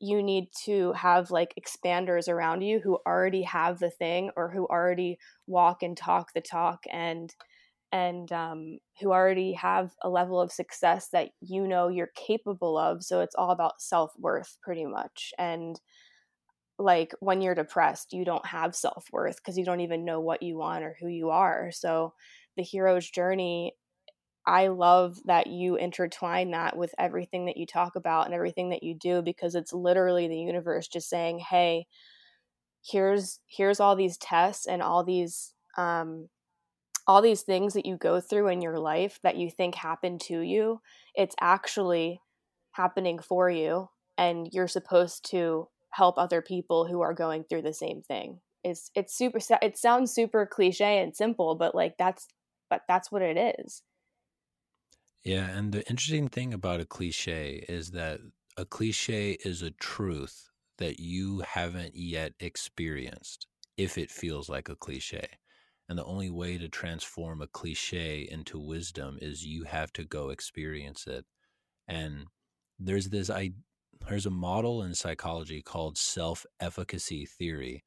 you 0.00 0.22
need 0.22 0.48
to 0.64 0.92
have 0.92 1.30
like 1.30 1.54
expanders 1.60 2.28
around 2.28 2.62
you 2.62 2.78
who 2.78 2.98
already 3.06 3.42
have 3.42 3.78
the 3.78 3.90
thing 3.90 4.30
or 4.36 4.48
who 4.48 4.64
already 4.66 5.18
walk 5.46 5.82
and 5.82 5.96
talk 5.96 6.32
the 6.32 6.40
talk 6.40 6.84
and 6.90 7.34
and 7.92 8.30
um, 8.32 8.78
who 9.00 9.12
already 9.12 9.52
have 9.54 9.92
a 10.02 10.08
level 10.08 10.40
of 10.40 10.52
success 10.52 11.08
that 11.12 11.30
you 11.40 11.66
know 11.66 11.88
you're 11.88 12.10
capable 12.14 12.76
of 12.78 13.02
so 13.02 13.20
it's 13.20 13.34
all 13.34 13.50
about 13.50 13.80
self-worth 13.80 14.58
pretty 14.62 14.84
much 14.84 15.32
and 15.38 15.80
like 16.78 17.12
when 17.20 17.40
you're 17.40 17.54
depressed 17.54 18.12
you 18.12 18.24
don't 18.24 18.46
have 18.46 18.74
self-worth 18.74 19.36
because 19.36 19.58
you 19.58 19.64
don't 19.64 19.80
even 19.80 20.04
know 20.04 20.20
what 20.20 20.42
you 20.42 20.56
want 20.56 20.84
or 20.84 20.96
who 21.00 21.08
you 21.08 21.30
are 21.30 21.70
so 21.72 22.12
the 22.56 22.62
hero's 22.62 23.08
journey 23.08 23.72
I 24.46 24.68
love 24.68 25.18
that 25.26 25.46
you 25.48 25.76
intertwine 25.76 26.52
that 26.52 26.74
with 26.74 26.94
everything 26.98 27.46
that 27.46 27.58
you 27.58 27.66
talk 27.66 27.96
about 27.96 28.24
and 28.24 28.34
everything 28.34 28.70
that 28.70 28.82
you 28.82 28.94
do 28.94 29.20
because 29.20 29.54
it's 29.54 29.74
literally 29.74 30.26
the 30.26 30.38
universe 30.38 30.88
just 30.88 31.10
saying, 31.10 31.40
"Hey, 31.40 31.86
here's 32.84 33.40
here's 33.46 33.80
all 33.80 33.96
these 33.96 34.16
tests 34.16 34.66
and 34.66 34.82
all 34.82 35.04
these 35.04 35.54
um 35.76 36.28
all 37.08 37.22
these 37.22 37.42
things 37.42 37.74
that 37.74 37.86
you 37.86 37.96
go 37.96 38.20
through 38.20 38.48
in 38.48 38.62
your 38.62 38.78
life 38.78 39.20
that 39.24 39.36
you 39.38 39.50
think 39.50 39.74
happen 39.74 40.18
to 40.20 40.40
you. 40.40 40.80
It's 41.16 41.36
actually 41.40 42.22
happening 42.72 43.18
for 43.18 43.50
you 43.50 43.88
and 44.18 44.48
you're 44.52 44.68
supposed 44.68 45.28
to 45.30 45.68
help 45.90 46.18
other 46.18 46.42
people 46.42 46.86
who 46.86 47.00
are 47.00 47.14
going 47.14 47.44
through 47.44 47.62
the 47.62 47.72
same 47.74 48.02
thing." 48.02 48.40
It's 48.64 48.90
it's 48.94 49.14
super 49.16 49.38
it 49.62 49.78
sounds 49.78 50.12
super 50.12 50.46
cliche 50.46 51.00
and 51.00 51.16
simple, 51.16 51.54
but 51.56 51.74
like 51.74 51.96
that's 51.98 52.28
but 52.70 52.82
that's 52.88 53.10
what 53.12 53.22
it 53.22 53.56
is. 53.60 53.82
Yeah, 55.24 55.48
and 55.56 55.72
the 55.72 55.88
interesting 55.88 56.28
thing 56.28 56.52
about 56.54 56.80
a 56.80 56.86
cliche 56.86 57.64
is 57.68 57.90
that 57.92 58.20
a 58.56 58.64
cliche 58.64 59.32
is 59.44 59.62
a 59.62 59.70
truth 59.70 60.50
that 60.78 60.98
you 61.00 61.40
haven't 61.40 61.94
yet 61.96 62.34
experienced 62.40 63.46
if 63.76 63.98
it 63.98 64.10
feels 64.10 64.48
like 64.48 64.68
a 64.68 64.76
cliche. 64.76 65.38
And 65.88 65.98
the 65.98 66.04
only 66.04 66.30
way 66.30 66.58
to 66.58 66.68
transform 66.68 67.40
a 67.40 67.46
cliche 67.46 68.28
into 68.30 68.58
wisdom 68.58 69.18
is 69.22 69.46
you 69.46 69.64
have 69.64 69.92
to 69.94 70.04
go 70.04 70.28
experience 70.28 71.06
it. 71.06 71.24
And 71.86 72.26
there's 72.78 73.08
this 73.08 73.30
I 73.30 73.52
there's 74.08 74.26
a 74.26 74.30
model 74.30 74.82
in 74.82 74.94
psychology 74.94 75.62
called 75.62 75.98
self-efficacy 75.98 77.26
theory, 77.26 77.84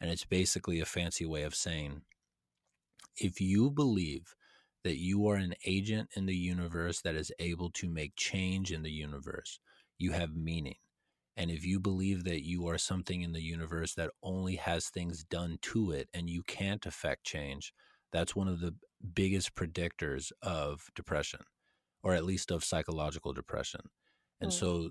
and 0.00 0.10
it's 0.10 0.24
basically 0.24 0.80
a 0.80 0.84
fancy 0.84 1.24
way 1.24 1.42
of 1.44 1.54
saying 1.54 2.02
if 3.16 3.40
you 3.40 3.70
believe 3.70 4.34
that 4.84 4.98
you 4.98 5.26
are 5.26 5.36
an 5.36 5.54
agent 5.64 6.10
in 6.14 6.26
the 6.26 6.36
universe 6.36 7.00
that 7.00 7.14
is 7.14 7.32
able 7.38 7.70
to 7.70 7.88
make 7.88 8.14
change 8.16 8.70
in 8.70 8.82
the 8.82 8.90
universe. 8.90 9.58
You 9.98 10.12
have 10.12 10.36
meaning. 10.36 10.76
And 11.36 11.50
if 11.50 11.64
you 11.64 11.80
believe 11.80 12.24
that 12.24 12.44
you 12.44 12.68
are 12.68 12.78
something 12.78 13.22
in 13.22 13.32
the 13.32 13.42
universe 13.42 13.94
that 13.94 14.10
only 14.22 14.56
has 14.56 14.88
things 14.88 15.24
done 15.24 15.58
to 15.62 15.90
it 15.90 16.08
and 16.14 16.30
you 16.30 16.42
can't 16.42 16.86
affect 16.86 17.24
change, 17.24 17.72
that's 18.12 18.36
one 18.36 18.46
of 18.46 18.60
the 18.60 18.74
biggest 19.14 19.54
predictors 19.56 20.30
of 20.42 20.86
depression, 20.94 21.40
or 22.02 22.14
at 22.14 22.24
least 22.24 22.50
of 22.52 22.64
psychological 22.64 23.32
depression. 23.32 23.80
And 24.40 24.50
mm. 24.50 24.54
so, 24.54 24.90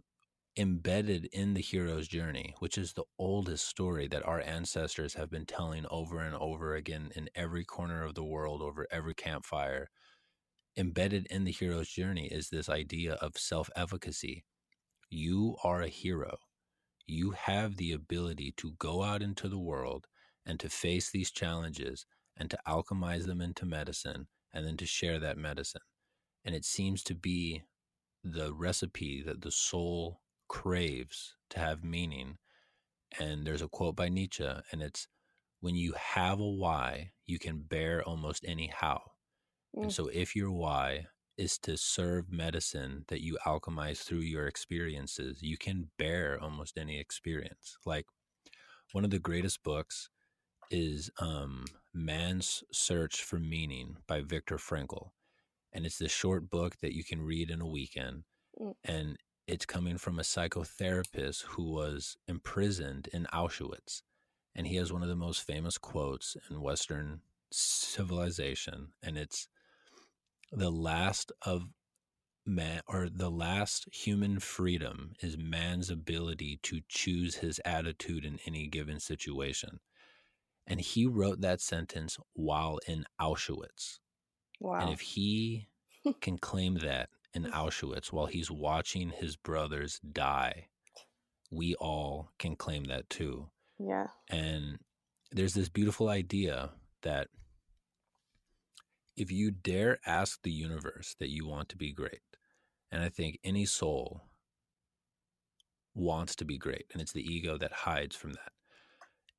embedded 0.55 1.25
in 1.33 1.53
the 1.55 1.61
hero's 1.61 2.07
journey, 2.07 2.53
which 2.59 2.77
is 2.77 2.93
the 2.93 3.05
oldest 3.17 3.67
story 3.67 4.07
that 4.09 4.25
our 4.25 4.39
ancestors 4.41 5.15
have 5.15 5.31
been 5.31 5.45
telling 5.45 5.85
over 5.89 6.19
and 6.19 6.35
over 6.35 6.75
again 6.75 7.09
in 7.15 7.27
every 7.33 7.63
corner 7.63 8.03
of 8.03 8.13
the 8.13 8.23
world, 8.23 8.61
over 8.61 8.85
every 8.91 9.15
campfire, 9.15 9.89
embedded 10.77 11.25
in 11.29 11.43
the 11.43 11.51
hero's 11.51 11.89
journey 11.89 12.27
is 12.27 12.49
this 12.49 12.69
idea 12.69 13.13
of 13.13 13.37
self 13.37 13.69
efficacy. 13.75 14.43
You 15.13 15.57
are 15.63 15.83
a 15.83 15.89
hero. 15.89 16.39
You 17.05 17.31
have 17.31 17.77
the 17.77 17.91
ability 17.91 18.51
to 18.57 18.73
go 18.79 19.03
out 19.03 19.21
into 19.21 19.47
the 19.47 19.59
world 19.59 20.07
and 20.43 20.59
to 20.59 20.69
face 20.69 21.11
these 21.11 21.29
challenges 21.29 22.07
and 22.35 22.49
to 22.49 22.57
alchemize 22.67 23.27
them 23.27 23.39
into 23.39 23.63
medicine 23.63 24.25
and 24.51 24.65
then 24.65 24.75
to 24.77 24.87
share 24.87 25.19
that 25.19 25.37
medicine. 25.37 25.83
And 26.43 26.55
it 26.55 26.65
seems 26.65 27.03
to 27.03 27.13
be 27.13 27.61
the 28.23 28.55
recipe 28.55 29.21
that 29.21 29.41
the 29.41 29.51
soul 29.51 30.21
craves 30.47 31.35
to 31.51 31.59
have 31.59 31.83
meaning. 31.83 32.39
And 33.19 33.45
there's 33.45 33.61
a 33.61 33.67
quote 33.67 33.95
by 33.95 34.09
Nietzsche, 34.09 34.49
and 34.71 34.81
it's 34.81 35.07
when 35.59 35.75
you 35.75 35.93
have 35.93 36.39
a 36.39 36.49
why, 36.49 37.11
you 37.27 37.37
can 37.37 37.59
bear 37.59 38.01
almost 38.01 38.43
any 38.47 38.73
how. 38.75 39.01
Mm. 39.75 39.83
And 39.83 39.93
so 39.93 40.07
if 40.07 40.35
your 40.35 40.51
why 40.51 41.05
is 41.37 41.57
to 41.59 41.77
serve 41.77 42.31
medicine 42.31 43.05
that 43.07 43.21
you 43.21 43.37
alchemize 43.45 44.03
through 44.03 44.19
your 44.19 44.47
experiences, 44.47 45.41
you 45.41 45.57
can 45.57 45.89
bear 45.97 46.37
almost 46.41 46.77
any 46.77 46.99
experience. 46.99 47.77
Like 47.85 48.05
one 48.91 49.03
of 49.03 49.09
the 49.09 49.19
greatest 49.19 49.63
books 49.63 50.09
is 50.69 51.09
um, 51.19 51.65
Man's 51.93 52.63
Search 52.71 53.23
for 53.23 53.39
Meaning 53.39 53.97
by 54.07 54.21
Viktor 54.21 54.57
Frankl. 54.57 55.09
And 55.71 55.85
it's 55.85 55.97
this 55.97 56.11
short 56.11 56.49
book 56.49 56.77
that 56.81 56.93
you 56.93 57.03
can 57.03 57.21
read 57.21 57.49
in 57.49 57.61
a 57.61 57.67
weekend. 57.67 58.23
Mm. 58.59 58.73
And 58.83 59.17
it's 59.47 59.65
coming 59.65 59.97
from 59.97 60.19
a 60.19 60.23
psychotherapist 60.23 61.43
who 61.43 61.71
was 61.71 62.17
imprisoned 62.27 63.09
in 63.11 63.27
Auschwitz. 63.33 64.03
And 64.55 64.67
he 64.67 64.75
has 64.75 64.93
one 64.93 65.01
of 65.01 65.09
the 65.09 65.15
most 65.15 65.45
famous 65.45 65.79
quotes 65.79 66.37
in 66.49 66.61
Western 66.61 67.21
civilization. 67.51 68.89
And 69.01 69.17
it's 69.17 69.47
the 70.55 70.71
last 70.71 71.31
of 71.41 71.63
man 72.45 72.81
or 72.87 73.09
the 73.09 73.31
last 73.31 73.87
human 73.91 74.39
freedom 74.39 75.13
is 75.21 75.37
man's 75.37 75.89
ability 75.89 76.59
to 76.63 76.81
choose 76.87 77.35
his 77.35 77.59
attitude 77.63 78.25
in 78.25 78.39
any 78.45 78.67
given 78.67 78.99
situation. 78.99 79.79
And 80.67 80.79
he 80.79 81.05
wrote 81.05 81.41
that 81.41 81.61
sentence 81.61 82.17
while 82.33 82.79
in 82.87 83.05
Auschwitz. 83.19 83.99
Wow. 84.59 84.79
And 84.79 84.93
if 84.93 85.01
he 85.01 85.67
can 86.21 86.37
claim 86.37 86.75
that 86.75 87.09
in 87.33 87.45
Auschwitz 87.45 88.11
while 88.11 88.27
he's 88.27 88.51
watching 88.51 89.09
his 89.09 89.35
brothers 89.35 89.99
die, 89.99 90.67
we 91.51 91.75
all 91.75 92.31
can 92.39 92.55
claim 92.55 92.85
that 92.85 93.09
too. 93.09 93.49
Yeah. 93.79 94.07
And 94.29 94.79
there's 95.31 95.53
this 95.53 95.69
beautiful 95.69 96.09
idea 96.09 96.71
that 97.01 97.27
if 99.15 99.31
you 99.31 99.51
dare 99.51 99.99
ask 100.05 100.41
the 100.41 100.51
universe 100.51 101.15
that 101.19 101.29
you 101.29 101.47
want 101.47 101.69
to 101.69 101.77
be 101.77 101.93
great, 101.93 102.21
and 102.91 103.03
I 103.03 103.09
think 103.09 103.39
any 103.43 103.65
soul 103.65 104.21
wants 105.93 106.35
to 106.37 106.45
be 106.45 106.57
great, 106.57 106.85
and 106.91 107.01
it's 107.01 107.13
the 107.13 107.21
ego 107.21 107.57
that 107.57 107.71
hides 107.71 108.15
from 108.15 108.33
that. 108.33 108.51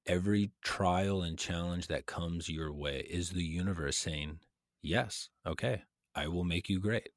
Every 0.06 0.52
trial 0.62 1.22
and 1.22 1.38
challenge 1.38 1.86
that 1.88 2.06
comes 2.06 2.48
your 2.48 2.72
way 2.72 3.06
is 3.08 3.30
the 3.30 3.44
universe 3.44 3.96
saying, 3.96 4.40
Yes, 4.82 5.30
okay, 5.46 5.82
I 6.14 6.28
will 6.28 6.44
make 6.44 6.68
you 6.68 6.78
great. 6.78 7.10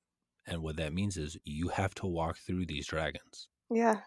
And 0.46 0.62
what 0.62 0.78
that 0.78 0.94
means 0.94 1.18
is 1.18 1.38
you 1.44 1.68
have 1.68 1.94
to 1.96 2.08
walk 2.08 2.38
through 2.38 2.66
these 2.66 2.88
dragons. 2.88 3.50
Yeah. 3.70 4.02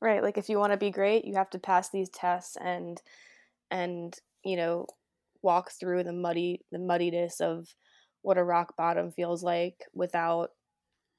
Right. 0.00 0.22
Like 0.22 0.38
if 0.38 0.48
you 0.48 0.58
want 0.58 0.72
to 0.72 0.78
be 0.78 0.90
great, 0.90 1.24
you 1.24 1.34
have 1.34 1.50
to 1.50 1.58
pass 1.58 1.90
these 1.90 2.08
tests 2.08 2.56
and 2.56 3.02
and 3.70 4.16
you 4.44 4.56
know 4.56 4.86
walk 5.42 5.70
through 5.70 6.04
the 6.04 6.12
muddy 6.12 6.60
the 6.70 6.78
muddiness 6.78 7.40
of 7.40 7.74
what 8.22 8.38
a 8.38 8.44
rock 8.44 8.76
bottom 8.76 9.10
feels 9.10 9.42
like 9.42 9.84
without 9.94 10.50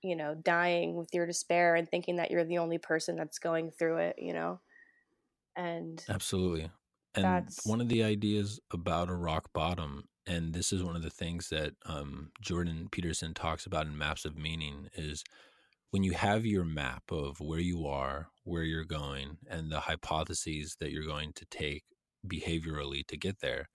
you 0.04 0.16
know 0.16 0.36
dying 0.36 0.96
with 0.96 1.10
your 1.14 1.26
despair 1.26 1.76
and 1.76 1.90
thinking 1.90 2.18
that 2.18 2.32
you're 2.32 2.46
the 2.46 2.58
only 2.58 2.78
person 2.78 3.16
that's 3.16 3.40
going 3.40 3.72
through 3.72 3.98
it 3.98 4.16
you 4.18 4.34
know? 4.34 4.60
And 5.56 6.04
absolutely 6.10 6.70
and 7.16 7.26
that's... 7.26 7.66
one 7.66 7.82
of 7.82 7.90
the 7.90 8.04
ideas 8.04 8.60
about 8.72 9.10
a 9.10 9.16
rock 9.16 9.52
bottom 9.54 10.06
and 10.26 10.54
this 10.54 10.72
is 10.72 10.84
one 10.84 10.96
of 10.96 11.04
the 11.04 11.10
things 11.10 11.50
that 11.50 11.74
um, 11.86 12.32
jordan 12.42 12.88
peterson 12.92 13.34
talks 13.34 13.66
about 13.66 13.86
in 13.86 13.98
maps 13.98 14.24
of 14.26 14.38
meaning 14.38 14.88
is 14.96 15.24
when 15.90 16.04
you 16.04 16.14
have 16.14 16.46
your 16.46 16.64
map 16.64 17.04
of 17.12 17.40
where 17.42 17.60
you 17.60 17.86
are 17.86 18.30
where 18.44 18.64
you're 18.64 18.86
going 18.86 19.38
and 19.50 19.70
the 19.70 19.82
hypotheses 19.82 20.78
that 20.80 20.92
you're 20.92 21.06
going 21.06 21.34
to 21.34 21.46
take 21.46 21.84
behaviorally 22.26 23.06
to 23.08 23.18
get 23.18 23.40
there 23.42 23.68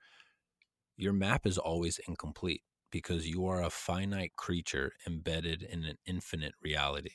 your 0.97 1.13
map 1.13 1.47
is 1.47 1.59
always 1.59 2.01
incomplete 2.07 2.63
because 2.91 3.29
you 3.29 3.47
are 3.47 3.63
a 3.63 3.71
finite 3.71 4.37
creature 4.37 4.93
embedded 5.07 5.63
in 5.63 5.85
an 5.85 5.97
infinite 6.07 6.55
reality. 6.63 7.11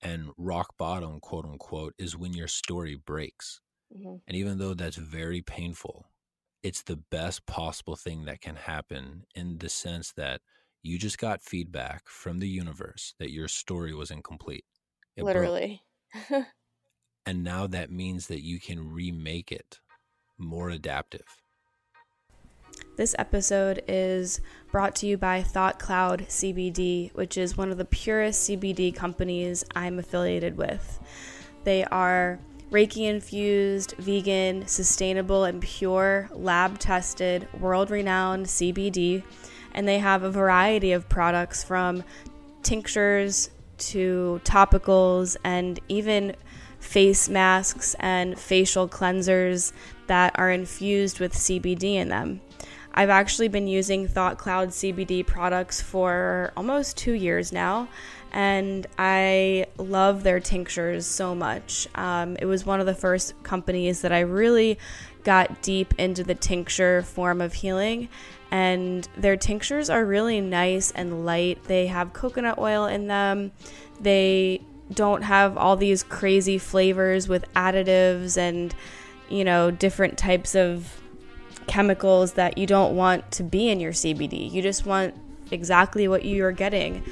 And 0.00 0.30
rock 0.36 0.74
bottom, 0.78 1.20
quote 1.20 1.44
unquote, 1.44 1.94
is 1.98 2.16
when 2.16 2.34
your 2.34 2.48
story 2.48 2.96
breaks. 2.96 3.60
Mm-hmm. 3.96 4.16
And 4.26 4.36
even 4.36 4.58
though 4.58 4.74
that's 4.74 4.96
very 4.96 5.42
painful, 5.42 6.06
it's 6.62 6.82
the 6.82 6.96
best 6.96 7.46
possible 7.46 7.96
thing 7.96 8.24
that 8.24 8.40
can 8.40 8.56
happen 8.56 9.24
in 9.34 9.58
the 9.58 9.68
sense 9.68 10.12
that 10.16 10.40
you 10.82 10.98
just 10.98 11.18
got 11.18 11.42
feedback 11.42 12.08
from 12.08 12.40
the 12.40 12.48
universe 12.48 13.14
that 13.18 13.30
your 13.30 13.48
story 13.48 13.94
was 13.94 14.10
incomplete. 14.10 14.64
It 15.16 15.24
Literally. 15.24 15.82
and 17.26 17.44
now 17.44 17.66
that 17.66 17.90
means 17.90 18.26
that 18.26 18.42
you 18.42 18.60
can 18.60 18.92
remake 18.92 19.52
it 19.52 19.80
more 20.38 20.70
adaptive. 20.70 21.41
This 22.96 23.14
episode 23.18 23.82
is 23.88 24.40
brought 24.70 24.94
to 24.96 25.06
you 25.06 25.16
by 25.16 25.42
Thought 25.42 25.78
Cloud 25.78 26.26
CBD, 26.28 27.12
which 27.14 27.38
is 27.38 27.56
one 27.56 27.70
of 27.70 27.78
the 27.78 27.84
purest 27.84 28.48
CBD 28.48 28.94
companies 28.94 29.64
I'm 29.74 29.98
affiliated 29.98 30.56
with. 30.56 31.00
They 31.64 31.84
are 31.84 32.38
Reiki 32.70 33.08
infused, 33.08 33.94
vegan, 33.98 34.66
sustainable, 34.66 35.44
and 35.44 35.60
pure, 35.60 36.30
lab 36.32 36.78
tested, 36.78 37.46
world 37.60 37.90
renowned 37.90 38.46
CBD. 38.46 39.22
And 39.74 39.86
they 39.86 39.98
have 39.98 40.22
a 40.22 40.30
variety 40.30 40.92
of 40.92 41.08
products 41.08 41.62
from 41.62 42.04
tinctures 42.62 43.50
to 43.78 44.40
topicals 44.44 45.36
and 45.44 45.80
even 45.88 46.34
face 46.78 47.28
masks 47.28 47.94
and 48.00 48.38
facial 48.38 48.88
cleansers 48.88 49.72
that 50.06 50.32
are 50.38 50.50
infused 50.50 51.20
with 51.20 51.32
CBD 51.32 51.94
in 51.94 52.08
them. 52.08 52.40
I've 52.94 53.10
actually 53.10 53.48
been 53.48 53.66
using 53.66 54.06
Thought 54.06 54.38
Cloud 54.38 54.68
CBD 54.68 55.26
products 55.26 55.80
for 55.80 56.52
almost 56.56 56.96
two 56.96 57.12
years 57.12 57.52
now, 57.52 57.88
and 58.32 58.86
I 58.98 59.66
love 59.78 60.22
their 60.22 60.40
tinctures 60.40 61.06
so 61.06 61.34
much. 61.34 61.88
Um, 61.94 62.36
it 62.38 62.46
was 62.46 62.66
one 62.66 62.80
of 62.80 62.86
the 62.86 62.94
first 62.94 63.40
companies 63.42 64.02
that 64.02 64.12
I 64.12 64.20
really 64.20 64.78
got 65.24 65.62
deep 65.62 65.94
into 65.98 66.22
the 66.22 66.34
tincture 66.34 67.02
form 67.02 67.40
of 67.40 67.54
healing, 67.54 68.08
and 68.50 69.08
their 69.16 69.36
tinctures 69.36 69.88
are 69.88 70.04
really 70.04 70.40
nice 70.40 70.90
and 70.90 71.24
light. 71.24 71.64
They 71.64 71.86
have 71.86 72.12
coconut 72.12 72.58
oil 72.58 72.84
in 72.84 73.06
them. 73.06 73.52
They 74.00 74.60
don't 74.92 75.22
have 75.22 75.56
all 75.56 75.76
these 75.76 76.02
crazy 76.02 76.58
flavors 76.58 77.26
with 77.26 77.50
additives 77.54 78.36
and 78.36 78.74
you 79.30 79.44
know 79.44 79.70
different 79.70 80.18
types 80.18 80.54
of 80.54 81.01
chemicals 81.66 82.34
that 82.34 82.58
you 82.58 82.66
don't 82.66 82.96
want 82.96 83.30
to 83.32 83.42
be 83.42 83.68
in 83.68 83.80
your 83.80 83.92
CBD. 83.92 84.50
You 84.50 84.62
just 84.62 84.86
want 84.86 85.14
exactly 85.50 86.08
what 86.08 86.24
you 86.24 86.44
are 86.44 86.52
getting. 86.52 87.02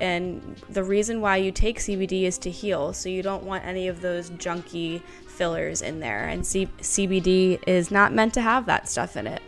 And 0.00 0.56
the 0.70 0.82
reason 0.82 1.20
why 1.20 1.36
you 1.36 1.52
take 1.52 1.78
CBD 1.78 2.22
is 2.22 2.38
to 2.38 2.50
heal. 2.50 2.92
So 2.92 3.08
you 3.08 3.22
don't 3.22 3.44
want 3.44 3.64
any 3.66 3.88
of 3.88 4.00
those 4.00 4.30
junky 4.30 5.02
fillers 5.26 5.82
in 5.82 6.00
there. 6.00 6.26
And 6.26 6.46
C- 6.46 6.68
CBD 6.80 7.62
is 7.66 7.90
not 7.90 8.12
meant 8.12 8.34
to 8.34 8.40
have 8.40 8.66
that 8.66 8.88
stuff 8.88 9.16
in 9.16 9.26
it. 9.26 9.42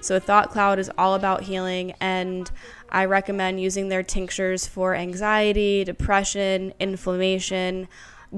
So 0.00 0.18
Thought 0.18 0.50
Cloud 0.50 0.78
is 0.78 0.90
all 0.96 1.14
about 1.14 1.42
healing. 1.42 1.92
And 2.00 2.50
I 2.88 3.04
recommend 3.04 3.60
using 3.60 3.88
their 3.88 4.02
tinctures 4.02 4.66
for 4.66 4.94
anxiety, 4.94 5.84
depression, 5.84 6.72
inflammation, 6.80 7.88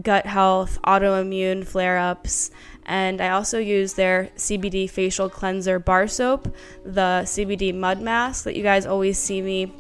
gut 0.03 0.27
health, 0.27 0.79
autoimmune 0.83 1.65
flare 1.65 1.99
ups. 1.99 2.51
And 2.91 3.21
I 3.21 3.29
also 3.29 3.61
use 3.61 3.95
their 3.95 4.31
CBD 4.37 4.91
facial 4.91 5.31
cleanser 5.31 5.79
bar 5.79 6.09
soap, 6.09 6.53
the 6.85 7.23
CBD 7.23 7.73
mud 7.73 8.01
mask 8.01 8.43
that 8.43 8.57
you 8.57 8.65
guys 8.65 8.85
always 8.85 9.17
see 9.17 9.41
me 9.41 9.73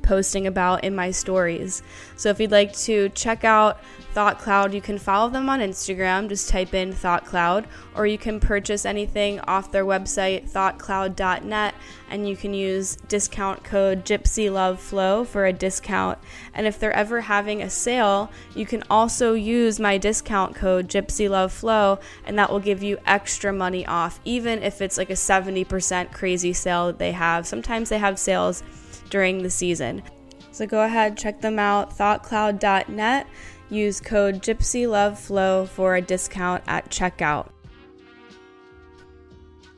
posting 0.00 0.46
about 0.46 0.82
in 0.82 0.96
my 0.96 1.10
stories. 1.10 1.82
So 2.16 2.30
if 2.30 2.40
you'd 2.40 2.50
like 2.50 2.72
to 2.78 3.10
check 3.10 3.44
out 3.44 3.82
Thought 4.12 4.40
Cloud, 4.40 4.74
you 4.74 4.80
can 4.80 4.98
follow 4.98 5.30
them 5.30 5.48
on 5.48 5.60
Instagram. 5.60 6.28
Just 6.28 6.48
type 6.48 6.74
in 6.74 6.92
Thought 6.92 7.24
Cloud, 7.24 7.68
or 7.94 8.06
you 8.06 8.18
can 8.18 8.40
purchase 8.40 8.84
anything 8.84 9.38
off 9.40 9.70
their 9.70 9.84
website, 9.84 10.50
thoughtcloud.net, 10.50 11.74
and 12.10 12.28
you 12.28 12.36
can 12.36 12.52
use 12.52 12.96
discount 13.06 13.62
code 13.62 14.04
Gypsy 14.04 14.50
Love 14.52 14.80
Flow 14.80 15.22
for 15.22 15.46
a 15.46 15.52
discount. 15.52 16.18
And 16.54 16.66
if 16.66 16.78
they're 16.78 16.92
ever 16.92 17.20
having 17.20 17.62
a 17.62 17.70
sale, 17.70 18.32
you 18.56 18.66
can 18.66 18.82
also 18.90 19.34
use 19.34 19.78
my 19.78 19.96
discount 19.96 20.56
code 20.56 20.88
Gypsy 20.88 21.30
Love 21.30 21.52
Flow, 21.52 22.00
and 22.24 22.36
that 22.36 22.50
will 22.50 22.58
give 22.58 22.82
you 22.82 22.98
extra 23.06 23.52
money 23.52 23.86
off, 23.86 24.18
even 24.24 24.60
if 24.64 24.82
it's 24.82 24.98
like 24.98 25.10
a 25.10 25.14
70% 25.14 26.12
crazy 26.12 26.52
sale 26.52 26.88
that 26.88 26.98
they 26.98 27.12
have. 27.12 27.46
Sometimes 27.46 27.88
they 27.88 27.98
have 27.98 28.18
sales 28.18 28.64
during 29.08 29.44
the 29.44 29.50
season. 29.50 30.02
So 30.50 30.66
go 30.66 30.82
ahead, 30.82 31.16
check 31.16 31.40
them 31.40 31.60
out, 31.60 31.96
thoughtcloud.net. 31.96 33.26
Use 33.70 34.00
code 34.00 34.42
GypsyLoveFlow 34.42 35.68
for 35.68 35.96
a 35.96 36.02
discount 36.02 36.62
at 36.66 36.90
checkout. 36.90 37.50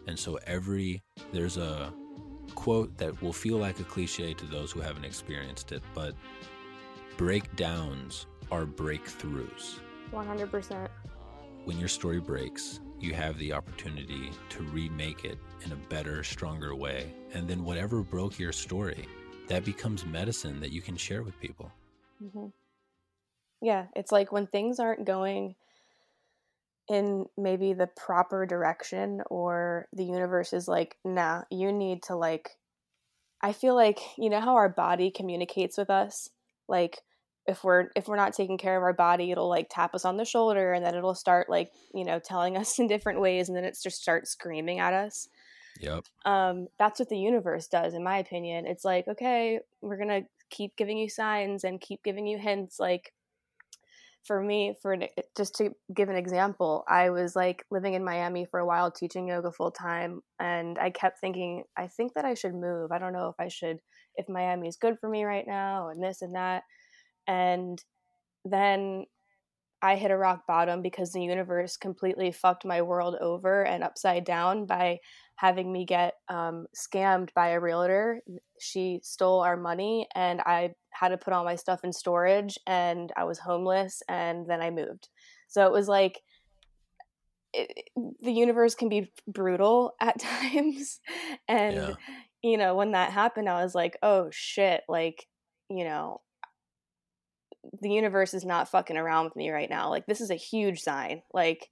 And 0.07 0.18
so 0.18 0.38
every 0.47 1.01
there's 1.32 1.59
a 1.59 1.93
quote 2.55 2.97
that 2.99 3.20
will 3.22 3.32
feel 3.32 3.59
like 3.59 3.80
a 3.80 3.84
cliche 3.84 4.34
to 4.34 4.47
those 4.47 4.72
who 4.72 4.80
haven't 4.80 5.05
experienced 5.05 5.72
it, 5.72 5.82
but 5.95 6.14
breakdowns 7.16 8.26
are 8.51 8.64
breakthroughs. 8.64 9.80
100%. 10.12 10.88
When 11.64 11.78
your 11.78 11.88
story 11.88 12.20
breaks, 12.20 12.80
you 13.01 13.14
have 13.14 13.38
the 13.38 13.53
opportunity 13.53 14.30
to 14.51 14.62
remake 14.64 15.24
it 15.24 15.38
in 15.64 15.72
a 15.72 15.76
better, 15.76 16.22
stronger 16.22 16.74
way. 16.74 17.12
And 17.34 17.49
then 17.49 17.64
whatever 17.64 18.03
broke 18.03 18.38
your 18.38 18.53
story, 18.53 19.07
that 19.49 19.64
becomes 19.64 20.05
medicine 20.05 20.61
that 20.61 20.72
you 20.72 20.80
can 20.82 20.97
share 20.97 21.22
with 21.22 21.38
people. 21.40 21.70
Mm-hmm. 22.22 22.47
Yeah, 23.62 23.86
it's 23.96 24.12
like 24.12 24.32
when 24.32 24.46
things 24.46 24.78
aren't 24.80 25.06
going 25.06 25.54
in 26.88 27.26
maybe 27.38 27.72
the 27.72 27.86
proper 27.86 28.44
direction 28.44 29.22
or 29.30 29.86
the 29.92 30.04
universe 30.04 30.52
is 30.52 30.66
like 30.66 30.96
nah 31.04 31.42
you 31.48 31.72
need 31.72 32.02
to 32.02 32.16
like 32.16 32.50
i 33.40 33.52
feel 33.52 33.76
like 33.76 34.00
you 34.18 34.28
know 34.28 34.40
how 34.40 34.56
our 34.56 34.68
body 34.68 35.10
communicates 35.10 35.78
with 35.78 35.90
us? 35.90 36.28
Like 36.68 36.98
if 37.46 37.64
we're 37.64 37.88
if 37.96 38.08
we're 38.08 38.16
not 38.16 38.34
taking 38.34 38.58
care 38.58 38.76
of 38.76 38.82
our 38.82 38.92
body 38.92 39.30
it'll 39.30 39.48
like 39.48 39.66
tap 39.70 39.94
us 39.94 40.04
on 40.04 40.16
the 40.16 40.24
shoulder 40.24 40.72
and 40.72 40.84
then 40.84 40.94
it'll 40.94 41.14
start 41.14 41.48
like 41.48 41.70
you 41.94 42.04
know 42.04 42.18
telling 42.18 42.56
us 42.60 42.78
in 42.78 42.86
different 42.86 43.20
ways 43.20 43.48
and 43.48 43.56
then 43.56 43.64
it 43.64 43.78
just 43.82 44.00
starts 44.02 44.30
screaming 44.30 44.80
at 44.80 44.92
us. 44.92 45.28
Yep. 45.80 46.04
Um 46.24 46.68
that's 46.78 47.00
what 47.00 47.08
the 47.08 47.18
universe 47.18 47.68
does 47.68 47.94
in 47.94 48.04
my 48.04 48.18
opinion. 48.18 48.66
It's 48.66 48.84
like 48.84 49.08
okay 49.08 49.60
we're 49.80 49.98
gonna 49.98 50.22
keep 50.50 50.76
giving 50.76 50.98
you 50.98 51.08
signs 51.08 51.64
and 51.64 51.80
keep 51.80 52.02
giving 52.02 52.26
you 52.26 52.38
hints 52.38 52.78
like 52.78 53.12
for 54.24 54.40
me 54.40 54.74
for 54.80 54.94
eh, 54.94 55.08
just 55.36 55.54
to 55.54 55.70
give 55.94 56.08
an 56.08 56.16
example 56.16 56.84
i 56.88 57.10
was 57.10 57.34
like 57.34 57.64
living 57.70 57.94
in 57.94 58.04
miami 58.04 58.44
for 58.44 58.60
a 58.60 58.66
while 58.66 58.90
teaching 58.90 59.28
yoga 59.28 59.50
full 59.50 59.70
time 59.70 60.20
and 60.38 60.78
i 60.78 60.90
kept 60.90 61.20
thinking 61.20 61.64
i 61.76 61.86
think 61.86 62.14
that 62.14 62.24
i 62.24 62.34
should 62.34 62.54
move. 62.54 62.92
I 62.92 62.98
don't 62.98 63.12
know 63.12 63.28
if 63.28 63.36
i 63.38 63.48
should 63.48 63.78
if 64.16 64.28
miami 64.28 64.68
is 64.68 64.76
good 64.76 64.98
for 65.00 65.08
me 65.08 65.24
right 65.24 65.46
now 65.46 65.88
and 65.88 66.02
this 66.02 66.22
and 66.22 66.34
that. 66.34 66.64
And 67.26 67.82
then 68.44 69.06
I 69.80 69.96
hit 69.96 70.10
a 70.10 70.16
rock 70.16 70.46
bottom 70.46 70.80
because 70.80 71.12
the 71.12 71.22
universe 71.22 71.76
completely 71.76 72.30
fucked 72.30 72.64
my 72.64 72.82
world 72.82 73.16
over 73.20 73.64
and 73.64 73.82
upside 73.82 74.24
down 74.24 74.66
by 74.66 75.00
having 75.43 75.72
me 75.72 75.84
get 75.84 76.14
um, 76.28 76.66
scammed 76.72 77.30
by 77.34 77.49
a 77.49 77.59
realtor. 77.59 78.22
She 78.61 79.01
stole 79.03 79.40
our 79.40 79.57
money, 79.57 80.07
and 80.14 80.40
I 80.40 80.74
had 80.90 81.09
to 81.09 81.18
put 81.18 81.32
all 81.32 81.45
my 81.45 81.57
stuff 81.57 81.80
in 81.82 81.93
storage, 81.93 82.61
and 82.64 83.12
I 83.16 83.24
was 83.24 83.40
homeless, 83.40 84.05
and 84.09 84.47
then 84.49 84.61
I 84.62 84.70
moved. 84.70 85.09
So 85.49 85.66
it 85.66 85.72
was 85.72 85.88
like 85.88 86.22
it, 87.53 87.88
the 88.22 88.32
universe 88.32 88.76
can 88.76 88.88
be 88.88 89.11
brutal 89.26 89.95
at 90.01 90.20
times, 90.20 91.01
and 91.49 91.74
yeah. 91.74 91.95
you 92.45 92.57
know 92.57 92.76
when 92.76 92.93
that 92.93 93.11
happened, 93.11 93.49
I 93.49 93.64
was 93.64 93.74
like, 93.74 93.99
oh 94.01 94.28
shit, 94.30 94.82
like 94.88 95.26
you 95.68 95.82
know 95.82 96.20
the 97.80 97.90
universe 97.90 98.32
is 98.32 98.45
not 98.45 98.70
fucking 98.70 98.97
around 98.97 99.24
with 99.24 99.34
me 99.34 99.51
right 99.51 99.68
now. 99.68 99.90
Like 99.90 100.07
this 100.07 100.20
is 100.20 100.30
a 100.30 100.36
huge 100.36 100.82
sign. 100.82 101.22
Like 101.34 101.68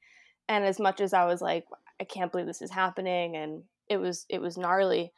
and 0.48 0.64
as 0.64 0.80
much 0.80 1.00
as 1.00 1.14
I 1.14 1.26
was 1.26 1.40
like 1.40 1.64
I 2.00 2.04
can't 2.04 2.32
believe 2.32 2.46
this 2.46 2.62
is 2.62 2.70
happening 2.70 3.36
and 3.36 3.62
it 3.88 3.98
was 3.98 4.24
it 4.28 4.40
was 4.40 4.56
gnarly, 4.56 5.12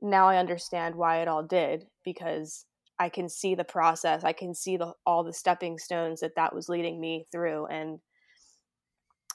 now 0.00 0.28
I 0.28 0.38
understand 0.38 0.94
why 0.94 1.20
it 1.20 1.28
all 1.28 1.42
did 1.42 1.86
because 2.04 2.66
I 2.98 3.08
can 3.08 3.28
see 3.28 3.54
the 3.54 3.64
process. 3.64 4.24
I 4.24 4.32
can 4.32 4.54
see 4.54 4.76
the 4.76 4.92
all 5.06 5.24
the 5.24 5.32
stepping 5.32 5.78
stones 5.78 6.20
that 6.20 6.36
that 6.36 6.54
was 6.54 6.68
leading 6.68 7.00
me 7.00 7.26
through 7.32 7.66
and 7.66 7.98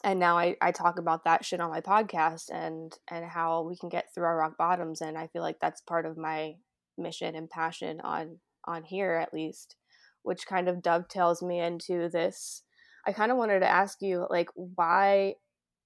and 0.05 0.19
now 0.19 0.37
I, 0.37 0.57
I 0.61 0.71
talk 0.71 0.99
about 0.99 1.23
that 1.23 1.45
shit 1.45 1.61
on 1.61 1.69
my 1.69 1.81
podcast 1.81 2.49
and 2.51 2.93
and 3.09 3.25
how 3.25 3.63
we 3.63 3.77
can 3.77 3.89
get 3.89 4.13
through 4.13 4.25
our 4.25 4.37
rock 4.37 4.57
bottoms 4.57 5.01
and 5.01 5.17
I 5.17 5.27
feel 5.27 5.41
like 5.41 5.59
that's 5.61 5.81
part 5.81 6.05
of 6.05 6.17
my 6.17 6.53
mission 6.97 7.35
and 7.35 7.49
passion 7.49 8.01
on 8.01 8.39
on 8.65 8.83
here 8.83 9.13
at 9.13 9.33
least 9.33 9.75
which 10.23 10.47
kind 10.47 10.67
of 10.67 10.81
dovetails 10.81 11.43
me 11.43 11.59
into 11.59 12.09
this. 12.09 12.63
I 13.05 13.11
kind 13.11 13.31
of 13.31 13.37
wanted 13.37 13.59
to 13.59 13.69
ask 13.69 14.01
you, 14.01 14.25
like, 14.29 14.49
why 14.55 15.35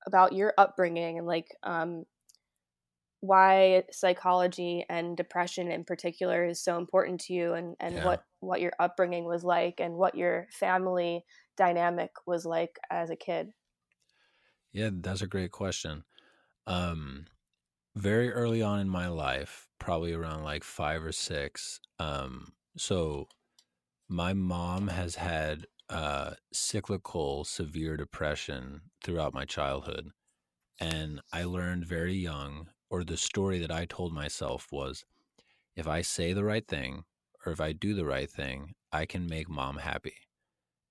about 0.07 0.33
your 0.33 0.53
upbringing 0.57 1.19
and 1.19 1.27
like 1.27 1.55
um, 1.61 2.05
why 3.19 3.83
psychology 3.91 4.85
and 4.89 5.17
depression 5.17 5.69
in 5.69 5.83
particular 5.83 6.45
is 6.45 6.63
so 6.63 6.77
important 6.77 7.21
to 7.21 7.33
you, 7.33 7.53
and 7.53 7.75
and 7.79 7.95
yeah. 7.95 8.05
what 8.05 8.23
what 8.39 8.61
your 8.61 8.73
upbringing 8.79 9.25
was 9.25 9.43
like, 9.43 9.79
and 9.79 9.93
what 9.93 10.15
your 10.15 10.47
family 10.51 11.23
dynamic 11.57 12.11
was 12.25 12.45
like 12.45 12.79
as 12.89 13.09
a 13.09 13.15
kid. 13.15 13.49
Yeah, 14.71 14.89
that's 14.93 15.21
a 15.21 15.27
great 15.27 15.51
question. 15.51 16.03
Um, 16.67 17.25
very 17.95 18.31
early 18.31 18.61
on 18.61 18.79
in 18.79 18.89
my 18.89 19.07
life, 19.07 19.67
probably 19.79 20.13
around 20.13 20.43
like 20.43 20.63
five 20.63 21.03
or 21.03 21.11
six. 21.11 21.79
Um, 21.99 22.53
so 22.77 23.27
my 24.07 24.33
mom 24.33 24.87
has 24.87 25.15
had 25.15 25.65
uh, 25.89 26.31
cyclical 26.51 27.43
severe 27.43 27.97
depression 27.97 28.81
throughout 29.03 29.33
my 29.33 29.45
childhood. 29.45 30.11
And 30.79 31.21
I 31.31 31.43
learned 31.43 31.85
very 31.85 32.15
young, 32.15 32.69
or 32.89 33.03
the 33.03 33.17
story 33.17 33.59
that 33.59 33.71
I 33.71 33.85
told 33.85 34.13
myself 34.13 34.67
was 34.71 35.05
if 35.75 35.87
I 35.87 36.01
say 36.01 36.33
the 36.33 36.43
right 36.43 36.67
thing 36.67 37.03
or 37.45 37.51
if 37.51 37.61
I 37.61 37.71
do 37.71 37.93
the 37.93 38.05
right 38.05 38.29
thing, 38.29 38.73
I 38.91 39.05
can 39.05 39.27
make 39.27 39.49
mom 39.49 39.77
happy. 39.77 40.15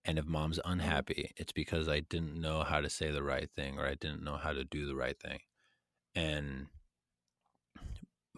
And 0.05 0.19
if 0.19 0.27
mom's 0.27 0.59
mm-hmm. 0.59 0.73
unhappy, 0.73 1.33
it's 1.37 1.53
because 1.53 1.89
I 1.89 2.01
didn't 2.01 2.41
know 2.41 2.63
how 2.63 2.81
to 2.81 2.89
say 2.89 3.11
the 3.11 3.23
right 3.23 3.51
thing 3.55 3.79
or 3.79 3.87
I 3.87 3.95
didn't 3.95 4.23
know 4.23 4.37
how 4.37 4.53
to 4.53 4.65
do 4.65 4.87
the 4.87 4.95
right 4.95 5.19
thing. 5.19 5.41
And 6.15 6.67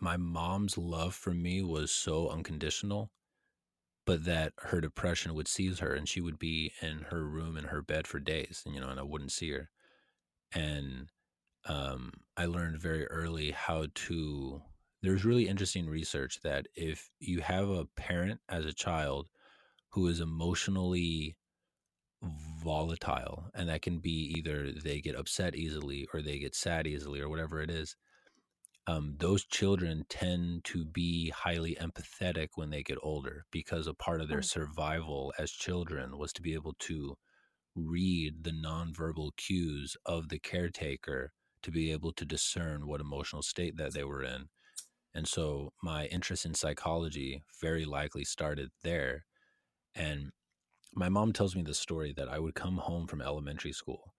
my 0.01 0.17
mom's 0.17 0.79
love 0.79 1.15
for 1.15 1.35
me 1.35 1.63
was 1.63 1.91
so 1.91 2.29
unconditional 2.29 3.11
but 4.09 4.25
that 4.25 4.55
her 4.57 4.81
depression 4.81 5.35
would 5.35 5.47
seize 5.47 5.81
her 5.81 5.93
and 5.93 6.09
she 6.09 6.23
would 6.23 6.39
be 6.39 6.73
in 6.81 7.01
her 7.11 7.23
room 7.23 7.59
in 7.59 7.65
her 7.65 7.83
bed 7.83 8.07
for 8.07 8.19
days 8.19 8.63
and 8.65 8.75
you 8.75 8.81
know 8.81 8.89
and 8.89 8.99
i 8.99 9.03
wouldn't 9.03 9.31
see 9.31 9.51
her. 9.51 9.69
And 10.55 11.11
um, 11.67 12.13
i 12.35 12.47
learned 12.47 12.81
very 12.81 13.07
early 13.09 13.51
how 13.51 13.85
to 13.95 14.63
there's 15.03 15.27
really 15.27 15.47
interesting 15.47 15.91
research 15.91 16.41
that 16.43 16.69
if 16.75 17.11
you 17.21 17.41
have 17.43 17.69
a 17.69 17.85
parent 17.97 18.41
as 18.49 18.65
a 18.65 18.73
child 18.73 19.29
who 19.91 20.07
is 20.07 20.23
emotionally 20.23 21.37
volatile 22.65 23.51
and 23.55 23.69
that 23.69 23.83
can 23.83 23.99
be 23.99 24.33
either 24.39 24.73
they 24.73 25.03
get 25.03 25.17
upset 25.17 25.55
easily 25.55 26.09
or 26.15 26.23
they 26.23 26.39
get 26.39 26.55
sad 26.55 26.87
easily 26.87 27.21
or 27.21 27.29
whatever 27.29 27.61
it 27.61 27.71
is 27.71 27.95
um, 28.89 29.17
those 29.19 29.45
children 29.45 30.07
tend 30.09 30.65
to 30.65 30.83
be 30.83 31.29
highly 31.29 31.77
empathetic 31.79 32.49
when 32.55 32.71
they 32.71 32.83
get 32.83 32.97
older 33.03 33.45
because 33.53 33.87
a 33.87 33.93
part 33.93 34.23
of 34.23 34.29
their 34.29 34.41
mm. 34.41 34.45
survival 34.47 35.31
as 35.39 35.51
children 35.51 36.17
was 36.17 36.33
to 36.33 36.41
be 36.41 36.55
able 36.55 36.75
to 36.79 37.15
read 37.77 38.45
the 38.45 38.51
nonverbal 38.51 39.37
cues 39.37 39.95
of 40.07 40.31
the 40.31 40.39
caretaker 40.39 41.33
to 41.63 41.71
be 41.71 41.93
able 41.93 42.13
to 42.15 42.25
discern 42.25 42.87
what 42.87 43.03
emotional 43.03 43.43
state 43.43 43.77
that 43.77 43.93
they 43.93 44.05
were 44.05 44.23
in. 44.23 44.47
And 45.15 45.29
so 45.29 45.75
my 45.83 46.07
interest 46.07 46.47
in 46.47 46.55
psychology 46.55 47.43
very 47.61 47.85
likely 47.85 48.25
started 48.25 48.71
there. 48.83 49.27
And 49.95 50.31
my 50.95 51.11
mom 51.11 51.35
tells 51.35 51.55
me 51.55 51.63
the 51.63 51.75
story 51.75 52.15
that 52.17 52.31
I 52.31 52.39
would 52.39 52.55
come 52.55 52.79
home 52.79 53.07
from 53.07 53.21
elementary 53.21 53.73
school 53.73 54.15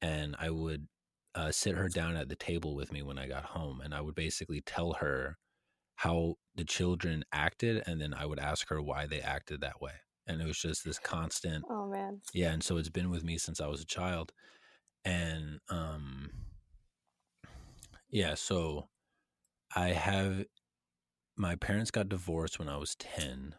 and 0.00 0.36
I 0.38 0.50
would 0.50 0.86
uh, 1.34 1.50
sit 1.52 1.76
her 1.76 1.88
down 1.88 2.16
at 2.16 2.28
the 2.28 2.36
table 2.36 2.74
with 2.74 2.92
me 2.92 3.02
when 3.02 3.18
I 3.18 3.28
got 3.28 3.44
home, 3.44 3.80
and 3.80 3.94
I 3.94 4.00
would 4.00 4.14
basically 4.14 4.60
tell 4.60 4.94
her 4.94 5.36
how 5.96 6.36
the 6.54 6.64
children 6.64 7.24
acted, 7.32 7.82
and 7.86 8.00
then 8.00 8.14
I 8.14 8.26
would 8.26 8.38
ask 8.38 8.68
her 8.68 8.80
why 8.80 9.06
they 9.06 9.20
acted 9.20 9.60
that 9.60 9.80
way. 9.80 9.92
And 10.26 10.40
it 10.40 10.46
was 10.46 10.58
just 10.58 10.84
this 10.84 10.98
constant. 10.98 11.64
Oh 11.70 11.86
man. 11.88 12.20
Yeah, 12.34 12.52
and 12.52 12.62
so 12.62 12.76
it's 12.76 12.90
been 12.90 13.10
with 13.10 13.24
me 13.24 13.38
since 13.38 13.60
I 13.60 13.66
was 13.66 13.80
a 13.80 13.86
child, 13.86 14.32
and 15.04 15.60
um, 15.70 16.30
yeah. 18.10 18.34
So 18.34 18.88
I 19.74 19.88
have 19.88 20.44
my 21.36 21.56
parents 21.56 21.90
got 21.90 22.08
divorced 22.08 22.58
when 22.58 22.68
I 22.68 22.76
was 22.76 22.94
ten, 22.96 23.54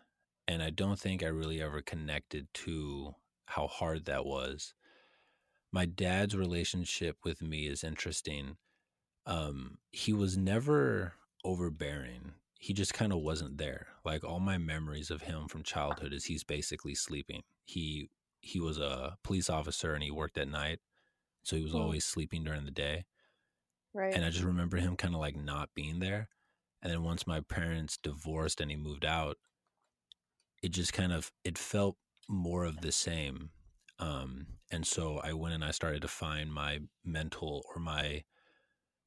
and 0.48 0.62
I 0.62 0.70
don't 0.70 1.00
think 1.00 1.24
I 1.24 1.28
really 1.28 1.62
ever 1.62 1.82
connected 1.82 2.48
to 2.66 3.16
how 3.48 3.68
hard 3.68 4.06
that 4.06 4.26
was 4.26 4.74
my 5.72 5.86
dad's 5.86 6.36
relationship 6.36 7.18
with 7.24 7.42
me 7.42 7.68
is 7.68 7.84
interesting. 7.84 8.58
Um, 9.26 9.78
he 9.92 10.14
was 10.14 10.38
never 10.38 11.14
overbearing. 11.44 12.34
He 12.60 12.74
just 12.74 12.94
kind 12.94 13.14
of 13.14 13.20
wasn't 13.20 13.58
there. 13.58 13.88
Like 14.04 14.24
all 14.24 14.40
my 14.40 14.58
memories 14.58 15.12
of 15.12 15.22
him 15.22 15.48
from 15.48 15.64
childhood 15.64 16.14
is 16.14 16.26
he's 16.26 16.44
basically 16.44 16.96
sleeping. 16.96 17.44
He 17.66 18.10
he 18.42 18.60
was 18.60 18.78
a 18.78 19.18
police 19.24 19.50
officer 19.50 19.94
and 19.94 20.04
he 20.04 20.12
worked 20.12 20.38
at 20.38 20.48
night, 20.48 20.80
so 21.44 21.56
he 21.56 21.64
was 21.64 21.74
mm. 21.74 21.80
always 21.80 22.06
sleeping 22.06 22.44
during 22.44 22.66
the 22.66 22.72
day. 22.72 23.06
Right. 23.94 24.14
And 24.14 24.24
I 24.24 24.30
just 24.30 24.44
remember 24.44 24.78
him 24.78 24.96
kind 24.96 25.14
of 25.14 25.20
like 25.20 25.36
not 25.36 25.70
being 25.76 26.00
there. 26.00 26.30
And 26.82 26.92
then 26.92 27.04
once 27.04 27.28
my 27.28 27.42
parents 27.42 27.98
divorced 27.98 28.62
and 28.62 28.72
he 28.72 28.78
moved 28.78 29.04
out, 29.04 29.38
it 30.62 30.70
just 30.70 30.94
kind 30.94 31.12
of 31.12 31.32
it 31.44 31.58
felt 31.58 31.98
more 32.28 32.66
of 32.66 32.82
the 32.82 32.92
same. 32.92 33.50
Um, 34.00 34.48
and 34.72 34.86
so 34.86 35.20
I 35.24 35.34
went 35.34 35.56
and 35.56 35.64
I 35.64 35.72
started 35.72 36.02
to 36.04 36.08
find 36.08 36.54
my 36.54 36.80
mental 37.04 37.64
or 37.74 37.82
my 37.82 38.24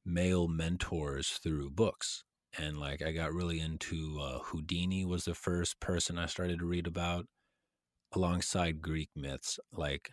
male 0.05 0.47
mentors 0.47 1.39
through 1.41 1.71
books. 1.71 2.23
And 2.57 2.77
like 2.77 3.01
I 3.01 3.11
got 3.11 3.33
really 3.33 3.59
into 3.59 4.19
uh, 4.21 4.39
Houdini 4.39 5.05
was 5.05 5.25
the 5.25 5.33
first 5.33 5.79
person 5.79 6.19
I 6.19 6.27
started 6.27 6.59
to 6.59 6.65
read 6.65 6.85
about 6.85 7.25
alongside 8.13 8.81
Greek 8.81 9.09
myths. 9.15 9.59
Like 9.71 10.11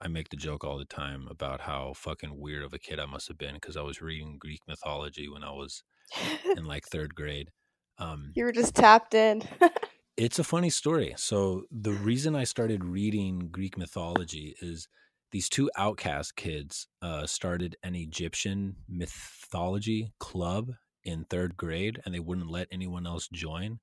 I 0.00 0.08
make 0.08 0.30
the 0.30 0.36
joke 0.36 0.64
all 0.64 0.78
the 0.78 0.84
time 0.84 1.26
about 1.30 1.60
how 1.60 1.92
fucking 1.94 2.38
weird 2.40 2.64
of 2.64 2.72
a 2.72 2.78
kid 2.78 2.98
I 2.98 3.06
must 3.06 3.28
have 3.28 3.38
been 3.38 3.54
because 3.54 3.76
I 3.76 3.82
was 3.82 4.00
reading 4.00 4.38
Greek 4.38 4.60
mythology 4.66 5.28
when 5.28 5.44
I 5.44 5.50
was 5.50 5.82
in 6.56 6.64
like 6.64 6.86
third 6.86 7.14
grade. 7.14 7.50
Um, 7.98 8.32
you 8.34 8.44
were 8.44 8.52
just 8.52 8.74
tapped 8.74 9.14
in. 9.14 9.42
it's 10.16 10.38
a 10.38 10.44
funny 10.44 10.70
story. 10.70 11.14
So 11.16 11.64
the 11.70 11.92
reason 11.92 12.36
I 12.36 12.44
started 12.44 12.84
reading 12.84 13.48
Greek 13.50 13.78
mythology 13.78 14.54
is 14.60 14.88
these 15.30 15.48
two 15.48 15.70
outcast 15.76 16.36
kids 16.36 16.86
uh, 17.00 17.26
started 17.26 17.76
an 17.82 17.94
Egyptian 17.94 18.76
mythology 18.88 20.12
club 20.20 20.72
in 21.04 21.24
third 21.24 21.56
grade, 21.56 22.00
and 22.04 22.14
they 22.14 22.20
wouldn't 22.20 22.50
let 22.50 22.68
anyone 22.70 23.06
else 23.06 23.28
join. 23.32 23.80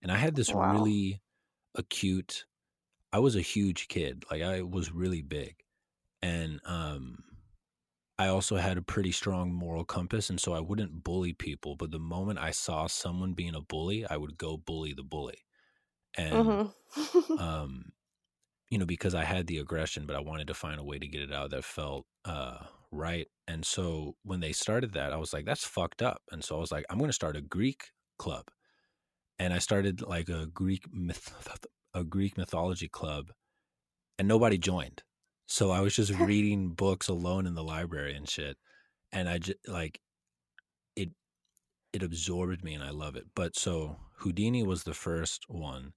And 0.00 0.12
I 0.12 0.16
had 0.16 0.36
this 0.36 0.52
wow. 0.52 0.72
really 0.72 1.20
acute. 1.74 2.44
I 3.12 3.18
was 3.18 3.36
a 3.36 3.40
huge 3.40 3.88
kid, 3.88 4.24
like 4.30 4.42
I 4.42 4.62
was 4.62 4.92
really 4.92 5.22
big, 5.22 5.56
and 6.22 6.60
um, 6.64 7.18
I 8.18 8.28
also 8.28 8.56
had 8.56 8.78
a 8.78 8.82
pretty 8.82 9.12
strong 9.12 9.52
moral 9.52 9.84
compass, 9.84 10.30
and 10.30 10.40
so 10.40 10.52
I 10.52 10.60
wouldn't 10.60 11.02
bully 11.02 11.32
people. 11.32 11.74
But 11.76 11.90
the 11.90 11.98
moment 11.98 12.38
I 12.38 12.52
saw 12.52 12.86
someone 12.86 13.32
being 13.32 13.54
a 13.54 13.60
bully, 13.60 14.06
I 14.06 14.16
would 14.16 14.38
go 14.38 14.56
bully 14.56 14.92
the 14.94 15.02
bully, 15.02 15.38
and 16.16 16.32
mm-hmm. 16.32 17.32
um, 17.38 17.92
you 18.70 18.78
know, 18.78 18.86
because 18.86 19.14
I 19.14 19.24
had 19.24 19.46
the 19.46 19.58
aggression, 19.58 20.06
but 20.06 20.16
I 20.16 20.20
wanted 20.20 20.48
to 20.48 20.54
find 20.54 20.80
a 20.80 20.84
way 20.84 20.98
to 20.98 21.08
get 21.08 21.22
it 21.22 21.32
out 21.32 21.50
that 21.50 21.64
felt 21.64 22.06
uh, 22.24 22.58
right. 22.90 23.26
And 23.46 23.64
so 23.64 24.16
when 24.22 24.40
they 24.40 24.52
started 24.52 24.92
that, 24.92 25.12
I 25.12 25.16
was 25.16 25.32
like, 25.32 25.44
that's 25.44 25.64
fucked 25.64 26.02
up. 26.02 26.22
And 26.30 26.42
so 26.42 26.56
I 26.56 26.60
was 26.60 26.72
like, 26.72 26.84
I'm 26.88 26.98
going 26.98 27.08
to 27.10 27.14
start 27.14 27.36
a 27.36 27.42
Greek 27.42 27.84
club, 28.18 28.44
and 29.38 29.52
I 29.52 29.58
started 29.58 30.02
like 30.02 30.28
a 30.28 30.46
Greek 30.46 30.84
myth, 30.92 31.32
a 31.94 32.04
Greek 32.04 32.36
mythology 32.36 32.88
club, 32.88 33.26
and 34.18 34.28
nobody 34.28 34.58
joined 34.58 35.02
so 35.46 35.70
I 35.70 35.80
was 35.80 35.94
just 35.94 36.12
reading 36.18 36.70
books 36.70 37.08
alone 37.08 37.46
in 37.46 37.54
the 37.54 37.64
library 37.64 38.14
and 38.14 38.28
shit. 38.28 38.56
And 39.12 39.28
I 39.28 39.38
just 39.38 39.58
like 39.68 40.00
it 40.96 41.10
it 41.92 42.02
absorbed 42.02 42.64
me 42.64 42.74
and 42.74 42.82
I 42.82 42.90
love 42.90 43.16
it. 43.16 43.26
But 43.34 43.56
so 43.56 43.96
Houdini 44.18 44.62
was 44.62 44.84
the 44.84 44.94
first 44.94 45.44
one. 45.48 45.92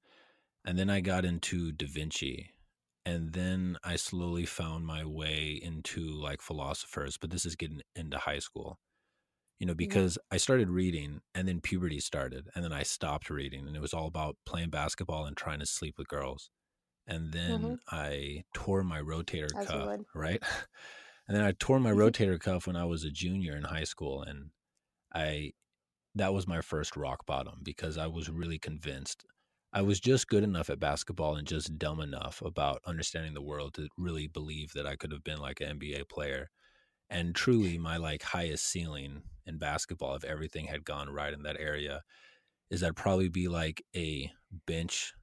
And 0.68 0.78
then 0.78 0.90
I 0.90 1.00
got 1.00 1.26
into 1.26 1.72
Da 1.72 1.88
Vinci. 1.88 2.52
And 3.06 3.34
then 3.34 3.78
I 3.84 3.96
slowly 3.96 4.46
found 4.46 4.86
my 4.86 5.06
way 5.06 5.60
into 5.60 6.02
like 6.02 6.42
philosophers, 6.42 7.18
but 7.18 7.32
this 7.32 7.46
is 7.46 7.56
getting 7.56 7.82
into 7.96 8.18
high 8.18 8.40
school. 8.40 8.78
You 9.60 9.66
know, 9.66 9.74
because 9.74 10.20
I 10.30 10.38
started 10.38 10.70
reading 10.70 11.22
and 11.34 11.48
then 11.48 11.62
puberty 11.62 12.00
started 12.00 12.48
and 12.54 12.64
then 12.64 12.74
I 12.74 12.84
stopped 12.84 13.32
reading 13.32 13.66
and 13.66 13.76
it 13.76 13.82
was 13.82 13.94
all 13.94 14.06
about 14.06 14.36
playing 14.46 14.70
basketball 14.70 15.26
and 15.26 15.36
trying 15.36 15.60
to 15.60 15.66
sleep 15.66 15.96
with 15.98 16.08
girls 16.08 16.52
and 17.08 17.32
then 17.32 17.62
mm-hmm. 17.62 17.74
I 17.90 18.44
tore 18.54 18.84
my 18.84 19.00
rotator 19.00 19.48
As 19.58 19.68
cuff, 19.68 20.00
right? 20.14 20.44
and 21.28 21.36
then 21.38 21.44
I 21.44 21.54
tore 21.58 21.80
my 21.80 21.92
mm-hmm. 21.92 22.00
rotator 22.00 22.40
cuff 22.40 22.68
when 22.68 22.76
I 22.76 22.84
was 22.86 23.04
a 23.04 23.10
junior 23.10 23.56
in 23.56 23.64
high 23.64 23.86
school 23.86 24.22
and 24.22 24.50
I 25.14 25.54
that 26.16 26.34
was 26.34 26.48
my 26.48 26.62
first 26.62 26.98
rock 26.98 27.26
bottom 27.26 27.60
because 27.64 27.98
I 27.98 28.08
was 28.08 28.30
really 28.30 28.60
convinced 28.60 29.24
I 29.74 29.82
was 29.82 30.00
just 30.00 30.28
good 30.28 30.44
enough 30.44 30.70
at 30.70 30.80
basketball 30.80 31.36
and 31.36 31.48
just 31.48 31.78
dumb 31.78 32.00
enough 32.00 32.42
about 32.42 32.82
understanding 32.86 33.34
the 33.34 33.42
world 33.42 33.74
to 33.76 33.90
really 33.98 34.28
believe 34.28 34.72
that 34.74 34.88
I 34.88 34.96
could 34.96 35.12
have 35.12 35.24
been 35.24 35.40
like 35.40 35.62
an 35.62 35.80
NBA 35.80 36.10
player. 36.10 36.50
And 37.10 37.36
truly 37.36 37.78
my 37.78 37.98
like 37.98 38.24
highest 38.24 38.66
ceiling 38.66 39.24
in 39.46 39.58
basketball 39.58 40.16
if 40.16 40.24
everything 40.24 40.66
had 40.68 40.86
gone 40.86 41.10
right 41.10 41.34
in 41.34 41.44
that 41.44 41.60
area 41.60 42.02
is 42.70 42.84
I'd 42.84 42.96
probably 42.96 43.30
be 43.30 43.48
like 43.48 43.84
a 43.96 44.32
bench 44.66 45.14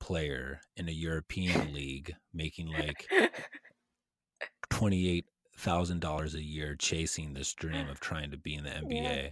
player 0.00 0.60
in 0.76 0.88
a 0.88 0.92
European 0.92 1.72
league 1.72 2.14
making 2.32 2.68
like 2.68 3.08
twenty 4.70 5.08
eight 5.08 5.26
thousand 5.56 6.00
dollars 6.00 6.34
a 6.34 6.42
year 6.42 6.76
chasing 6.76 7.34
this 7.34 7.52
dream 7.54 7.88
of 7.88 8.00
trying 8.00 8.30
to 8.30 8.36
be 8.36 8.54
in 8.54 8.64
the 8.64 8.70
NBA. 8.70 9.24
Yeah. 9.24 9.30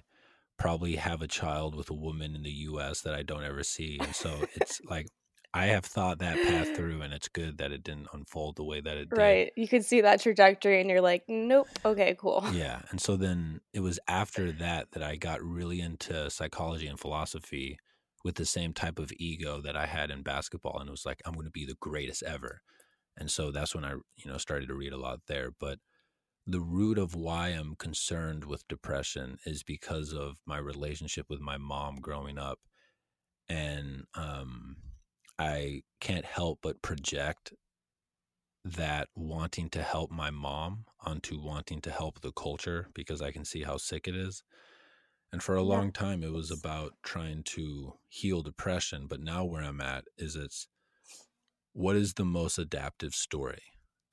Probably 0.59 0.97
have 0.97 1.23
a 1.23 1.29
child 1.29 1.75
with 1.75 1.91
a 1.91 1.95
woman 1.95 2.35
in 2.35 2.43
the 2.43 2.51
US 2.51 3.01
that 3.03 3.15
I 3.15 3.23
don't 3.23 3.45
ever 3.45 3.63
see. 3.63 3.99
And 4.01 4.15
so 4.15 4.45
it's 4.55 4.81
like 4.89 5.07
I 5.53 5.67
have 5.67 5.85
thought 5.85 6.19
that 6.19 6.37
path 6.37 6.75
through 6.75 7.03
and 7.03 7.15
it's 7.15 7.29
good 7.29 7.59
that 7.59 7.71
it 7.71 7.85
didn't 7.85 8.09
unfold 8.13 8.57
the 8.57 8.65
way 8.65 8.81
that 8.81 8.97
it 8.97 9.11
did. 9.11 9.19
Right. 9.19 9.53
You 9.57 9.69
could 9.69 9.85
see 9.85 10.01
that 10.01 10.21
trajectory 10.21 10.81
and 10.81 10.91
you're 10.91 11.01
like, 11.01 11.23
nope, 11.29 11.69
okay, 11.85 12.17
cool. 12.19 12.45
Yeah. 12.53 12.83
And 12.91 13.01
so 13.01 13.17
then 13.17 13.61
it 13.73 13.79
was 13.79 14.01
after 14.09 14.51
that 14.51 14.91
that 14.93 15.03
I 15.05 15.15
got 15.15 15.41
really 15.43 15.81
into 15.81 16.29
psychology 16.29 16.89
and 16.89 16.99
philosophy 16.99 17.79
with 18.25 18.35
the 18.35 18.45
same 18.45 18.73
type 18.73 18.99
of 18.99 19.13
ego 19.17 19.61
that 19.61 19.77
I 19.77 19.87
had 19.87 20.11
in 20.11 20.23
basketball. 20.23 20.81
And 20.81 20.89
it 20.89 20.91
was 20.91 21.07
like, 21.07 21.21
I'm 21.25 21.35
going 21.35 21.47
to 21.47 21.53
be 21.53 21.67
the 21.67 21.77
greatest 21.79 22.25
ever. 22.25 22.63
And 23.17 23.31
so 23.31 23.53
that's 23.53 23.77
when 23.77 23.85
I, 23.85 23.93
you 23.93 24.31
know, 24.31 24.39
started 24.39 24.67
to 24.69 24.75
read 24.75 24.93
a 24.93 24.99
lot 24.99 25.21
there. 25.29 25.51
But 25.61 25.79
the 26.47 26.61
root 26.61 26.99
of 26.99 27.15
why 27.15 27.49
I'm 27.49 27.75
concerned 27.77 28.45
with 28.45 28.69
depression 28.69 29.39
is 29.47 29.63
because 29.63 30.13
of 30.13 30.37
my 30.47 30.59
relationship 30.59 31.27
with 31.31 31.41
my 31.41 31.57
mom 31.57 31.97
growing 31.97 32.39
up. 32.39 32.59
And 33.49 34.05
um, 34.15 34.77
I 35.39 35.83
can't 36.01 36.25
help 36.25 36.61
but 36.63 36.83
project 36.83 37.53
that 38.65 39.09
wanting 39.15 39.69
to 39.71 39.83
help 39.83 40.11
my 40.11 40.31
mom 40.31 40.85
onto 41.01 41.39
wanting 41.41 41.81
to 41.83 41.91
help 41.91 42.21
the 42.21 42.33
culture 42.33 42.89
because 42.95 43.21
I 43.21 43.31
can 43.31 43.45
see 43.45 43.63
how 43.63 43.77
sick 43.77 44.09
it 44.09 44.17
is. 44.17 44.43
And 45.33 45.43
for 45.43 45.57
a 45.57 45.63
yeah. 45.63 45.69
long 45.69 45.93
time, 45.93 46.23
it 46.23 46.33
was 46.33 46.51
about 46.51 46.93
trying 47.03 47.43
to 47.45 47.95
heal 48.09 48.43
depression. 48.43 49.07
But 49.09 49.21
now, 49.21 49.45
where 49.45 49.63
I'm 49.63 49.81
at 49.81 50.05
is 50.17 50.37
it's 50.37 50.69
what 51.73 51.97
is 51.97 52.15
the 52.15 52.25
most 52.25 52.57
adaptive 52.57 53.15
story 53.15 53.63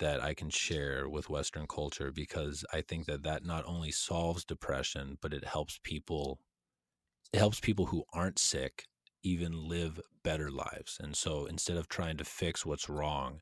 that 0.02 0.22
I 0.22 0.34
can 0.34 0.50
share 0.50 1.08
with 1.08 1.30
Western 1.30 1.66
culture? 1.66 2.12
Because 2.12 2.66
I 2.74 2.82
think 2.82 3.06
that 3.06 3.24
that 3.24 3.46
not 3.46 3.64
only 3.66 3.92
solves 3.92 4.44
depression, 4.44 5.18
but 5.22 5.34
it 5.34 5.46
helps 5.46 5.80
people. 5.82 6.40
It 7.32 7.40
helps 7.40 7.60
people 7.60 7.86
who 7.86 8.04
aren't 8.14 8.38
sick 8.38 8.86
even 9.24 9.68
live 9.70 10.00
better 10.24 10.52
lives. 10.52 10.98
And 11.00 11.16
so 11.16 11.46
instead 11.46 11.78
of 11.78 11.88
trying 11.88 12.18
to 12.18 12.26
fix 12.26 12.66
what's 12.66 12.90
wrong, 12.90 13.40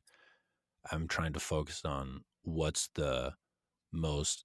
I'm 0.90 1.08
trying 1.08 1.32
to 1.32 1.40
focus 1.40 1.82
on 1.84 2.24
what's 2.42 2.88
the 2.94 3.34
most 3.92 4.44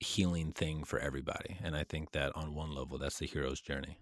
healing 0.00 0.52
thing 0.52 0.84
for 0.84 0.98
everybody. 0.98 1.58
And 1.62 1.76
I 1.76 1.84
think 1.84 2.12
that 2.12 2.32
on 2.34 2.54
one 2.54 2.74
level, 2.74 2.98
that's 2.98 3.18
the 3.18 3.26
hero's 3.26 3.60
journey. 3.60 3.98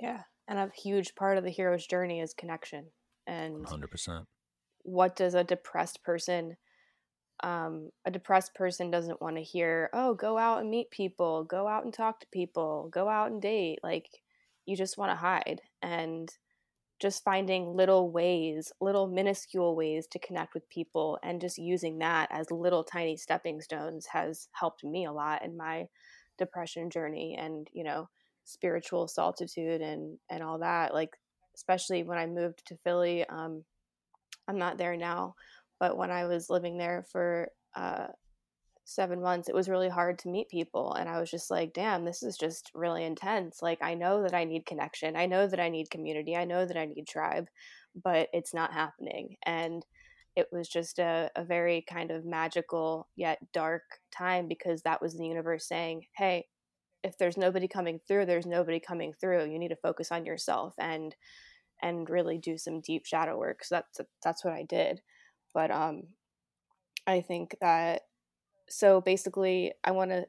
Yeah. 0.00 0.22
And 0.46 0.58
a 0.58 0.70
huge 0.76 1.14
part 1.14 1.38
of 1.38 1.44
the 1.44 1.50
hero's 1.50 1.86
journey 1.86 2.20
is 2.20 2.34
connection. 2.34 2.86
And 3.26 3.64
100%. 3.64 4.26
What 4.88 5.16
does 5.16 5.34
a 5.34 5.44
depressed 5.44 6.02
person, 6.02 6.56
um, 7.42 7.90
a 8.04 8.10
depressed 8.10 8.54
person 8.54 8.90
doesn't 8.90 9.20
want 9.22 9.36
to 9.36 9.42
hear, 9.42 9.90
oh, 9.92 10.14
go 10.14 10.38
out 10.38 10.60
and 10.60 10.70
meet 10.70 10.90
people, 10.90 11.44
go 11.44 11.68
out 11.68 11.84
and 11.84 11.92
talk 11.94 12.20
to 12.20 12.26
people, 12.32 12.88
go 12.92 13.08
out 13.08 13.30
and 13.30 13.40
date. 13.42 13.80
Like, 13.82 14.08
you 14.66 14.76
just 14.76 14.98
want 14.98 15.10
to 15.12 15.16
hide. 15.16 15.60
And 15.82 16.30
just 17.00 17.22
finding 17.22 17.76
little 17.76 18.10
ways, 18.10 18.72
little 18.80 19.06
minuscule 19.06 19.76
ways 19.76 20.06
to 20.08 20.18
connect 20.18 20.54
with 20.54 20.68
people 20.68 21.18
and 21.22 21.40
just 21.40 21.58
using 21.58 21.98
that 21.98 22.28
as 22.32 22.50
little 22.50 22.82
tiny 22.82 23.16
stepping 23.16 23.60
stones 23.60 24.06
has 24.06 24.48
helped 24.52 24.82
me 24.84 25.04
a 25.04 25.12
lot 25.12 25.44
in 25.44 25.56
my 25.56 25.86
depression 26.38 26.90
journey 26.90 27.36
and, 27.38 27.68
you 27.72 27.84
know, 27.84 28.08
spiritual 28.44 29.06
solitude 29.06 29.80
and 29.80 30.18
and 30.30 30.42
all 30.42 30.58
that. 30.58 30.92
Like 30.94 31.16
especially 31.54 32.02
when 32.02 32.18
I 32.18 32.26
moved 32.26 32.66
to 32.66 32.76
Philly, 32.84 33.24
um 33.28 33.64
I'm 34.48 34.58
not 34.58 34.78
there 34.78 34.96
now, 34.96 35.34
but 35.78 35.96
when 35.96 36.10
I 36.10 36.24
was 36.24 36.50
living 36.50 36.78
there 36.78 37.04
for 37.12 37.50
uh 37.76 38.08
seven 38.88 39.20
months, 39.20 39.50
it 39.50 39.54
was 39.54 39.68
really 39.68 39.90
hard 39.90 40.18
to 40.18 40.30
meet 40.30 40.48
people. 40.48 40.94
And 40.94 41.10
I 41.10 41.20
was 41.20 41.30
just 41.30 41.50
like, 41.50 41.74
damn, 41.74 42.06
this 42.06 42.22
is 42.22 42.38
just 42.38 42.70
really 42.74 43.04
intense. 43.04 43.60
Like, 43.60 43.78
I 43.82 43.92
know 43.92 44.22
that 44.22 44.32
I 44.32 44.44
need 44.44 44.64
connection. 44.64 45.14
I 45.14 45.26
know 45.26 45.46
that 45.46 45.60
I 45.60 45.68
need 45.68 45.90
community. 45.90 46.34
I 46.34 46.46
know 46.46 46.64
that 46.64 46.76
I 46.76 46.86
need 46.86 47.06
tribe, 47.06 47.48
but 48.02 48.30
it's 48.32 48.54
not 48.54 48.72
happening. 48.72 49.36
And 49.44 49.84
it 50.36 50.46
was 50.52 50.68
just 50.68 50.98
a, 50.98 51.30
a 51.36 51.44
very 51.44 51.84
kind 51.86 52.10
of 52.10 52.24
magical 52.24 53.08
yet 53.14 53.38
dark 53.52 53.82
time 54.10 54.48
because 54.48 54.80
that 54.82 55.02
was 55.02 55.14
the 55.14 55.26
universe 55.26 55.68
saying, 55.68 56.06
hey, 56.16 56.46
if 57.04 57.18
there's 57.18 57.36
nobody 57.36 57.68
coming 57.68 58.00
through, 58.08 58.24
there's 58.24 58.46
nobody 58.46 58.80
coming 58.80 59.12
through. 59.12 59.50
You 59.50 59.58
need 59.58 59.68
to 59.68 59.76
focus 59.76 60.10
on 60.10 60.24
yourself 60.24 60.72
and 60.78 61.14
and 61.82 62.08
really 62.10 62.38
do 62.38 62.58
some 62.58 62.80
deep 62.80 63.06
shadow 63.06 63.38
work. 63.38 63.64
So 63.64 63.76
that's 63.76 64.00
that's 64.22 64.44
what 64.44 64.54
I 64.54 64.64
did. 64.64 65.00
But 65.54 65.70
um 65.70 66.04
I 67.06 67.20
think 67.20 67.56
that 67.60 68.02
so 68.68 69.00
basically 69.00 69.72
i 69.84 69.90
want 69.90 70.10
to 70.10 70.26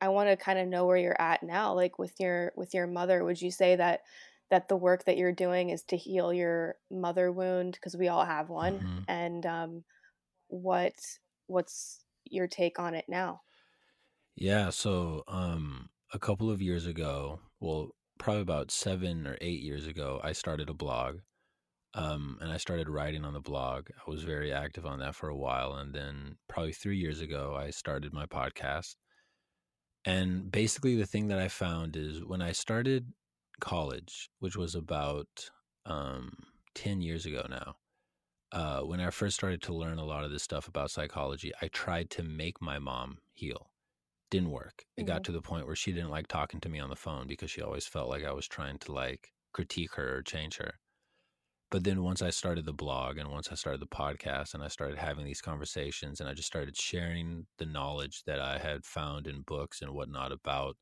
I 0.00 0.08
want 0.08 0.28
to 0.28 0.36
kind 0.36 0.58
of 0.58 0.68
know 0.68 0.84
where 0.84 0.98
you're 0.98 1.20
at 1.20 1.42
now 1.42 1.72
like 1.72 1.98
with 1.98 2.20
your 2.20 2.52
with 2.56 2.74
your 2.74 2.86
mother 2.86 3.24
would 3.24 3.40
you 3.40 3.50
say 3.50 3.76
that 3.76 4.00
that 4.50 4.68
the 4.68 4.76
work 4.76 5.04
that 5.04 5.16
you're 5.16 5.32
doing 5.32 5.70
is 5.70 5.82
to 5.84 5.96
heal 5.96 6.32
your 6.32 6.74
mother 6.90 7.32
wound 7.32 7.72
because 7.72 7.96
we 7.96 8.08
all 8.08 8.24
have 8.24 8.50
one 8.50 8.78
mm-hmm. 8.78 8.98
and 9.08 9.46
um 9.46 9.84
what 10.48 10.92
what's 11.46 12.00
your 12.24 12.46
take 12.46 12.78
on 12.78 12.94
it 12.94 13.06
now 13.08 13.40
yeah 14.36 14.68
so 14.68 15.22
um 15.26 15.88
a 16.12 16.18
couple 16.18 16.50
of 16.50 16.60
years 16.60 16.86
ago 16.86 17.40
well 17.60 17.92
probably 18.18 18.42
about 18.42 18.70
7 18.70 19.26
or 19.26 19.36
8 19.40 19.60
years 19.60 19.86
ago 19.86 20.20
I 20.22 20.32
started 20.32 20.68
a 20.68 20.74
blog 20.74 21.20
um, 21.94 22.38
and 22.40 22.50
I 22.50 22.56
started 22.56 22.88
writing 22.88 23.24
on 23.24 23.34
the 23.34 23.40
blog. 23.40 23.88
I 23.96 24.10
was 24.10 24.24
very 24.24 24.52
active 24.52 24.84
on 24.84 24.98
that 24.98 25.14
for 25.14 25.28
a 25.28 25.36
while. 25.36 25.74
And 25.74 25.94
then, 25.94 26.36
probably 26.48 26.72
three 26.72 26.96
years 26.96 27.20
ago, 27.20 27.56
I 27.56 27.70
started 27.70 28.12
my 28.12 28.26
podcast. 28.26 28.96
And 30.04 30.50
basically, 30.50 30.96
the 30.96 31.06
thing 31.06 31.28
that 31.28 31.38
I 31.38 31.48
found 31.48 31.96
is 31.96 32.24
when 32.24 32.42
I 32.42 32.50
started 32.50 33.12
college, 33.60 34.28
which 34.40 34.56
was 34.56 34.74
about 34.74 35.28
um, 35.86 36.32
10 36.74 37.00
years 37.00 37.26
ago 37.26 37.46
now, 37.48 37.76
uh, 38.50 38.80
when 38.80 39.00
I 39.00 39.10
first 39.10 39.36
started 39.36 39.62
to 39.62 39.74
learn 39.74 39.98
a 39.98 40.04
lot 40.04 40.24
of 40.24 40.32
this 40.32 40.42
stuff 40.42 40.66
about 40.66 40.90
psychology, 40.90 41.52
I 41.62 41.68
tried 41.68 42.10
to 42.10 42.24
make 42.24 42.60
my 42.60 42.80
mom 42.80 43.18
heal. 43.32 43.70
Didn't 44.34 44.50
work. 44.50 44.84
It 44.96 45.02
mm-hmm. 45.02 45.06
got 45.06 45.22
to 45.24 45.32
the 45.32 45.40
point 45.40 45.64
where 45.64 45.76
she 45.76 45.92
didn't 45.92 46.10
like 46.10 46.26
talking 46.26 46.58
to 46.62 46.68
me 46.68 46.80
on 46.80 46.90
the 46.90 46.96
phone 46.96 47.28
because 47.28 47.52
she 47.52 47.62
always 47.62 47.86
felt 47.86 48.08
like 48.08 48.24
I 48.24 48.32
was 48.32 48.48
trying 48.48 48.78
to 48.78 48.90
like 48.90 49.30
critique 49.52 49.94
her 49.94 50.16
or 50.16 50.22
change 50.22 50.56
her. 50.56 50.74
But 51.70 51.84
then 51.84 52.02
once 52.02 52.20
I 52.20 52.30
started 52.30 52.64
the 52.64 52.72
blog 52.72 53.16
and 53.16 53.30
once 53.30 53.48
I 53.52 53.54
started 53.54 53.80
the 53.80 53.86
podcast 53.86 54.54
and 54.54 54.64
I 54.64 54.66
started 54.66 54.98
having 54.98 55.24
these 55.24 55.40
conversations 55.40 56.18
and 56.18 56.28
I 56.28 56.34
just 56.34 56.48
started 56.48 56.76
sharing 56.76 57.46
the 57.58 57.66
knowledge 57.66 58.24
that 58.26 58.40
I 58.40 58.58
had 58.58 58.84
found 58.84 59.28
in 59.28 59.42
books 59.42 59.82
and 59.82 59.92
whatnot 59.92 60.32
about, 60.32 60.74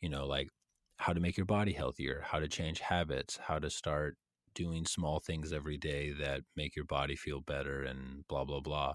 you 0.00 0.08
know, 0.08 0.26
like 0.26 0.48
how 0.96 1.12
to 1.12 1.20
make 1.20 1.36
your 1.36 1.44
body 1.44 1.72
healthier, 1.72 2.24
how 2.24 2.38
to 2.38 2.48
change 2.48 2.80
habits, 2.80 3.38
how 3.46 3.58
to 3.58 3.68
start 3.68 4.16
doing 4.54 4.86
small 4.86 5.20
things 5.20 5.52
every 5.52 5.76
day 5.76 6.12
that 6.18 6.40
make 6.56 6.74
your 6.74 6.86
body 6.86 7.14
feel 7.14 7.42
better 7.42 7.82
and 7.82 8.26
blah, 8.26 8.46
blah, 8.46 8.60
blah. 8.60 8.94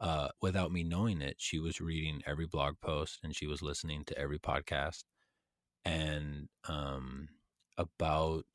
Uh, 0.00 0.28
without 0.42 0.72
me 0.72 0.82
knowing 0.82 1.22
it, 1.22 1.36
she 1.38 1.58
was 1.58 1.80
reading 1.80 2.22
every 2.26 2.46
blog 2.46 2.74
post 2.80 3.20
and 3.22 3.34
she 3.34 3.46
was 3.46 3.62
listening 3.62 4.04
to 4.04 4.18
every 4.18 4.38
podcast. 4.38 5.04
And 5.84 6.48
um, 6.68 7.28
about 7.78 8.46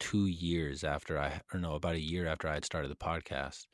two 0.00 0.26
years 0.26 0.82
after 0.84 1.18
I, 1.18 1.40
or 1.52 1.60
no, 1.60 1.74
about 1.74 1.94
a 1.94 2.00
year 2.00 2.26
after 2.26 2.48
I 2.48 2.54
had 2.54 2.64
started 2.64 2.90
the 2.90 2.96
podcast, 2.96 3.66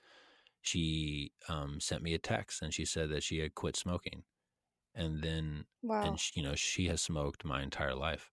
she 0.60 1.32
um, 1.48 1.80
sent 1.80 2.02
me 2.02 2.14
a 2.14 2.18
text 2.18 2.62
and 2.62 2.74
she 2.74 2.84
said 2.84 3.10
that 3.10 3.22
she 3.22 3.38
had 3.38 3.54
quit 3.54 3.76
smoking. 3.76 4.24
And 4.94 5.22
then, 5.22 5.64
wow. 5.82 6.02
and 6.02 6.20
she, 6.20 6.40
you 6.40 6.46
know, 6.46 6.54
she 6.54 6.86
has 6.88 7.00
smoked 7.00 7.44
my 7.44 7.62
entire 7.62 7.94
life. 7.94 8.30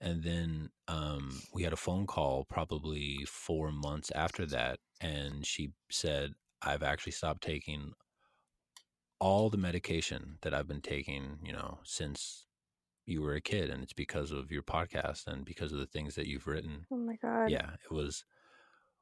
And 0.00 0.22
then 0.22 0.70
um, 0.88 1.40
we 1.52 1.62
had 1.62 1.72
a 1.72 1.76
phone 1.76 2.06
call 2.06 2.44
probably 2.44 3.24
four 3.26 3.72
months 3.72 4.10
after 4.14 4.44
that. 4.46 4.80
And 5.00 5.46
she 5.46 5.70
said, 5.90 6.34
I've 6.64 6.82
actually 6.82 7.12
stopped 7.12 7.42
taking 7.42 7.92
all 9.20 9.50
the 9.50 9.56
medication 9.56 10.38
that 10.42 10.54
I've 10.54 10.68
been 10.68 10.80
taking, 10.82 11.38
you 11.42 11.52
know, 11.52 11.78
since 11.84 12.46
you 13.06 13.22
were 13.22 13.34
a 13.34 13.40
kid 13.40 13.70
and 13.70 13.82
it's 13.82 13.92
because 13.92 14.30
of 14.30 14.50
your 14.50 14.62
podcast 14.62 15.26
and 15.26 15.44
because 15.44 15.72
of 15.72 15.78
the 15.78 15.86
things 15.86 16.14
that 16.14 16.26
you've 16.26 16.46
written. 16.46 16.86
Oh 16.90 16.96
my 16.96 17.16
god. 17.16 17.50
Yeah, 17.50 17.70
it 17.84 17.92
was 17.92 18.24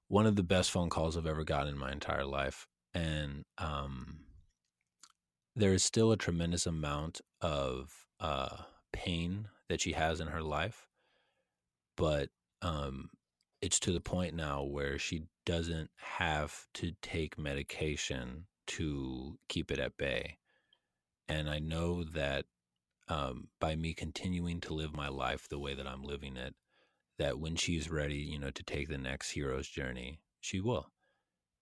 one 0.09 0.27
of 0.27 0.37
the 0.37 0.43
best 0.43 0.71
phone 0.71 0.91
calls 0.91 1.17
I've 1.17 1.27
ever 1.27 1.45
gotten 1.45 1.73
in 1.75 1.79
my 1.79 1.93
entire 1.93 2.27
life 2.27 2.67
and 2.95 3.45
um 3.59 4.27
there 5.57 5.73
is 5.73 5.83
still 5.83 6.13
a 6.13 6.17
tremendous 6.17 6.67
amount 6.67 7.21
of 7.41 8.07
uh 8.21 8.59
pain 8.93 9.49
that 9.69 9.81
she 9.81 9.93
has 9.93 10.21
in 10.21 10.29
her 10.29 10.43
life 10.43 10.87
but 11.97 12.29
um 12.61 13.09
it's 13.63 13.81
to 13.81 13.93
the 13.93 14.01
point 14.01 14.35
now 14.35 14.63
where 14.63 14.99
she 14.99 15.25
doesn't 15.47 15.91
have 15.97 16.67
to 16.75 16.93
take 17.01 17.39
medication 17.39 18.47
to 18.67 19.39
keep 19.49 19.71
it 19.71 19.79
at 19.79 19.97
bay 19.97 20.37
and 21.29 21.49
I 21.49 21.59
know 21.59 22.05
that 22.05 22.45
um, 23.09 23.49
by 23.61 23.75
me 23.75 23.95
continuing 23.95 24.61
to 24.63 24.75
live 24.75 24.95
my 24.95 25.09
life 25.09 25.49
the 25.49 25.59
way 25.59 25.75
that 25.75 25.87
I'm 25.87 26.03
living 26.03 26.37
it, 26.37 26.55
that 27.19 27.39
when 27.39 27.57
she's 27.57 27.91
ready, 27.91 28.17
you 28.17 28.39
know, 28.39 28.51
to 28.51 28.63
take 28.63 28.89
the 28.89 28.99
next 28.99 29.31
hero's 29.31 29.69
journey, 29.69 30.21
she 30.41 30.61
will. 30.61 30.91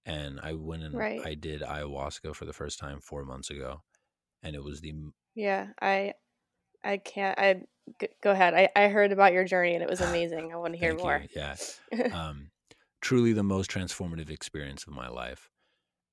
And 0.07 0.40
I 0.42 0.55
went 0.55 0.82
and 0.82 0.94
right. 0.94 1.20
I 1.24 1.34
did 1.34 1.61
ayahuasca 1.62 2.34
for 2.34 2.44
the 2.44 2.53
first 2.53 2.78
time 2.78 3.01
four 3.01 3.24
months 3.24 3.51
ago, 3.51 3.82
and 4.42 4.57
it 4.57 4.64
was 4.64 4.80
the 4.80 4.94
yeah. 5.34 5.68
I 5.80 6.14
I 6.84 6.96
can't. 6.98 7.38
I 7.38 7.62
go 8.22 8.30
ahead. 8.30 8.54
I 8.54 8.68
I 8.76 8.88
heard 8.88 9.12
about 9.12 9.32
your 9.32 9.44
journey 9.44 9.74
and 9.74 9.82
it 9.82 9.88
was 9.88 10.00
amazing. 10.00 10.52
I 10.52 10.56
want 10.56 10.74
to 10.74 10.78
hear 10.78 10.94
more. 10.96 11.22
You. 11.34 11.40
Yeah, 11.40 11.56
um, 12.12 12.50
truly 13.00 13.32
the 13.32 13.42
most 13.42 13.70
transformative 13.70 14.30
experience 14.30 14.84
of 14.86 14.92
my 14.92 15.08
life, 15.08 15.50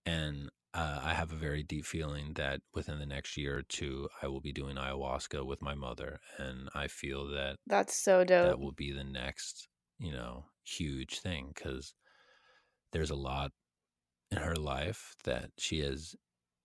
and 0.06 0.50
uh, 0.74 1.00
I 1.04 1.14
have 1.14 1.32
a 1.32 1.36
very 1.36 1.64
deep 1.64 1.86
feeling 1.86 2.34
that 2.36 2.62
within 2.74 3.00
the 3.00 3.06
next 3.06 3.38
year 3.38 3.58
or 3.58 3.64
two, 3.64 4.10
I 4.22 4.28
will 4.28 4.42
be 4.42 4.54
doing 4.54 4.76
ayahuasca 4.76 5.46
with 5.46 5.62
my 5.62 5.74
mother, 5.74 6.20
and 6.38 6.70
I 6.76 6.88
feel 6.88 7.28
that 7.30 7.58
that's 7.66 7.96
so 7.96 8.24
dope. 8.24 8.50
That 8.50 8.60
will 8.60 8.74
be 8.74 8.92
the 8.92 9.04
next, 9.04 9.68
you 10.00 10.12
know, 10.12 10.46
huge 10.64 11.20
thing 11.20 11.52
because 11.56 11.94
there's 12.92 13.10
a 13.10 13.16
lot 13.16 13.52
in 14.32 14.38
her 14.38 14.56
life 14.56 15.16
that 15.24 15.52
she 15.58 15.80
has 15.80 16.16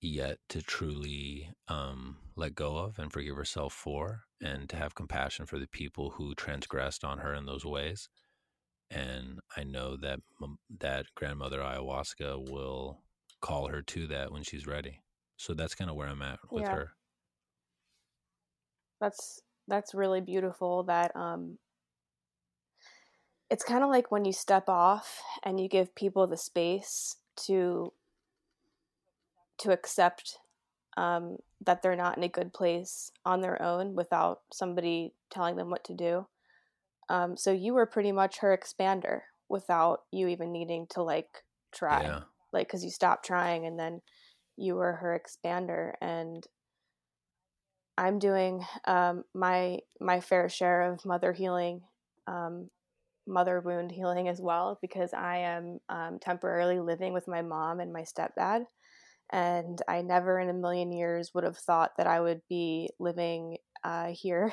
yet 0.03 0.38
to 0.48 0.61
truly 0.61 1.48
um, 1.68 2.18
let 2.36 2.55
go 2.55 2.76
of 2.76 2.98
and 2.98 3.12
forgive 3.12 3.36
herself 3.36 3.72
for, 3.72 4.24
and 4.40 4.68
to 4.68 4.76
have 4.76 4.94
compassion 4.94 5.46
for 5.46 5.59
the 5.59 5.68
people 5.68 6.11
who 6.11 6.34
transgressed 6.34 7.05
on 7.05 7.18
her 7.18 7.32
in 7.34 7.46
those 7.46 7.64
ways. 7.64 8.09
And 8.90 9.40
I 9.57 9.62
know 9.64 9.96
that 9.96 10.20
that 10.80 11.07
grandmother 11.14 11.61
ayahuasca 11.61 12.50
will 12.50 12.98
call 13.40 13.68
her 13.68 13.80
to 13.80 14.07
that 14.09 14.32
when 14.32 14.42
she's 14.42 14.66
ready. 14.66 15.00
So 15.36 15.55
that's 15.55 15.74
kind 15.74 15.88
of 15.88 15.96
where 15.96 16.09
I'm 16.09 16.22
at 16.22 16.40
with 16.50 16.64
yeah. 16.64 16.74
her. 16.74 16.90
That's 19.00 19.40
that's 19.68 19.94
really 19.94 20.20
beautiful 20.20 20.82
that 20.84 21.14
um 21.16 21.59
it's 23.48 23.64
kind 23.64 23.84
of 23.84 23.90
like 23.90 24.11
when 24.11 24.24
you 24.24 24.32
step 24.32 24.68
off 24.68 25.20
and 25.42 25.61
you 25.61 25.68
give 25.68 25.94
people 25.94 26.26
the 26.26 26.36
space 26.36 27.16
to 27.36 27.92
to 29.59 29.72
accept 29.72 30.38
um, 30.96 31.36
that 31.64 31.82
they're 31.82 31.96
not 31.96 32.16
in 32.16 32.24
a 32.24 32.28
good 32.28 32.53
place 32.53 33.11
on 33.24 33.40
their 33.40 33.61
own 33.62 33.94
without 33.94 34.40
somebody 34.53 35.14
telling 35.30 35.57
them 35.57 35.70
what 35.70 35.84
to 35.84 35.94
do. 35.94 36.26
Um, 37.09 37.36
so 37.36 37.53
you 37.53 37.74
were 37.74 37.86
pretty 37.86 38.12
much 38.12 38.38
her 38.38 38.57
expander 38.57 39.20
without 39.48 40.00
you 40.11 40.28
even 40.28 40.53
needing 40.53 40.86
to 40.90 41.03
like 41.03 41.28
try. 41.72 42.03
Yeah 42.03 42.20
like 42.53 42.68
because 42.68 42.84
you 42.84 42.90
stopped 42.90 43.24
trying 43.24 43.66
and 43.66 43.78
then 43.78 44.00
you 44.57 44.74
were 44.74 44.92
her 44.92 45.18
expander 45.18 45.92
and 46.00 46.46
i'm 47.96 48.18
doing 48.18 48.64
um, 48.86 49.24
my 49.34 49.78
my 50.00 50.20
fair 50.20 50.48
share 50.48 50.92
of 50.92 51.05
mother 51.05 51.32
healing 51.32 51.80
um, 52.26 52.68
mother 53.26 53.61
wound 53.61 53.90
healing 53.90 54.28
as 54.28 54.40
well 54.40 54.78
because 54.80 55.12
i 55.14 55.38
am 55.38 55.78
um, 55.88 56.18
temporarily 56.20 56.80
living 56.80 57.12
with 57.12 57.26
my 57.26 57.42
mom 57.42 57.80
and 57.80 57.92
my 57.92 58.03
stepdad 58.03 58.64
and 59.33 59.80
i 59.89 60.03
never 60.03 60.39
in 60.39 60.49
a 60.49 60.55
million 60.55 60.93
years 60.93 61.30
would 61.35 61.45
have 61.45 61.59
thought 61.59 61.93
that 61.97 62.07
i 62.07 62.20
would 62.20 62.41
be 62.49 62.89
living 62.99 63.57
uh, 63.85 64.09
here 64.12 64.53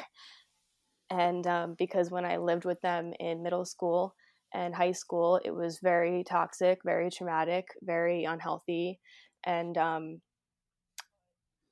and 1.09 1.45
um, 1.47 1.75
because 1.77 2.09
when 2.11 2.25
i 2.25 2.37
lived 2.37 2.65
with 2.65 2.79
them 2.81 3.13
in 3.19 3.43
middle 3.43 3.65
school 3.65 4.15
and 4.53 4.73
high 4.73 4.91
school, 4.91 5.39
it 5.43 5.51
was 5.51 5.79
very 5.79 6.23
toxic, 6.23 6.79
very 6.83 7.09
traumatic, 7.11 7.67
very 7.81 8.23
unhealthy, 8.23 8.99
and 9.43 9.77
um, 9.77 10.21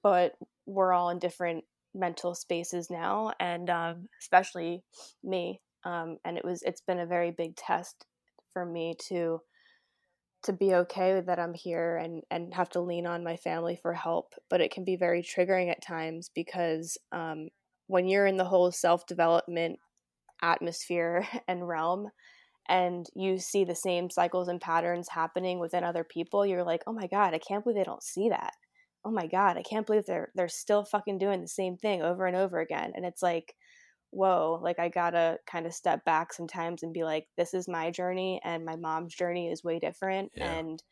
but 0.03 0.33
we're 0.65 0.93
all 0.93 1.09
in 1.09 1.19
different 1.19 1.63
mental 1.95 2.35
spaces 2.35 2.89
now, 2.89 3.31
and 3.39 3.69
um, 3.69 4.07
especially 4.21 4.83
me. 5.23 5.61
Um, 5.83 6.17
and 6.25 6.37
it 6.37 6.45
was 6.45 6.61
it's 6.63 6.81
been 6.81 6.99
a 6.99 7.05
very 7.05 7.31
big 7.31 7.55
test 7.55 8.05
for 8.53 8.65
me 8.65 8.95
to 9.09 9.39
to 10.43 10.53
be 10.53 10.73
okay 10.75 11.19
that 11.21 11.39
I'm 11.39 11.53
here 11.53 11.97
and 11.97 12.23
and 12.31 12.53
have 12.53 12.69
to 12.71 12.81
lean 12.81 13.05
on 13.07 13.23
my 13.23 13.37
family 13.37 13.75
for 13.81 13.93
help. 13.93 14.33
But 14.49 14.61
it 14.61 14.71
can 14.71 14.83
be 14.83 14.95
very 14.95 15.21
triggering 15.23 15.69
at 15.71 15.81
times 15.81 16.29
because 16.33 16.97
um, 17.11 17.49
when 17.87 18.07
you're 18.07 18.27
in 18.27 18.37
the 18.37 18.45
whole 18.45 18.71
self 18.71 19.05
development 19.07 19.79
atmosphere 20.41 21.27
and 21.47 21.67
realm 21.67 22.09
and 22.69 23.07
you 23.15 23.39
see 23.39 23.63
the 23.65 23.75
same 23.75 24.09
cycles 24.09 24.47
and 24.49 24.61
patterns 24.61 25.09
happening 25.09 25.59
within 25.59 25.83
other 25.83 26.03
people, 26.03 26.45
you're 26.45 26.63
like, 26.63 26.83
"Oh 26.87 26.93
my 26.93 27.07
god, 27.07 27.33
I 27.33 27.39
can't 27.39 27.63
believe 27.63 27.77
they 27.77 27.83
don't 27.83 28.03
see 28.03 28.29
that." 28.29 28.53
Oh 29.05 29.11
my 29.11 29.27
god, 29.27 29.57
I 29.57 29.63
can't 29.63 29.87
believe 29.87 30.05
they're 30.05 30.31
they're 30.35 30.49
still 30.49 30.83
fucking 30.85 31.17
doing 31.19 31.41
the 31.41 31.47
same 31.47 31.77
thing 31.77 32.01
over 32.01 32.25
and 32.27 32.35
over 32.35 32.59
again. 32.59 32.91
And 32.95 33.05
it's 33.05 33.23
like, 33.23 33.55
whoa, 34.11 34.59
like 34.61 34.79
I 34.79 34.89
gotta 34.89 35.37
kind 35.45 35.65
of 35.65 35.73
step 35.73 36.03
back 36.05 36.33
sometimes 36.33 36.83
and 36.83 36.93
be 36.93 37.03
like, 37.03 37.27
this 37.37 37.53
is 37.53 37.67
my 37.67 37.91
journey 37.91 38.41
and 38.43 38.65
my 38.65 38.75
mom's 38.75 39.13
journey 39.13 39.51
is 39.51 39.63
way 39.63 39.79
different. 39.79 40.31
Yeah. 40.35 40.51
And 40.51 40.83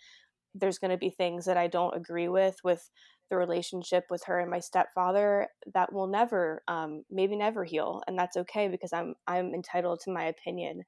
there's 0.53 0.80
to 0.80 0.97
be 0.97 1.09
things 1.09 1.45
that 1.45 1.57
I 1.57 1.68
don't 1.68 1.95
agree 1.95 2.30
with 2.30 2.57
with 2.63 2.89
the 3.30 3.38
relationship 3.38 4.05
with 4.09 4.24
her 4.26 4.39
and 4.39 4.51
my 4.51 4.59
stepfather 4.59 5.47
that 5.74 5.91
will 5.91 6.07
never 6.07 6.61
um, 6.68 7.03
maybe 7.09 7.36
never 7.36 7.63
heal 7.63 8.01
and 8.07 8.18
that's 8.18 8.38
okay 8.38 8.68
because 8.68 8.93
i'm 8.93 9.16
i'm 9.28 9.53
entitled 9.53 9.99
to 9.99 10.11
my 10.11 10.26
opinion 10.26 10.84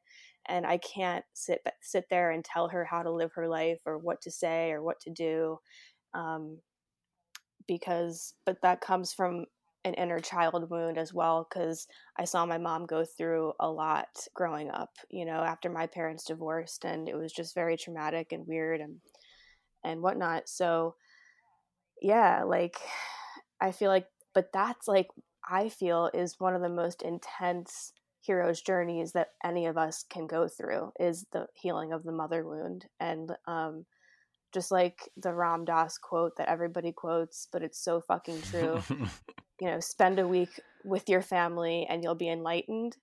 and 0.47 0.65
i 0.65 0.77
can't 0.77 1.25
sit 1.33 1.65
sit 1.81 2.05
there 2.09 2.31
and 2.31 2.45
tell 2.45 2.67
her 2.67 2.85
how 2.85 3.01
to 3.01 3.11
live 3.11 3.31
her 3.33 3.47
life 3.47 3.79
or 3.85 3.97
what 3.97 4.21
to 4.21 4.29
say 4.29 4.71
or 4.71 4.83
what 4.83 4.99
to 4.99 5.09
do 5.09 5.57
um, 6.13 6.59
because 7.67 8.33
but 8.45 8.57
that 8.61 8.81
comes 8.81 9.13
from 9.13 9.45
an 9.87 9.93
inner 9.95 10.19
child 10.19 10.69
wound 10.69 10.97
as 10.97 11.13
well 11.13 11.47
because 11.49 11.87
I 12.17 12.25
saw 12.25 12.45
my 12.45 12.57
mom 12.57 12.85
go 12.85 13.05
through 13.05 13.53
a 13.59 13.69
lot 13.69 14.07
growing 14.33 14.69
up, 14.69 14.91
you 15.09 15.25
know, 15.25 15.39
after 15.39 15.69
my 15.69 15.87
parents 15.87 16.25
divorced 16.25 16.85
and 16.85 17.07
it 17.07 17.15
was 17.15 17.31
just 17.31 17.55
very 17.55 17.77
traumatic 17.77 18.31
and 18.31 18.45
weird 18.47 18.81
and 18.81 18.97
and 19.83 20.01
whatnot. 20.01 20.49
So 20.49 20.95
yeah, 22.01 22.43
like 22.43 22.77
I 23.61 23.71
feel 23.71 23.89
like 23.89 24.07
but 24.33 24.49
that's 24.53 24.87
like 24.87 25.07
I 25.49 25.69
feel 25.69 26.11
is 26.13 26.39
one 26.39 26.55
of 26.55 26.61
the 26.61 26.69
most 26.69 27.01
intense 27.01 27.93
hero's 28.21 28.61
journeys 28.61 29.13
that 29.13 29.29
any 29.43 29.67
of 29.67 29.77
us 29.77 30.03
can 30.09 30.27
go 30.27 30.47
through 30.47 30.91
is 30.99 31.25
the 31.31 31.47
healing 31.53 31.93
of 31.93 32.03
the 32.03 32.11
mother 32.11 32.45
wound 32.45 32.85
and 32.99 33.31
um 33.47 33.85
just 34.53 34.71
like 34.71 35.09
the 35.17 35.33
Ram 35.33 35.65
Dass 35.65 35.97
quote 35.97 36.37
that 36.37 36.49
everybody 36.49 36.91
quotes, 36.91 37.47
but 37.51 37.63
it's 37.63 37.83
so 37.83 38.01
fucking 38.01 38.41
true. 38.43 38.81
you 39.59 39.67
know, 39.67 39.79
spend 39.79 40.19
a 40.19 40.27
week 40.27 40.59
with 40.83 41.09
your 41.09 41.21
family 41.21 41.85
and 41.89 42.03
you'll 42.03 42.15
be 42.15 42.29
enlightened. 42.29 42.97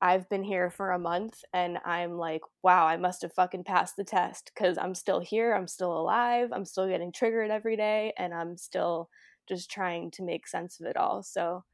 I've 0.00 0.28
been 0.28 0.44
here 0.44 0.70
for 0.70 0.92
a 0.92 0.98
month 0.98 1.42
and 1.52 1.78
I'm 1.84 2.16
like, 2.18 2.42
wow, 2.62 2.86
I 2.86 2.96
must 2.96 3.22
have 3.22 3.32
fucking 3.32 3.64
passed 3.64 3.96
the 3.96 4.04
test 4.04 4.52
because 4.54 4.78
I'm 4.78 4.94
still 4.94 5.20
here. 5.20 5.54
I'm 5.54 5.66
still 5.66 5.92
alive. 5.92 6.50
I'm 6.52 6.64
still 6.64 6.88
getting 6.88 7.10
triggered 7.10 7.50
every 7.50 7.76
day 7.76 8.12
and 8.16 8.32
I'm 8.32 8.56
still 8.56 9.10
just 9.48 9.70
trying 9.70 10.10
to 10.12 10.22
make 10.22 10.46
sense 10.46 10.78
of 10.78 10.86
it 10.86 10.96
all. 10.96 11.22
So 11.22 11.64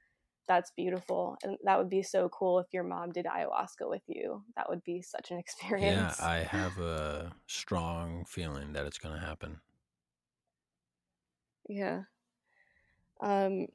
that's 0.49 0.73
beautiful. 0.77 1.37
And 1.43 1.59
that 1.65 1.79
would 1.79 1.91
be 1.91 2.03
so 2.03 2.29
cool 2.31 2.59
if 2.59 2.67
your 2.73 2.83
mom 2.83 3.13
did 3.13 3.27
ayahuasca 3.27 3.89
with 3.89 4.03
you. 4.07 4.43
That 4.57 4.69
would 4.71 4.83
be 4.85 5.03
such 5.03 5.31
an 5.31 5.39
experience. 5.39 6.17
Yeah, 6.19 6.27
I 6.27 6.37
have 6.39 6.79
a 6.79 7.33
strong 7.47 8.25
feeling 8.27 8.73
that 8.73 8.87
it's 8.87 8.99
going 8.99 9.15
to 9.15 9.27
happen. 9.27 9.61
Yeah. 11.69 12.03
Um, 13.21 13.69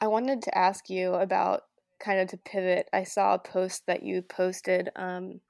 I 0.00 0.06
wanted 0.06 0.42
to 0.42 0.58
ask 0.58 0.88
you 0.88 1.14
about 1.14 1.62
kind 1.98 2.20
of 2.20 2.28
to 2.28 2.36
pivot. 2.36 2.88
I 2.92 3.04
saw 3.04 3.34
a 3.34 3.38
post 3.38 3.86
that 3.86 4.02
you 4.02 4.22
posted 4.22 4.90
um, 4.96 5.40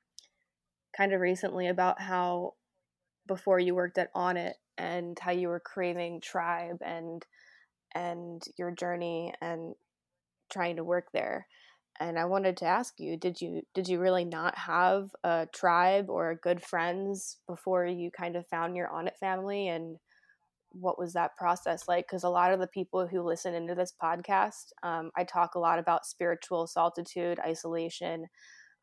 kind 0.96 1.12
of 1.12 1.20
recently 1.20 1.68
about 1.68 2.00
how 2.00 2.54
before 3.26 3.58
you 3.58 3.74
worked 3.74 3.98
at 3.98 4.12
Onnit 4.14 4.54
and 4.76 5.18
how 5.20 5.30
you 5.30 5.48
were 5.48 5.60
craving 5.60 6.20
tribe 6.20 6.78
and 6.84 7.24
and 7.94 8.42
your 8.56 8.70
journey 8.70 9.34
and 9.40 9.74
trying 10.50 10.76
to 10.76 10.84
work 10.84 11.08
there. 11.12 11.46
And 11.98 12.18
I 12.18 12.24
wanted 12.24 12.56
to 12.58 12.66
ask 12.66 12.94
you, 12.98 13.16
did 13.16 13.40
you 13.40 13.62
did 13.74 13.88
you 13.88 14.00
really 14.00 14.24
not 14.24 14.56
have 14.56 15.10
a 15.22 15.46
tribe 15.52 16.08
or 16.08 16.40
good 16.42 16.62
friends 16.62 17.38
before 17.46 17.86
you 17.86 18.10
kind 18.10 18.36
of 18.36 18.46
found 18.48 18.76
your 18.76 18.88
Onnit 18.88 19.18
family 19.18 19.68
and 19.68 19.98
what 20.72 20.98
was 20.98 21.12
that 21.12 21.36
process 21.36 21.88
like? 21.88 22.06
Because 22.06 22.24
a 22.24 22.28
lot 22.28 22.52
of 22.52 22.60
the 22.60 22.66
people 22.66 23.06
who 23.06 23.22
listen 23.22 23.54
into 23.54 23.74
this 23.74 23.92
podcast, 24.02 24.72
um, 24.82 25.10
I 25.16 25.24
talk 25.24 25.54
a 25.54 25.60
lot 25.60 25.78
about 25.78 26.06
spiritual 26.06 26.66
solitude, 26.66 27.38
isolation, 27.40 28.26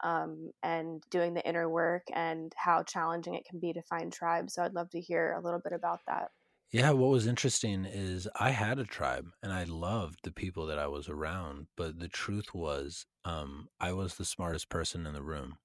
um, 0.04 0.52
and 0.64 1.04
doing 1.10 1.34
the 1.34 1.48
inner 1.48 1.70
work 1.70 2.04
and 2.14 2.54
how 2.56 2.84
challenging 2.84 3.34
it 3.34 3.46
can 3.46 3.60
be 3.60 3.74
to 3.74 3.82
find 3.84 4.12
tribes. 4.12 4.54
So 4.54 4.64
I'd 4.64 4.74
love 4.74 4.90
to 4.92 5.02
hear 5.02 5.34
a 5.34 5.44
little 5.44 5.60
bit 5.60 5.74
about 5.74 6.00
that. 6.08 6.30
Yeah, 6.72 6.92
what 6.92 7.12
was 7.12 7.28
interesting 7.28 7.86
is 7.86 8.28
I 8.38 8.50
had 8.50 8.78
a 8.78 8.84
tribe 8.84 9.30
and 9.42 9.54
I 9.54 9.64
loved 9.64 10.20
the 10.24 10.34
people 10.34 10.66
that 10.68 10.78
I 10.78 10.88
was 10.88 11.08
around, 11.08 11.68
but 11.78 12.00
the 12.00 12.10
truth 12.10 12.54
was 12.54 13.06
um, 13.24 13.70
I 13.80 13.94
was 13.94 14.16
the 14.16 14.26
smartest 14.26 14.68
person 14.68 15.08
in 15.08 15.14
the 15.14 15.24
room. 15.24 15.58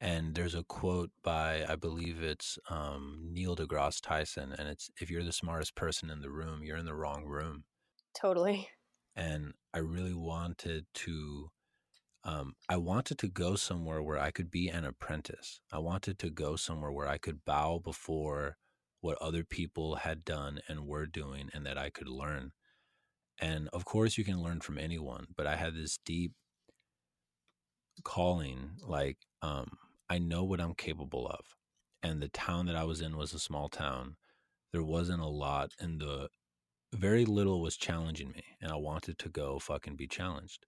And 0.00 0.34
there's 0.34 0.54
a 0.54 0.62
quote 0.62 1.10
by, 1.22 1.64
I 1.66 1.76
believe 1.76 2.22
it's 2.22 2.58
um, 2.68 3.30
Neil 3.32 3.56
deGrasse 3.56 4.00
Tyson, 4.02 4.54
and 4.58 4.68
it's 4.68 4.90
if 5.00 5.10
you're 5.10 5.24
the 5.24 5.32
smartest 5.32 5.74
person 5.74 6.10
in 6.10 6.20
the 6.20 6.30
room, 6.30 6.62
you're 6.62 6.76
in 6.76 6.84
the 6.84 6.94
wrong 6.94 7.24
room. 7.24 7.64
Totally. 8.14 8.68
And 9.14 9.54
I 9.72 9.78
really 9.78 10.12
wanted 10.12 10.84
to, 10.92 11.50
um, 12.24 12.54
I 12.68 12.76
wanted 12.76 13.18
to 13.18 13.28
go 13.28 13.56
somewhere 13.56 14.02
where 14.02 14.18
I 14.18 14.30
could 14.30 14.50
be 14.50 14.68
an 14.68 14.84
apprentice. 14.84 15.60
I 15.72 15.78
wanted 15.78 16.18
to 16.18 16.30
go 16.30 16.56
somewhere 16.56 16.92
where 16.92 17.08
I 17.08 17.16
could 17.16 17.44
bow 17.46 17.80
before 17.82 18.58
what 19.00 19.16
other 19.22 19.44
people 19.44 19.96
had 19.96 20.24
done 20.24 20.60
and 20.68 20.86
were 20.86 21.06
doing, 21.06 21.48
and 21.54 21.64
that 21.64 21.78
I 21.78 21.88
could 21.88 22.08
learn. 22.08 22.52
And 23.38 23.68
of 23.72 23.86
course, 23.86 24.18
you 24.18 24.24
can 24.24 24.42
learn 24.42 24.60
from 24.60 24.78
anyone, 24.78 25.26
but 25.34 25.46
I 25.46 25.56
had 25.56 25.74
this 25.74 25.98
deep 26.04 26.32
calling, 28.04 28.72
like, 28.82 29.18
um, 29.40 29.78
I 30.08 30.18
know 30.18 30.44
what 30.44 30.60
I'm 30.60 30.74
capable 30.74 31.26
of. 31.26 31.44
And 32.02 32.22
the 32.22 32.28
town 32.28 32.66
that 32.66 32.76
I 32.76 32.84
was 32.84 33.00
in 33.00 33.16
was 33.16 33.34
a 33.34 33.38
small 33.38 33.68
town. 33.68 34.16
There 34.72 34.84
wasn't 34.84 35.22
a 35.22 35.26
lot, 35.26 35.72
and 35.80 36.00
the 36.00 36.28
very 36.92 37.24
little 37.24 37.60
was 37.60 37.76
challenging 37.76 38.30
me, 38.30 38.44
and 38.60 38.70
I 38.70 38.76
wanted 38.76 39.18
to 39.20 39.28
go 39.28 39.58
fucking 39.58 39.96
be 39.96 40.06
challenged. 40.06 40.66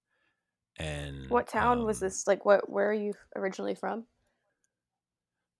And 0.78 1.28
what 1.28 1.49
town 1.49 1.78
um, 1.78 1.84
was 1.84 2.01
this? 2.01 2.26
Like, 2.26 2.45
what? 2.45 2.70
Where 2.70 2.89
are 2.89 2.95
you 2.95 3.12
originally 3.36 3.74
from? 3.74 4.05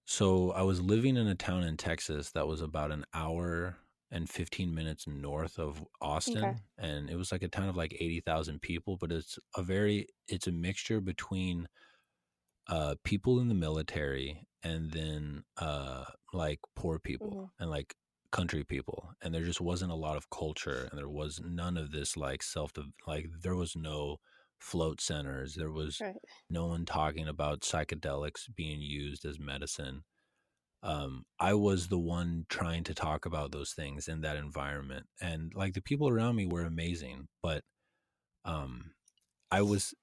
So 0.07 0.53
I 0.53 0.63
was 0.63 0.81
living 0.81 1.17
in 1.17 1.27
a 1.27 1.35
town 1.35 1.65
in 1.65 1.77
Texas 1.77 2.31
that 2.31 2.47
was 2.47 2.63
about 2.63 2.93
an 2.93 3.05
hour 3.13 3.77
and 4.11 4.29
15 4.29 4.75
minutes 4.75 5.07
north 5.07 5.59
of 5.59 5.85
Austin 6.01 6.39
okay. 6.39 6.57
and 6.79 7.11
it 7.11 7.17
was 7.17 7.31
like 7.31 7.43
a 7.43 7.49
town 7.49 7.69
of 7.69 7.77
like 7.77 7.95
80,000 8.01 8.61
people 8.63 8.97
but 8.97 9.13
it's 9.13 9.39
a 9.55 9.63
very 9.63 10.07
it's 10.27 10.47
a 10.47 10.53
mixture 10.53 11.01
between 11.03 11.69
uh, 12.69 12.95
people 13.05 13.41
in 13.41 13.49
the 13.49 13.55
military 13.55 14.47
and 14.63 14.91
then 14.93 15.45
uh, 15.57 16.05
like 16.33 16.61
poor 16.77 16.99
people 16.99 17.29
mm-hmm. 17.29 17.63
and 17.63 17.71
like 17.71 17.95
country 18.31 18.63
people 18.63 19.11
and 19.23 19.35
there 19.35 19.45
just 19.45 19.61
wasn't 19.61 19.91
a 19.91 19.97
lot 19.97 20.17
of 20.17 20.29
culture 20.29 20.87
and 20.91 20.99
there 20.99 21.09
was 21.09 21.41
none 21.43 21.79
of 21.79 21.93
this 21.93 22.17
like 22.17 22.43
self 22.43 22.73
like 23.07 23.27
there 23.43 23.55
was 23.55 23.75
no 23.75 24.17
float 24.59 25.01
centers 25.01 25.55
there 25.55 25.71
was 25.71 25.99
right. 26.01 26.17
no 26.51 26.67
one 26.67 26.85
talking 26.85 27.27
about 27.27 27.61
psychedelics 27.63 28.55
being 28.55 28.81
used 28.81 29.25
as 29.25 29.39
medicine 29.39 30.03
um, 30.83 31.25
i 31.41 31.55
was 31.55 31.89
the 31.89 31.99
one 31.99 32.45
trying 32.51 32.85
to 32.85 32.93
talk 32.93 33.25
about 33.25 33.51
those 33.51 33.73
things 33.73 34.09
in 34.09 34.21
that 34.21 34.37
environment 34.37 35.07
and 35.23 35.53
like 35.55 35.73
the 35.73 35.81
people 35.81 36.09
around 36.09 36.37
me 36.37 36.45
were 36.45 36.65
amazing 36.65 37.29
but 37.43 37.63
um, 38.45 38.91
i 39.51 39.63
was 39.63 39.95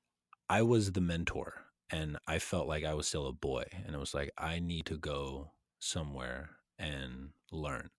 i 0.50 0.64
was 0.64 0.94
the 0.94 1.02
mentor 1.02 1.65
and 1.96 2.18
I 2.28 2.40
felt 2.40 2.68
like 2.68 2.84
I 2.84 2.94
was 2.94 3.08
still 3.08 3.28
a 3.28 3.32
boy 3.32 3.64
and 3.86 3.96
it 3.96 4.00
was 4.00 4.14
like 4.14 4.32
I 4.38 4.60
need 4.60 4.86
to 4.88 4.98
go 4.98 5.52
somewhere 5.80 6.50
and 6.78 7.30
learn. 7.52 7.90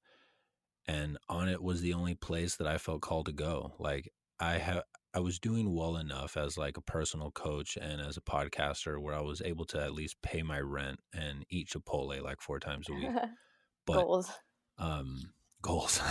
And 0.86 1.16
Onnit 1.30 1.60
was 1.60 1.80
the 1.80 1.94
only 1.94 2.14
place 2.14 2.56
that 2.56 2.66
I 2.66 2.76
felt 2.76 3.00
called 3.00 3.26
to 3.26 3.32
go. 3.32 3.72
Like 3.78 4.12
I 4.38 4.58
have 4.58 4.82
I 5.14 5.20
was 5.20 5.38
doing 5.38 5.74
well 5.74 5.96
enough 5.96 6.36
as 6.36 6.58
like 6.58 6.76
a 6.76 6.82
personal 6.82 7.30
coach 7.30 7.78
and 7.80 8.02
as 8.02 8.18
a 8.18 8.20
podcaster 8.20 9.00
where 9.00 9.14
I 9.14 9.22
was 9.22 9.40
able 9.42 9.64
to 9.66 9.82
at 9.82 9.94
least 9.94 10.20
pay 10.20 10.42
my 10.42 10.60
rent 10.60 11.00
and 11.14 11.46
eat 11.48 11.68
Chipotle 11.68 12.22
like 12.22 12.42
four 12.42 12.60
times 12.60 12.88
a 12.88 12.92
week. 12.92 13.08
But 13.86 14.02
goals. 14.02 14.30
Um 14.78 15.32
goals. 15.62 16.02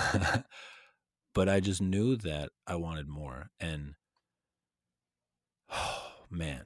but 1.34 1.50
I 1.50 1.60
just 1.60 1.82
knew 1.82 2.16
that 2.16 2.52
I 2.66 2.78
wanted 2.78 3.10
more 3.10 3.52
and 3.60 3.94
oh 5.70 6.04
man, 6.32 6.64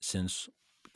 since 0.00 0.48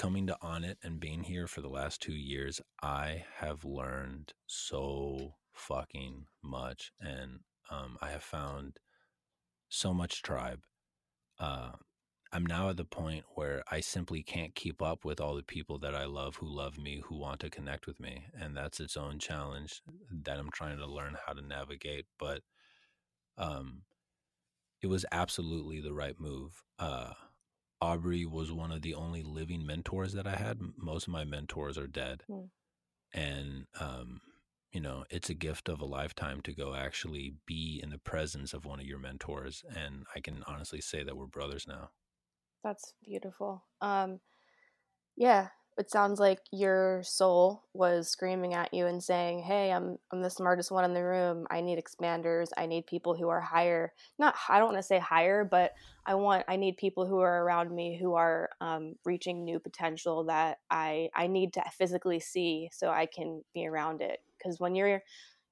coming 0.03 0.27
to 0.27 0.37
Onnit 0.43 0.75
and 0.83 0.99
being 0.99 1.23
here 1.23 1.47
for 1.47 1.61
the 1.61 1.69
last 1.69 2.03
two 2.03 2.13
years, 2.13 2.61
I 2.83 3.25
have 3.37 3.65
learned 3.65 4.33
so 4.49 5.35
fucking 5.53 6.27
much, 6.43 6.91
and 7.01 7.39
um, 7.71 7.99
I 8.03 8.11
have 8.11 8.25
found 8.25 8.79
so 9.69 9.95
much 9.95 10.23
tribe. 10.23 10.63
Uh, 11.39 11.71
I'm 12.33 12.45
now 12.45 12.69
at 12.69 12.79
the 12.79 12.85
point 12.85 13.27
where 13.37 13.63
I 13.71 13.79
simply 13.79 14.25
can't 14.25 14.57
keep 14.57 14.83
up 14.83 15.05
with 15.05 15.21
all 15.21 15.37
the 15.37 15.45
people 15.45 15.79
that 15.79 15.95
I 15.95 16.07
love 16.07 16.35
who 16.35 16.53
love 16.53 16.79
me, 16.79 17.01
who 17.07 17.17
want 17.17 17.39
to 17.41 17.51
connect 17.51 17.87
with 17.87 18.01
me. 18.01 18.25
And 18.35 18.57
that's 18.57 18.81
its 18.81 18.97
own 18.97 19.21
challenge 19.21 19.83
that 20.25 20.37
I'm 20.37 20.51
trying 20.51 20.79
to 20.79 20.87
learn 20.87 21.17
how 21.27 21.33
to 21.33 21.47
navigate. 21.47 22.07
But 22.19 22.41
um, 23.39 23.83
it 24.83 24.89
was 24.89 25.07
absolutely 25.13 25.81
the 25.81 25.95
right 25.95 26.19
move. 26.19 26.65
Uh, 26.77 27.13
Aubrey 27.83 28.25
was 28.25 28.53
one 28.53 28.71
of 28.71 28.83
the 28.83 28.95
only 28.95 29.25
living 29.25 29.67
mentors 29.67 30.13
that 30.13 30.25
I 30.25 30.37
had. 30.37 30.61
Most 30.79 31.09
of 31.09 31.13
my 31.13 31.25
mentors 31.25 31.77
are 31.77 31.89
dead. 31.89 32.23
Mm. 32.31 32.49
And, 33.13 33.67
um, 33.81 34.21
you 34.71 34.81
know, 34.81 35.05
it's 35.11 35.29
a 35.29 35.35
gift 35.35 35.69
of 35.69 35.81
a 35.81 35.85
lifetime 35.85 36.41
to 36.43 36.55
go 36.55 36.77
actually 36.77 37.35
be 37.45 37.81
in 37.83 37.91
the 37.91 37.99
presence 37.99 38.55
of 38.55 38.65
one 38.65 38.79
of 38.79 38.87
your 38.87 39.01
mentors. 39.01 39.65
And 39.69 40.07
I 40.15 40.21
can 40.21 40.45
honestly 40.47 40.81
say 40.81 41.03
that 41.03 41.17
we're 41.17 41.27
brothers 41.27 41.67
now. 41.67 41.91
That's 42.63 42.95
beautiful. 43.03 43.65
Um, 43.81 44.21
yeah, 45.17 45.49
it 45.79 45.91
sounds 45.91 46.21
like 46.21 46.41
your 46.51 47.03
soul 47.03 47.65
was 47.73 48.09
screaming 48.09 48.53
at 48.55 48.75
you 48.75 48.87
and 48.87 49.03
saying, 49.03 49.41
"Hey, 49.43 49.73
I'm 49.73 49.99
I'm 50.11 50.21
the 50.23 50.31
smartest 50.31 50.71
one 50.71 50.85
in 50.85 50.95
the 50.95 51.03
room. 51.03 51.47
I 51.51 51.61
need 51.63 51.83
expanders. 51.83 52.49
I 52.57 52.67
need 52.67 52.87
people 52.87 53.15
who 53.15 53.29
are 53.29 53.41
higher. 53.41 53.93
Not 54.19 54.35
I 54.49 54.59
don't 54.59 54.69
want 54.73 54.79
to 54.79 54.83
say 54.83 54.99
higher, 54.99 55.45
but 55.45 55.73
I 56.05 56.15
want 56.15 56.45
I 56.49 56.57
need 56.57 56.77
people 56.77 57.07
who 57.07 57.21
are 57.21 57.43
around 57.45 57.75
me 57.75 57.97
who 57.99 58.15
are 58.15 58.51
um, 58.61 58.97
reaching 59.05 59.45
new 59.45 59.59
potential 59.59 60.25
that 60.25 60.59
I 60.71 61.09
I 61.15 61.27
need 61.27 61.55
to 61.55 61.63
physically 61.79 62.21
see 62.21 62.69
so 62.73 62.91
I 62.91 63.07
can 63.07 63.43
be 63.55 63.67
around 63.67 64.03
it. 64.03 64.21
Because 64.39 64.61
when 64.61 64.75
you're 64.75 65.03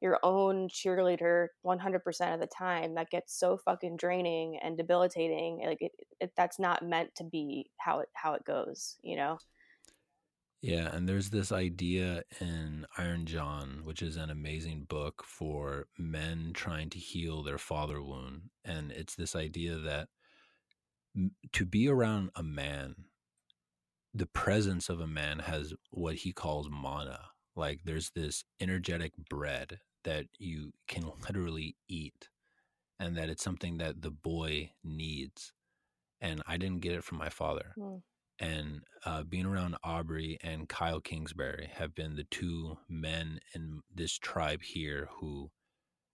your 0.01 0.19
own 0.23 0.69
cheerleader 0.69 1.49
100% 1.65 2.35
of 2.35 2.41
the 2.41 2.47
time 2.47 2.95
that 2.95 3.11
gets 3.11 3.39
so 3.39 3.59
fucking 3.59 3.97
draining 3.97 4.59
and 4.63 4.77
debilitating 4.77 5.63
like 5.65 5.83
it, 5.83 5.93
it, 6.21 6.33
that's 6.37 6.59
not 6.59 6.83
meant 6.83 7.15
to 7.15 7.25
be 7.25 7.71
how 7.77 8.01
it 8.01 8.09
how 8.15 8.33
it 8.33 8.45
goes 8.45 8.97
you 9.03 9.15
know 9.15 9.39
yeah, 10.63 10.95
and 10.95 11.09
there's 11.09 11.31
this 11.31 11.53
idea 11.53 12.23
in 12.39 12.87
Iron 12.99 13.25
John, 13.25 13.81
which 13.85 14.03
is 14.03 14.17
an 14.17 14.29
amazing 14.29 14.85
book 14.89 15.25
for 15.25 15.87
men 15.99 16.53
trying 16.53 16.91
to 16.91 16.99
heal 16.99 17.43
their 17.43 17.59
father 17.59 18.03
wound. 18.03 18.51
And 18.63 18.93
it's 18.93 19.15
this 19.15 19.35
idea 19.35 19.77
that 19.77 20.09
to 21.53 21.65
be 21.65 21.89
around 21.89 22.31
a 22.35 22.43
man, 22.43 22.97
the 24.13 24.27
presence 24.27 24.91
of 24.91 25.01
a 25.01 25.07
man 25.07 25.39
has 25.39 25.73
what 25.93 26.17
he 26.17 26.33
calls 26.33 26.69
mana. 26.71 27.21
Like 27.57 27.81
there's 27.85 28.11
this 28.15 28.45
energetic 28.61 29.13
bread 29.17 29.81
that 30.05 30.27
you 30.39 30.73
can 30.87 31.11
literally 31.27 31.77
eat, 31.89 32.29
and 32.99 33.17
that 33.17 33.31
it's 33.31 33.43
something 33.43 33.79
that 33.79 34.03
the 34.03 34.11
boy 34.11 34.73
needs. 34.85 35.53
And 36.21 36.43
I 36.47 36.59
didn't 36.59 36.81
get 36.81 36.93
it 36.93 37.05
from 37.05 37.17
my 37.17 37.31
father. 37.31 37.75
Mm 37.79 38.03
and 38.41 38.81
uh, 39.05 39.23
being 39.23 39.47
around 39.47 39.77
Aubrey 39.85 40.39
and 40.43 40.69
Kyle 40.69 41.01
Kingsbury 41.01 41.71
have 41.75 41.95
been 41.95 42.17
the 42.17 42.25
two 42.25 42.79
men 42.89 43.39
in 43.55 43.83
this 43.95 44.19
tribe 44.19 44.63
here 44.63 45.09
who 45.21 45.51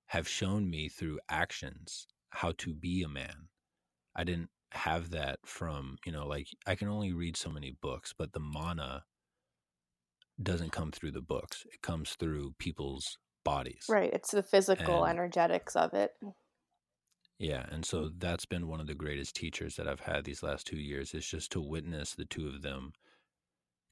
have 0.07 0.29
shown 0.29 0.69
me 0.69 0.89
through 0.89 1.21
actions 1.29 2.07
how 2.31 2.53
to 2.59 2.75
be 2.75 3.03
a 3.03 3.09
man. 3.09 3.49
I 4.15 4.25
didn't 4.25 4.51
have 4.73 5.11
that 5.11 5.39
from, 5.45 5.97
you 6.05 6.13
know, 6.13 6.27
like 6.27 6.49
I 6.67 6.75
can 6.75 6.89
only 6.89 7.13
read 7.13 7.37
so 7.37 7.51
many 7.51 7.77
books, 7.81 8.13
but 8.17 8.33
the 8.33 8.41
mana 8.41 9.05
doesn't 10.43 10.73
come 10.73 10.91
through 10.91 11.13
the 11.13 11.23
books. 11.23 11.65
It 11.73 11.81
comes 11.83 12.11
through 12.19 12.55
people's 12.59 13.19
bodies. 13.45 13.87
Right. 13.89 14.13
It's 14.13 14.33
the 14.33 14.43
physical 14.43 15.05
and, 15.05 15.19
energetics 15.19 15.77
of 15.77 15.95
it. 15.95 16.13
Yeah, 17.39 17.67
and 17.71 17.85
so 17.85 18.11
that's 18.17 18.47
been 18.47 18.67
one 18.69 18.81
of 18.81 18.87
the 18.87 18.95
greatest 18.95 19.37
teachers 19.37 19.77
that 19.77 19.87
I've 19.87 20.01
had 20.01 20.25
these 20.25 20.43
last 20.43 20.67
two 20.67 20.79
years 20.79 21.13
is 21.13 21.27
just 21.27 21.53
to 21.53 21.61
witness 21.61 22.15
the 22.15 22.25
two 22.25 22.49
of 22.49 22.63
them, 22.63 22.93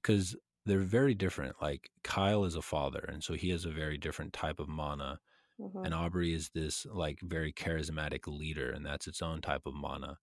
because 0.02 0.34
they're 0.64 0.80
very 0.80 1.14
different. 1.14 1.56
Like 1.60 1.90
Kyle 2.02 2.44
is 2.44 2.56
a 2.56 2.62
father, 2.62 3.04
and 3.06 3.22
so 3.22 3.34
he 3.34 3.50
has 3.50 3.66
a 3.66 3.70
very 3.70 3.98
different 3.98 4.32
type 4.32 4.60
of 4.60 4.68
mana, 4.68 5.18
mm-hmm. 5.60 5.84
and 5.84 5.92
Aubrey 5.94 6.32
is 6.32 6.50
this 6.54 6.86
like 6.90 7.20
very 7.22 7.52
charismatic 7.52 8.26
leader, 8.26 8.70
and 8.70 8.84
that's 8.84 9.06
its 9.06 9.20
own 9.20 9.42
type 9.42 9.66
of 9.66 9.74
mana. 9.74 10.18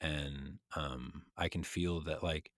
And 0.00 0.58
um, 0.74 1.24
I 1.36 1.48
can 1.48 1.64
feel 1.64 2.00
that 2.02 2.22
like 2.22 2.50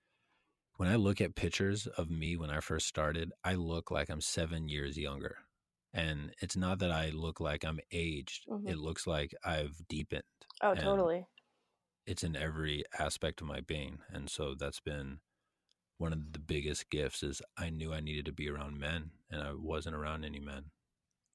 when 0.77 0.89
I 0.89 0.97
look 0.97 1.21
at 1.21 1.35
pictures 1.35 1.87
of 1.87 2.11
me 2.11 2.37
when 2.37 2.51
I 2.51 2.61
first 2.61 2.87
started, 2.87 3.33
I 3.45 3.55
look 3.55 3.91
like 3.91 4.09
I'm 4.09 4.21
seven 4.21 4.69
years 4.69 4.97
younger 4.97 5.39
and 5.93 6.33
it's 6.41 6.57
not 6.57 6.79
that 6.81 6.91
I 6.91 7.11
look 7.11 7.41
like 7.41 7.65
I'm 7.65 7.81
aged. 7.93 8.47
Mm-hmm. 8.49 8.69
It 8.69 8.79
looks 8.79 9.07
like 9.07 9.35
I've 9.45 9.77
deepened. 9.89 10.23
Oh, 10.63 10.75
totally. 10.75 11.27
It's 12.07 12.25
in 12.25 12.37
every 12.37 12.85
aspect 12.99 13.41
of 13.41 13.47
my 13.47 13.61
being, 13.61 13.99
and 14.13 14.29
so 14.29 14.55
that's 14.55 14.81
been 14.81 15.19
one 15.99 16.13
of 16.13 16.33
the 16.33 16.39
biggest 16.39 16.91
gifts. 16.91 17.23
Is 17.23 17.43
I 17.57 17.71
knew 17.71 17.93
I 17.93 18.01
needed 18.01 18.27
to 18.27 18.33
be 18.33 18.49
around 18.49 18.79
men, 18.79 19.11
and 19.31 19.43
I 19.43 19.53
wasn't 19.55 19.97
around 19.97 20.25
any 20.25 20.41
men. 20.41 20.65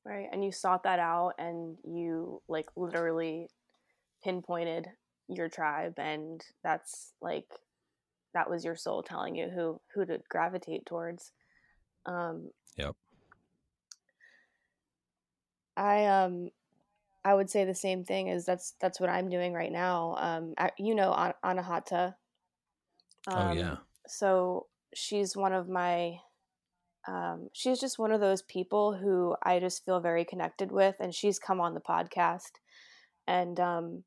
Right, 0.06 0.28
and 0.32 0.44
you 0.44 0.52
sought 0.52 0.84
that 0.84 1.00
out, 1.00 1.34
and 1.38 1.78
you 1.84 2.42
like 2.48 2.68
literally 2.76 3.48
pinpointed 4.24 4.88
your 5.28 5.50
tribe, 5.50 5.94
and 5.98 6.42
that's 6.64 7.14
like 7.22 7.48
that 8.34 8.50
was 8.50 8.64
your 8.66 8.76
soul 8.76 9.04
telling 9.04 9.36
you 9.36 9.50
who 9.50 9.80
who 9.94 10.06
to 10.06 10.20
gravitate 10.30 10.86
towards. 10.86 11.32
Um, 12.06 12.50
yep. 12.78 12.96
I 15.78 16.06
um 16.06 16.50
I 17.26 17.34
would 17.34 17.50
say 17.50 17.66
the 17.66 17.74
same 17.74 18.06
thing 18.06 18.30
as 18.30 18.46
that's 18.46 18.76
that's 18.80 19.00
what 19.00 19.10
I'm 19.10 19.30
doing 19.30 19.54
right 19.54 19.72
now. 19.72 20.16
Um, 20.20 20.54
I, 20.58 20.70
you 20.78 20.94
know, 20.94 21.12
An- 21.12 21.34
Anahata. 21.44 22.14
Um, 23.28 23.48
oh 23.48 23.52
yeah. 23.52 23.78
So 24.08 24.68
she's 24.94 25.36
one 25.36 25.52
of 25.52 25.68
my. 25.68 26.18
Um, 27.08 27.50
she's 27.54 27.80
just 27.80 28.00
one 28.00 28.12
of 28.12 28.20
those 28.20 28.42
people 28.42 28.96
who 28.96 29.36
I 29.44 29.60
just 29.60 29.86
feel 29.86 30.00
very 30.00 30.26
connected 30.26 30.72
with, 30.72 30.96
and 31.00 31.14
she's 31.14 31.38
come 31.38 31.60
on 31.60 31.74
the 31.74 31.80
podcast, 31.82 32.52
and 33.28 33.60
um, 33.60 34.04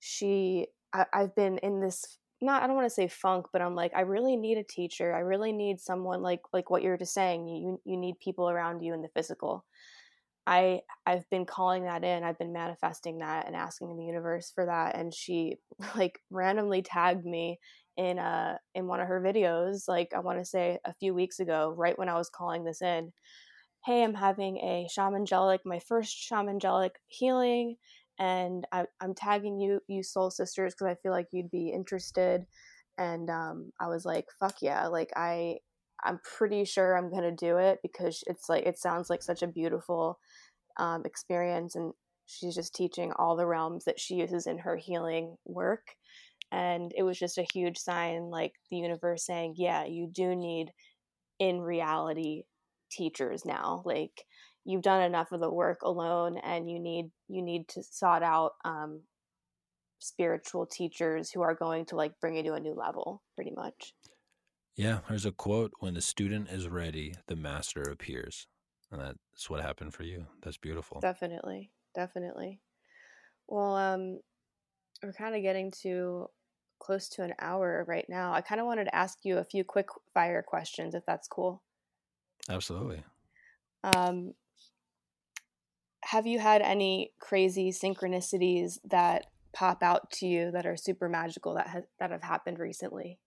she 0.00 0.66
I, 0.92 1.06
I've 1.12 1.34
been 1.34 1.58
in 1.58 1.80
this 1.80 2.18
not 2.42 2.62
I 2.62 2.66
don't 2.66 2.76
want 2.76 2.86
to 2.86 2.94
say 2.94 3.08
funk, 3.08 3.46
but 3.52 3.62
I'm 3.62 3.74
like 3.74 3.92
I 3.96 4.02
really 4.02 4.36
need 4.36 4.58
a 4.58 4.64
teacher. 4.64 5.14
I 5.14 5.20
really 5.20 5.52
need 5.52 5.80
someone 5.80 6.22
like 6.22 6.40
like 6.52 6.68
what 6.68 6.82
you're 6.82 6.98
just 6.98 7.14
saying. 7.14 7.48
You 7.48 7.80
you 7.84 7.96
need 7.96 8.18
people 8.20 8.50
around 8.50 8.82
you 8.82 8.92
in 8.92 9.00
the 9.00 9.08
physical. 9.08 9.64
I 10.46 10.80
I've 11.06 11.28
been 11.30 11.46
calling 11.46 11.84
that 11.84 12.04
in. 12.04 12.22
I've 12.22 12.38
been 12.38 12.52
manifesting 12.52 13.18
that 13.18 13.46
and 13.46 13.56
asking 13.56 13.96
the 13.96 14.04
universe 14.04 14.52
for 14.54 14.66
that. 14.66 14.96
And 14.96 15.14
she 15.14 15.56
like 15.96 16.20
randomly 16.30 16.82
tagged 16.82 17.24
me 17.24 17.58
in 17.96 18.18
a 18.18 18.58
in 18.74 18.86
one 18.86 19.00
of 19.00 19.08
her 19.08 19.20
videos, 19.20 19.88
like 19.88 20.12
I 20.14 20.20
want 20.20 20.38
to 20.38 20.44
say 20.44 20.78
a 20.84 20.94
few 20.94 21.14
weeks 21.14 21.40
ago, 21.40 21.74
right 21.76 21.98
when 21.98 22.08
I 22.08 22.16
was 22.16 22.28
calling 22.28 22.64
this 22.64 22.82
in. 22.82 23.12
Hey, 23.84 24.02
I'm 24.02 24.14
having 24.14 24.56
a 24.58 24.88
shamangelic, 24.96 25.60
my 25.64 25.78
first 25.78 26.16
shamangelic 26.30 26.92
healing, 27.06 27.76
and 28.18 28.66
I, 28.72 28.86
am 29.02 29.14
tagging 29.14 29.60
you, 29.60 29.80
you 29.88 30.02
soul 30.02 30.30
sisters, 30.30 30.74
because 30.74 30.90
I 30.90 31.00
feel 31.02 31.12
like 31.12 31.26
you'd 31.32 31.50
be 31.50 31.68
interested. 31.68 32.46
And 32.96 33.28
um, 33.28 33.72
I 33.78 33.88
was 33.88 34.06
like, 34.06 34.26
fuck 34.40 34.56
yeah, 34.62 34.86
like 34.86 35.10
I 35.16 35.58
I'm 36.04 36.20
pretty 36.36 36.64
sure 36.64 36.96
I'm 36.96 37.10
gonna 37.10 37.32
do 37.32 37.58
it 37.58 37.78
because 37.82 38.22
it's 38.26 38.48
like 38.48 38.66
it 38.66 38.78
sounds 38.78 39.10
like 39.10 39.22
such 39.22 39.42
a 39.42 39.46
beautiful 39.48 40.18
um, 40.78 41.04
experience, 41.06 41.76
and 41.76 41.92
she's 42.26 42.54
just 42.54 42.74
teaching 42.74 43.12
all 43.18 43.36
the 43.36 43.46
realms 43.46 43.84
that 43.86 44.00
she 44.00 44.16
uses 44.16 44.46
in 44.46 44.58
her 44.58 44.76
healing 44.76 45.36
work. 45.46 45.96
And 46.52 46.92
it 46.96 47.02
was 47.04 47.18
just 47.18 47.38
a 47.38 47.46
huge 47.52 47.78
sign, 47.78 48.30
like 48.30 48.52
the 48.70 48.76
universe 48.78 49.26
saying, 49.26 49.54
"Yeah, 49.58 49.84
you 49.86 50.08
do 50.12 50.36
need 50.36 50.72
in 51.38 51.60
reality 51.60 52.44
teachers 52.90 53.44
now. 53.44 53.82
Like 53.84 54.24
you've 54.64 54.82
done 54.82 55.02
enough 55.02 55.32
of 55.32 55.40
the 55.40 55.50
work 55.52 55.82
alone, 55.82 56.38
and 56.38 56.70
you 56.70 56.78
need 56.80 57.10
you 57.28 57.42
need 57.42 57.68
to 57.70 57.82
sought 57.82 58.22
out 58.22 58.52
um, 58.64 59.02
spiritual 59.98 60.66
teachers 60.66 61.30
who 61.32 61.42
are 61.42 61.54
going 61.54 61.84
to 61.86 61.96
like 61.96 62.12
bring 62.20 62.36
you 62.36 62.42
to 62.44 62.54
a 62.54 62.60
new 62.60 62.74
level, 62.74 63.22
pretty 63.36 63.52
much." 63.56 63.94
Yeah, 64.76 65.00
there's 65.08 65.24
a 65.24 65.32
quote 65.32 65.72
when 65.78 65.94
the 65.94 66.00
student 66.00 66.48
is 66.50 66.68
ready, 66.68 67.14
the 67.26 67.36
master 67.36 67.82
appears. 67.82 68.46
And 68.90 69.00
that's 69.00 69.48
what 69.48 69.62
happened 69.62 69.94
for 69.94 70.02
you. 70.02 70.26
That's 70.42 70.56
beautiful. 70.56 71.00
Definitely. 71.00 71.70
Definitely. 71.94 72.60
Well, 73.48 73.76
um 73.76 74.20
we're 75.02 75.12
kind 75.12 75.34
of 75.34 75.42
getting 75.42 75.72
to 75.82 76.28
close 76.78 77.08
to 77.10 77.22
an 77.22 77.34
hour 77.38 77.84
right 77.86 78.06
now. 78.08 78.32
I 78.32 78.40
kind 78.40 78.60
of 78.60 78.66
wanted 78.66 78.84
to 78.84 78.94
ask 78.94 79.18
you 79.22 79.38
a 79.38 79.44
few 79.44 79.64
quick 79.64 79.86
fire 80.12 80.42
questions 80.42 80.94
if 80.94 81.04
that's 81.06 81.28
cool. 81.28 81.62
Absolutely. 82.48 83.02
Um 83.82 84.34
have 86.02 86.26
you 86.26 86.38
had 86.38 86.62
any 86.62 87.12
crazy 87.18 87.70
synchronicities 87.70 88.78
that 88.84 89.26
pop 89.52 89.82
out 89.82 90.10
to 90.10 90.26
you 90.26 90.50
that 90.50 90.66
are 90.66 90.76
super 90.76 91.08
magical 91.08 91.54
that 91.54 91.68
has 91.68 91.84
that 92.00 92.10
have 92.10 92.22
happened 92.22 92.58
recently? 92.58 93.18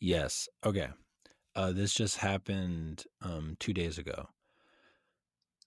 Yes. 0.00 0.48
Okay. 0.64 0.88
Uh, 1.54 1.72
this 1.72 1.92
just 1.92 2.18
happened 2.18 3.04
um, 3.22 3.56
two 3.58 3.72
days 3.72 3.98
ago. 3.98 4.28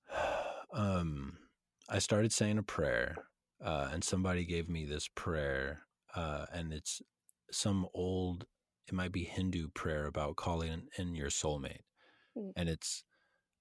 um, 0.74 1.38
I 1.90 2.00
started 2.00 2.32
saying 2.32 2.58
a 2.58 2.64
prayer, 2.64 3.16
uh, 3.64 3.90
and 3.92 4.04
somebody 4.04 4.46
gave 4.46 4.70
me 4.70 4.86
this 4.86 5.10
prayer, 5.14 5.82
uh, 6.16 6.46
and 6.54 6.72
it's 6.72 7.02
some 7.52 7.88
old, 7.94 8.46
it 8.88 8.94
might 8.94 9.12
be 9.12 9.26
Hindu 9.26 9.68
prayer 9.74 10.06
about 10.06 10.38
calling 10.38 10.88
in 10.98 11.14
your 11.16 11.30
soulmate. 11.30 11.84
Mm. 12.38 12.54
And 12.56 12.70
it's, 12.70 13.04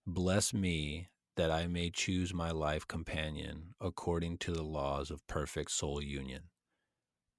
bless 0.06 0.55
me 0.55 1.09
that 1.36 1.51
I 1.51 1.66
may 1.66 1.90
choose 1.90 2.32
my 2.32 2.51
life 2.51 2.86
companion 2.86 3.74
according 3.80 4.38
to 4.38 4.52
the 4.52 4.62
laws 4.62 5.10
of 5.10 5.26
perfect 5.26 5.72
soul 5.72 6.02
union. 6.02 6.42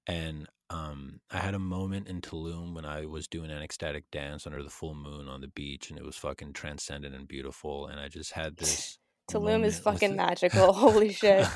And 0.06 0.48
um, 0.70 1.20
I 1.30 1.38
had 1.38 1.54
a 1.54 1.58
moment 1.58 2.08
in 2.08 2.20
Tulum 2.20 2.74
when 2.74 2.84
I 2.84 3.06
was 3.06 3.28
doing 3.28 3.50
an 3.50 3.62
ecstatic 3.62 4.10
dance 4.10 4.46
under 4.46 4.62
the 4.62 4.70
full 4.70 4.94
moon 4.94 5.28
on 5.28 5.40
the 5.40 5.48
beach, 5.48 5.90
and 5.90 5.98
it 5.98 6.04
was 6.04 6.16
fucking 6.16 6.54
transcendent 6.54 7.14
and 7.14 7.28
beautiful. 7.28 7.86
And 7.86 8.00
I 8.00 8.08
just 8.08 8.32
had 8.32 8.56
this. 8.58 8.98
Tulum 9.30 9.64
is 9.64 9.78
fucking 9.78 10.16
magical. 10.16 10.72
Holy 10.72 11.12
shit. 11.12 11.46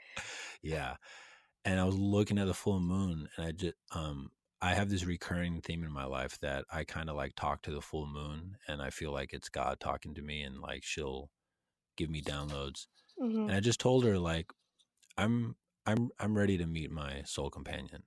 yeah. 0.62 0.96
And 1.64 1.78
I 1.78 1.84
was 1.84 1.96
looking 1.96 2.38
at 2.38 2.46
the 2.46 2.54
full 2.54 2.80
moon, 2.80 3.28
and 3.36 3.46
I 3.46 3.52
just, 3.52 3.74
um, 3.92 4.30
I 4.62 4.74
have 4.74 4.88
this 4.88 5.04
recurring 5.04 5.60
theme 5.60 5.82
in 5.82 5.92
my 5.92 6.04
life 6.04 6.38
that 6.38 6.64
I 6.72 6.84
kind 6.84 7.10
of 7.10 7.16
like 7.16 7.34
talk 7.34 7.62
to 7.62 7.72
the 7.72 7.80
full 7.80 8.06
moon 8.06 8.56
and 8.68 8.80
I 8.80 8.90
feel 8.90 9.12
like 9.12 9.32
it's 9.32 9.48
God 9.48 9.80
talking 9.80 10.14
to 10.14 10.22
me 10.22 10.42
and 10.42 10.60
like 10.60 10.84
she'll 10.84 11.30
give 11.96 12.08
me 12.08 12.22
downloads. 12.22 12.86
Mhm. 13.20 13.48
And 13.48 13.52
I 13.52 13.58
just 13.58 13.80
told 13.80 14.04
her 14.04 14.18
like 14.18 14.52
I'm 15.18 15.56
I'm 15.86 16.10
I'm 16.18 16.36
ready 16.36 16.58
to 16.58 16.66
meet 16.66 16.90
my 16.90 17.22
soul 17.24 17.50
companion. 17.50 18.04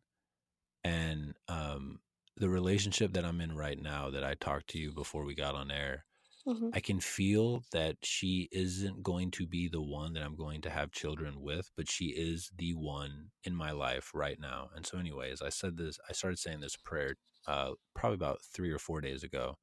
And 0.83 1.35
um 1.49 2.01
the 2.37 2.49
relationship 2.49 3.13
that 3.13 3.25
I'm 3.25 3.41
in 3.41 3.55
right 3.55 3.79
now 3.79 4.09
that 4.11 4.23
I 4.23 4.35
talked 4.35 4.69
to 4.71 4.79
you 4.79 4.93
before 4.93 5.25
we 5.25 5.35
got 5.35 5.55
on 5.55 5.71
air, 5.71 6.05
Mhm. 6.45 6.71
I 6.73 6.81
can 6.81 6.99
feel 7.01 7.63
that 7.71 7.97
she 8.05 8.49
isn't 8.51 9.03
going 9.03 9.31
to 9.31 9.47
be 9.47 9.67
the 9.69 9.81
one 9.81 10.13
that 10.13 10.23
I'm 10.23 10.35
going 10.35 10.61
to 10.63 10.69
have 10.71 10.91
children 10.91 11.41
with, 11.41 11.71
but 11.77 11.89
she 11.89 12.07
is 12.07 12.51
the 12.57 12.73
one 12.75 13.31
in 13.43 13.55
my 13.55 13.71
life 13.71 14.11
right 14.15 14.39
now. 14.39 14.69
And 14.75 14.85
so, 14.85 14.97
anyways, 14.99 15.41
I 15.41 15.49
said 15.49 15.77
this, 15.77 15.99
I 16.09 16.13
started 16.13 16.39
saying 16.39 16.61
this 16.61 16.77
prayer 16.77 17.17
uh, 17.47 17.73
probably 17.95 18.15
about 18.15 18.41
three 18.43 18.71
or 18.71 18.79
four 18.79 19.01
days 19.01 19.23
ago. 19.23 19.57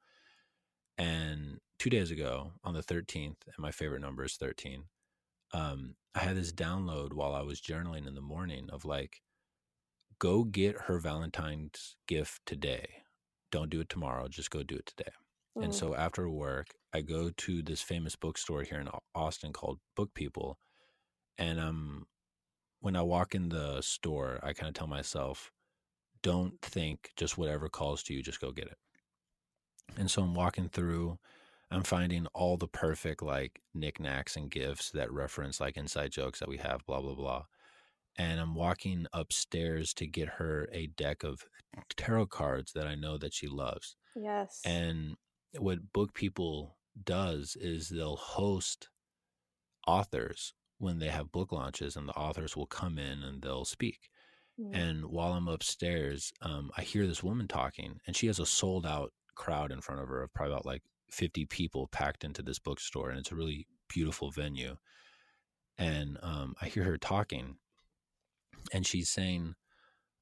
And 0.98 1.60
two 1.78 1.90
days 1.90 2.10
ago 2.10 2.54
on 2.64 2.74
the 2.74 2.82
13th, 2.82 3.46
and 3.46 3.58
my 3.58 3.70
favorite 3.70 4.00
number 4.00 4.24
is 4.24 4.36
13, 4.36 4.88
um, 5.52 5.96
I 6.14 6.20
had 6.20 6.36
this 6.36 6.52
download 6.52 7.12
while 7.12 7.34
I 7.34 7.42
was 7.42 7.60
journaling 7.60 8.06
in 8.06 8.14
the 8.14 8.20
morning 8.20 8.68
of 8.70 8.84
like, 8.84 9.22
go 10.18 10.44
get 10.44 10.82
her 10.82 10.98
Valentine's 10.98 11.96
gift 12.06 12.42
today. 12.46 13.02
Don't 13.50 13.70
do 13.70 13.80
it 13.80 13.88
tomorrow, 13.88 14.28
just 14.28 14.50
go 14.50 14.62
do 14.62 14.76
it 14.76 14.86
today. 14.86 15.10
And 15.60 15.72
Mm. 15.72 15.76
so 15.76 15.94
after 15.94 16.28
work, 16.28 16.68
I 16.94 17.02
go 17.02 17.30
to 17.30 17.62
this 17.62 17.82
famous 17.82 18.16
bookstore 18.16 18.62
here 18.62 18.80
in 18.80 18.88
Austin 19.14 19.52
called 19.52 19.80
Book 19.96 20.14
People. 20.14 20.58
And 21.38 21.60
um, 21.60 22.06
when 22.80 22.96
I 22.96 23.02
walk 23.02 23.34
in 23.34 23.48
the 23.48 23.80
store, 23.82 24.40
I 24.42 24.52
kind 24.52 24.68
of 24.68 24.74
tell 24.74 24.86
myself, 24.86 25.52
don't 26.22 26.60
think 26.62 27.10
just 27.16 27.36
whatever 27.36 27.68
calls 27.68 28.02
to 28.04 28.14
you, 28.14 28.22
just 28.22 28.40
go 28.40 28.52
get 28.52 28.66
it. 28.66 28.78
And 29.96 30.10
so 30.10 30.22
I'm 30.22 30.34
walking 30.34 30.68
through, 30.68 31.18
I'm 31.72 31.82
finding 31.82 32.26
all 32.34 32.56
the 32.56 32.68
perfect 32.68 33.22
like 33.22 33.60
knickknacks 33.74 34.36
and 34.36 34.50
gifts 34.50 34.90
that 34.90 35.10
reference 35.12 35.60
like 35.60 35.76
inside 35.76 36.12
jokes 36.12 36.40
that 36.40 36.48
we 36.48 36.58
have, 36.58 36.84
blah, 36.86 37.00
blah, 37.00 37.14
blah. 37.14 37.44
And 38.16 38.40
I'm 38.40 38.54
walking 38.54 39.06
upstairs 39.12 39.94
to 39.94 40.06
get 40.06 40.28
her 40.28 40.68
a 40.72 40.88
deck 40.88 41.24
of 41.24 41.46
tarot 41.96 42.26
cards 42.26 42.72
that 42.74 42.86
I 42.86 42.94
know 42.94 43.16
that 43.16 43.32
she 43.32 43.48
loves. 43.48 43.96
Yes. 44.14 44.60
And 44.66 45.16
what 45.58 45.92
Book 45.92 46.12
People 46.12 46.76
does 47.04 47.56
is 47.58 47.88
they'll 47.88 48.16
host 48.16 48.90
authors 49.86 50.54
when 50.78 50.98
they 50.98 51.08
have 51.08 51.32
book 51.32 51.52
launches, 51.52 51.96
and 51.96 52.08
the 52.08 52.12
authors 52.12 52.56
will 52.56 52.66
come 52.66 52.98
in 52.98 53.22
and 53.22 53.40
they'll 53.40 53.64
speak. 53.64 54.10
Mm. 54.60 54.74
And 54.74 55.06
while 55.06 55.32
I'm 55.32 55.48
upstairs, 55.48 56.32
um, 56.42 56.70
I 56.76 56.82
hear 56.82 57.06
this 57.06 57.22
woman 57.22 57.48
talking, 57.48 58.00
and 58.06 58.16
she 58.16 58.26
has 58.26 58.40
a 58.40 58.46
sold 58.46 58.84
out 58.84 59.12
crowd 59.34 59.72
in 59.72 59.80
front 59.80 60.02
of 60.02 60.08
her 60.08 60.22
of 60.22 60.34
probably 60.34 60.52
about 60.52 60.66
like 60.66 60.82
50 61.12 61.46
people 61.46 61.88
packed 61.88 62.24
into 62.24 62.42
this 62.42 62.58
bookstore, 62.58 63.10
and 63.10 63.18
it's 63.18 63.32
a 63.32 63.36
really 63.36 63.66
beautiful 63.88 64.30
venue. 64.30 64.76
And 65.78 66.18
um, 66.22 66.54
I 66.60 66.66
hear 66.66 66.84
her 66.84 66.98
talking, 66.98 67.56
and 68.72 68.86
she's 68.86 69.10
saying, 69.10 69.54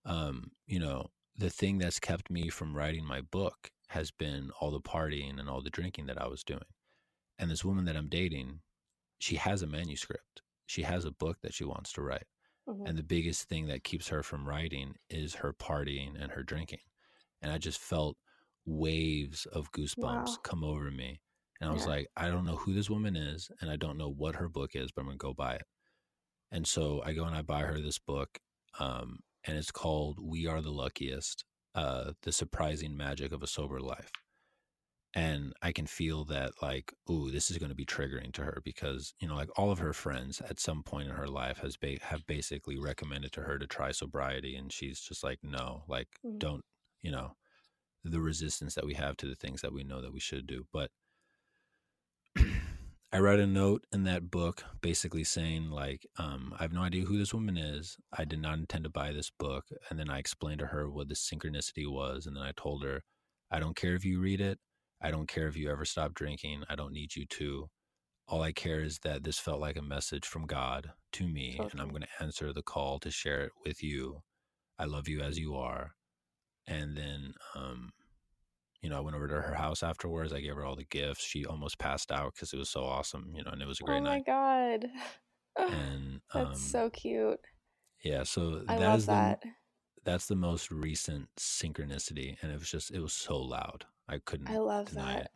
um, 0.04 0.52
you 0.66 0.78
know, 0.78 1.10
the 1.36 1.50
thing 1.50 1.78
that's 1.78 2.00
kept 2.00 2.30
me 2.30 2.48
from 2.48 2.76
writing 2.76 3.04
my 3.04 3.20
book 3.20 3.70
has 3.88 4.10
been 4.10 4.50
all 4.60 4.70
the 4.70 4.80
partying 4.80 5.38
and 5.38 5.48
all 5.48 5.62
the 5.62 5.70
drinking 5.70 6.06
that 6.06 6.20
I 6.20 6.28
was 6.28 6.44
doing. 6.44 6.60
And 7.38 7.50
this 7.50 7.64
woman 7.64 7.84
that 7.86 7.96
I'm 7.96 8.08
dating, 8.08 8.60
she 9.18 9.36
has 9.36 9.62
a 9.62 9.66
manuscript. 9.66 10.42
She 10.66 10.82
has 10.82 11.04
a 11.04 11.10
book 11.10 11.38
that 11.42 11.54
she 11.54 11.64
wants 11.64 11.92
to 11.94 12.02
write. 12.02 12.26
Mhm. 12.68 12.88
And 12.88 12.98
the 12.98 13.02
biggest 13.02 13.48
thing 13.48 13.66
that 13.66 13.84
keeps 13.84 14.08
her 14.08 14.22
from 14.22 14.48
writing 14.48 14.94
is 15.08 15.34
her 15.36 15.52
partying 15.52 16.20
and 16.20 16.32
her 16.32 16.42
drinking. 16.42 16.80
And 17.42 17.50
I 17.50 17.58
just 17.58 17.80
felt 17.80 18.16
waves 18.66 19.46
of 19.46 19.72
goosebumps 19.72 20.34
Wow. 20.34 20.42
come 20.42 20.64
over 20.64 20.90
me. 20.90 21.20
And 21.60 21.70
I 21.70 21.72
was 21.72 21.84
Yeah. 21.84 21.86
like, 21.86 22.08
I 22.16 22.28
don't 22.30 22.46
know 22.46 22.56
who 22.56 22.72
this 22.74 22.90
woman 22.90 23.16
is, 23.16 23.50
and 23.60 23.70
I 23.70 23.76
don't 23.76 23.98
know 23.98 24.10
what 24.10 24.36
her 24.36 24.48
book 24.48 24.72
is, 24.74 24.92
but 24.92 25.02
I'm 25.02 25.08
going 25.08 25.18
to 25.18 25.22
go 25.26 25.34
buy 25.34 25.56
it. 25.56 25.66
And 26.52 26.66
so 26.66 27.02
I 27.04 27.12
go 27.14 27.24
and 27.24 27.34
I 27.36 27.42
buy 27.42 27.62
her 27.62 27.80
this 27.80 27.98
book, 27.98 28.38
um, 28.78 29.20
and 29.44 29.56
it's 29.58 29.72
called 29.72 30.18
We 30.20 30.46
Are 30.46 30.62
the 30.62 30.70
Luckiest 30.72 31.44
uh, 31.74 32.12
The 32.22 32.32
Surprising 32.32 32.96
Magic 32.96 33.32
of 33.32 33.42
a 33.42 33.46
Sober 33.46 33.80
Life. 33.80 34.12
And 35.12 35.54
I 35.60 35.72
can 35.72 35.86
feel 35.86 36.24
that, 36.26 36.52
like, 36.62 36.94
ooh, 37.10 37.30
this 37.32 37.50
is 37.50 37.58
going 37.58 37.70
to 37.70 37.74
be 37.74 37.84
triggering 37.84 38.32
to 38.34 38.42
her 38.44 38.60
because, 38.64 39.12
you 39.20 39.26
know, 39.26 39.34
like 39.34 39.50
all 39.58 39.72
of 39.72 39.80
her 39.80 39.92
friends 39.92 40.40
at 40.40 40.60
some 40.60 40.84
point 40.84 41.08
in 41.08 41.14
her 41.16 41.26
life 41.26 41.58
has 41.58 41.76
ba- 41.76 41.98
have 42.02 42.24
basically 42.26 42.78
recommended 42.78 43.32
to 43.32 43.42
her 43.42 43.58
to 43.58 43.66
try 43.66 43.90
sobriety. 43.90 44.54
And 44.54 44.72
she's 44.72 45.00
just 45.00 45.24
like, 45.24 45.40
no, 45.42 45.82
like, 45.88 46.08
Mhm. 46.22 46.40
don't, 46.40 46.64
you 47.02 47.10
know, 47.10 47.36
the 48.04 48.20
resistance 48.20 48.74
that 48.74 48.86
we 48.86 48.94
have 48.94 49.16
to 49.18 49.26
the 49.26 49.34
things 49.34 49.60
that 49.62 49.72
we 49.72 49.84
know 49.84 50.00
that 50.00 50.12
we 50.12 50.20
should 50.20 50.46
do. 50.46 50.66
But 50.72 50.90
I 53.12 53.18
read 53.18 53.40
a 53.40 53.46
note 53.46 53.84
in 53.92 54.04
that 54.04 54.30
book 54.30 54.64
basically 54.80 55.24
saying, 55.24 55.70
like, 55.70 56.06
um, 56.16 56.54
I 56.58 56.62
have 56.62 56.72
no 56.72 56.82
idea 56.82 57.04
who 57.04 57.18
this 57.18 57.34
woman 57.34 57.56
is. 57.56 57.96
I 58.16 58.24
did 58.24 58.40
not 58.40 58.58
intend 58.58 58.84
to 58.84 58.90
buy 58.90 59.12
this 59.12 59.30
book. 59.30 59.66
And 59.88 59.98
then 59.98 60.08
I 60.08 60.18
explained 60.18 60.60
to 60.60 60.66
her 60.66 60.88
what 60.88 61.08
the 61.08 61.14
synchronicity 61.14 61.90
was. 61.90 62.26
And 62.26 62.36
then 62.36 62.44
I 62.44 62.52
told 62.56 62.84
her, 62.84 63.02
I 63.50 63.58
don't 63.58 63.76
care 63.76 63.94
if 63.94 64.04
you 64.04 64.20
read 64.20 64.40
it. 64.40 64.58
I 65.02 65.10
don't 65.10 65.28
care 65.28 65.48
if 65.48 65.56
you 65.56 65.70
ever 65.70 65.84
stop 65.84 66.14
drinking. 66.14 66.64
I 66.68 66.76
don't 66.76 66.92
need 66.92 67.16
you 67.16 67.26
to. 67.26 67.68
All 68.28 68.42
I 68.42 68.52
care 68.52 68.80
is 68.80 69.00
that 69.00 69.24
this 69.24 69.38
felt 69.40 69.60
like 69.60 69.76
a 69.76 69.82
message 69.82 70.24
from 70.26 70.46
God 70.46 70.92
to 71.14 71.26
me, 71.26 71.58
and 71.72 71.80
I'm 71.80 71.88
going 71.88 72.02
to 72.02 72.22
answer 72.22 72.52
the 72.52 72.62
call 72.62 73.00
to 73.00 73.10
share 73.10 73.42
it 73.42 73.52
with 73.66 73.82
you. 73.82 74.22
I 74.78 74.84
love 74.84 75.08
you 75.08 75.20
as 75.20 75.38
you 75.38 75.56
are. 75.56 75.94
And 76.66 76.96
then, 76.96 77.34
um, 77.54 77.92
you 78.82 78.88
know, 78.90 78.96
I 78.96 79.00
went 79.00 79.16
over 79.16 79.28
to 79.28 79.40
her 79.42 79.54
house 79.54 79.82
afterwards. 79.82 80.32
I 80.32 80.40
gave 80.40 80.54
her 80.54 80.64
all 80.64 80.76
the 80.76 80.84
gifts. 80.84 81.24
She 81.24 81.44
almost 81.46 81.78
passed 81.78 82.10
out 82.12 82.34
because 82.34 82.52
it 82.52 82.58
was 82.58 82.70
so 82.70 82.84
awesome, 82.84 83.32
you 83.34 83.42
know, 83.42 83.50
and 83.50 83.62
it 83.62 83.68
was 83.68 83.80
a 83.80 83.84
great 83.84 84.02
night. 84.02 84.24
oh 84.28 84.32
my 84.32 84.80
god. 84.80 84.86
And 85.68 86.20
um, 86.34 86.44
That's 86.46 86.60
so 86.60 86.90
cute. 86.90 87.40
yeah, 88.02 88.22
so 88.24 88.64
I 88.68 88.78
that 88.78 88.80
love 88.80 88.98
is 88.98 89.06
the 89.06 89.12
that. 89.12 89.42
that's 90.04 90.26
the 90.26 90.36
most 90.36 90.70
recent 90.70 91.28
synchronicity, 91.38 92.36
and 92.42 92.52
it 92.52 92.58
was 92.58 92.70
just 92.70 92.90
it 92.92 93.00
was 93.00 93.12
so 93.12 93.38
loud. 93.38 93.86
I 94.08 94.18
couldn't 94.18 94.48
I 94.48 94.58
love 94.58 94.90
deny 94.90 95.14
that. 95.14 95.22
it. 95.24 95.30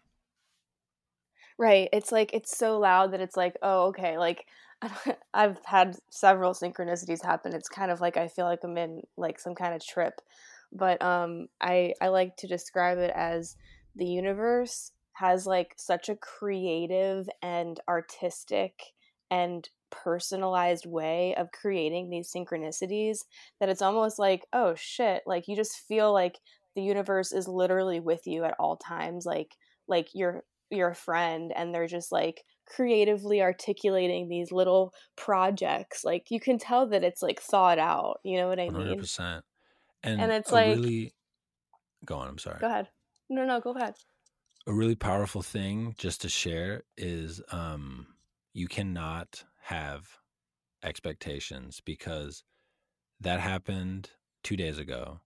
Right. 1.58 1.88
It's 1.92 2.10
like 2.12 2.32
it's 2.34 2.56
so 2.56 2.78
loud 2.78 3.12
that 3.12 3.20
it's 3.20 3.36
like, 3.36 3.56
oh, 3.62 3.86
okay. 3.88 4.18
Like 4.18 4.46
I've 5.34 5.58
had 5.64 5.96
several 6.10 6.52
synchronicities 6.52 7.24
happen. 7.24 7.54
It's 7.54 7.68
kind 7.68 7.90
of 7.90 8.00
like 8.00 8.16
I 8.16 8.28
feel 8.28 8.46
like 8.46 8.60
I'm 8.64 8.76
in 8.76 9.02
like 9.16 9.38
some 9.38 9.54
kind 9.54 9.74
of 9.74 9.84
trip. 9.84 10.20
But 10.74 11.00
um 11.02 11.46
I 11.60 11.94
I 12.00 12.08
like 12.08 12.36
to 12.38 12.46
describe 12.46 12.98
it 12.98 13.12
as 13.14 13.56
the 13.96 14.06
universe 14.06 14.92
has 15.12 15.46
like 15.46 15.74
such 15.76 16.08
a 16.08 16.16
creative 16.16 17.28
and 17.40 17.78
artistic 17.88 18.74
and 19.30 19.68
personalized 19.90 20.86
way 20.86 21.34
of 21.36 21.52
creating 21.52 22.10
these 22.10 22.32
synchronicities 22.32 23.18
that 23.60 23.68
it's 23.68 23.82
almost 23.82 24.18
like, 24.18 24.44
oh 24.52 24.74
shit, 24.74 25.22
like 25.24 25.46
you 25.46 25.54
just 25.54 25.78
feel 25.86 26.12
like 26.12 26.40
the 26.74 26.82
universe 26.82 27.32
is 27.32 27.46
literally 27.46 28.00
with 28.00 28.26
you 28.26 28.44
at 28.44 28.56
all 28.58 28.76
times 28.76 29.24
like 29.24 29.56
like 29.86 30.08
you're 30.12 30.42
your 30.70 30.94
friend 30.94 31.52
and 31.54 31.72
they're 31.72 31.86
just 31.86 32.10
like 32.10 32.42
creatively 32.66 33.42
articulating 33.42 34.28
these 34.28 34.50
little 34.50 34.92
projects 35.16 36.04
like 36.04 36.30
you 36.30 36.40
can 36.40 36.58
tell 36.58 36.88
that 36.88 37.04
it's 37.04 37.22
like 37.22 37.40
thought 37.40 37.78
out 37.78 38.18
you 38.24 38.36
know 38.36 38.48
what 38.48 38.58
i 38.58 38.66
One 38.66 38.74
hundred 38.74 38.88
mean 38.88 38.98
percent. 38.98 39.44
And 40.04 40.20
and 40.20 40.30
it's 40.32 40.52
like 40.52 40.76
really 40.76 41.12
go 42.04 42.16
on. 42.18 42.28
I'm 42.28 42.38
sorry. 42.38 42.58
go 42.60 42.66
ahead 42.66 42.88
no 43.30 43.44
no 43.44 43.60
go 43.60 43.72
ahead 43.72 43.94
a 44.66 44.72
really 44.72 44.94
powerful 44.94 45.42
thing 45.42 45.94
just 45.98 46.20
to 46.22 46.28
share 46.28 46.84
is 46.96 47.40
um 47.50 48.06
you 48.52 48.66
cannot 48.68 49.44
have 49.64 50.18
expectations 50.82 51.80
because 51.84 52.44
that 53.20 53.40
happened 53.40 54.10
two 54.42 54.56
days 54.56 54.78
ago 54.78 55.20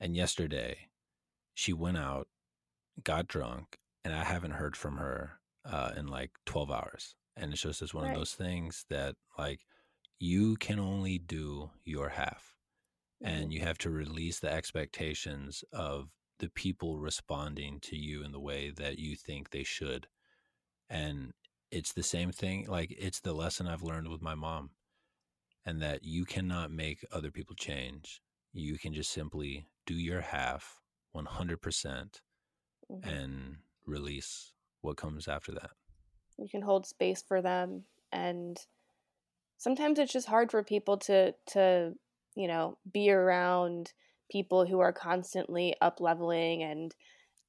and 0.00 0.16
yesterday 0.16 0.76
she 1.54 1.72
went 1.72 1.96
out 1.96 2.28
got 3.02 3.26
drunk 3.26 3.78
and 4.04 4.14
i 4.14 4.22
haven't 4.22 4.52
heard 4.52 4.76
from 4.76 4.96
her 4.98 5.38
uh, 5.64 5.92
in 5.96 6.06
like 6.08 6.30
12 6.46 6.70
hours 6.70 7.14
and 7.36 7.52
it's 7.52 7.62
just 7.62 7.82
it's 7.82 7.94
one 7.94 8.04
Right. 8.04 8.12
of 8.12 8.18
those 8.18 8.34
things 8.34 8.84
that 8.90 9.14
like 9.38 9.60
you 10.18 10.56
can 10.56 10.78
only 10.78 11.18
do 11.18 11.70
your 11.84 12.10
half 12.10 12.56
and 13.24 13.52
you 13.52 13.60
have 13.60 13.78
to 13.78 13.90
release 13.90 14.40
the 14.40 14.52
expectations 14.52 15.64
of 15.72 16.08
the 16.38 16.48
people 16.50 16.98
responding 16.98 17.80
to 17.80 17.96
you 17.96 18.22
in 18.24 18.32
the 18.32 18.40
way 18.40 18.70
that 18.70 18.98
you 18.98 19.16
think 19.16 19.50
they 19.50 19.62
should. 19.62 20.08
And 20.88 21.32
it's 21.70 21.92
the 21.92 22.02
same 22.02 22.32
thing 22.32 22.66
like 22.66 22.94
it's 22.98 23.20
the 23.20 23.32
lesson 23.32 23.66
i've 23.66 23.82
learned 23.82 24.08
with 24.08 24.20
my 24.20 24.34
mom 24.34 24.70
and 25.64 25.80
that 25.80 26.04
you 26.04 26.24
cannot 26.24 26.70
make 26.70 27.04
other 27.12 27.30
people 27.30 27.54
change. 27.54 28.20
You 28.52 28.78
can 28.78 28.92
just 28.92 29.10
simply 29.10 29.68
do 29.86 29.94
your 29.94 30.20
half 30.20 30.80
100% 31.14 32.20
Mhm. 32.90 33.06
and 33.06 33.56
release 33.86 34.52
what 34.80 34.96
comes 34.96 35.28
after 35.28 35.52
that. 35.52 35.70
You 36.36 36.48
can 36.48 36.62
hold 36.62 36.86
space 36.86 37.22
for 37.22 37.40
them 37.40 37.86
and 38.10 38.58
sometimes 39.56 39.98
it's 39.98 40.12
just 40.12 40.28
hard 40.28 40.50
for 40.50 40.62
people 40.62 40.96
to 40.98 41.34
to 41.46 41.94
you 42.34 42.48
know 42.48 42.78
be 42.92 43.10
around 43.10 43.92
people 44.30 44.66
who 44.66 44.80
are 44.80 44.92
constantly 44.92 45.74
up 45.80 46.00
leveling 46.00 46.62
and 46.62 46.94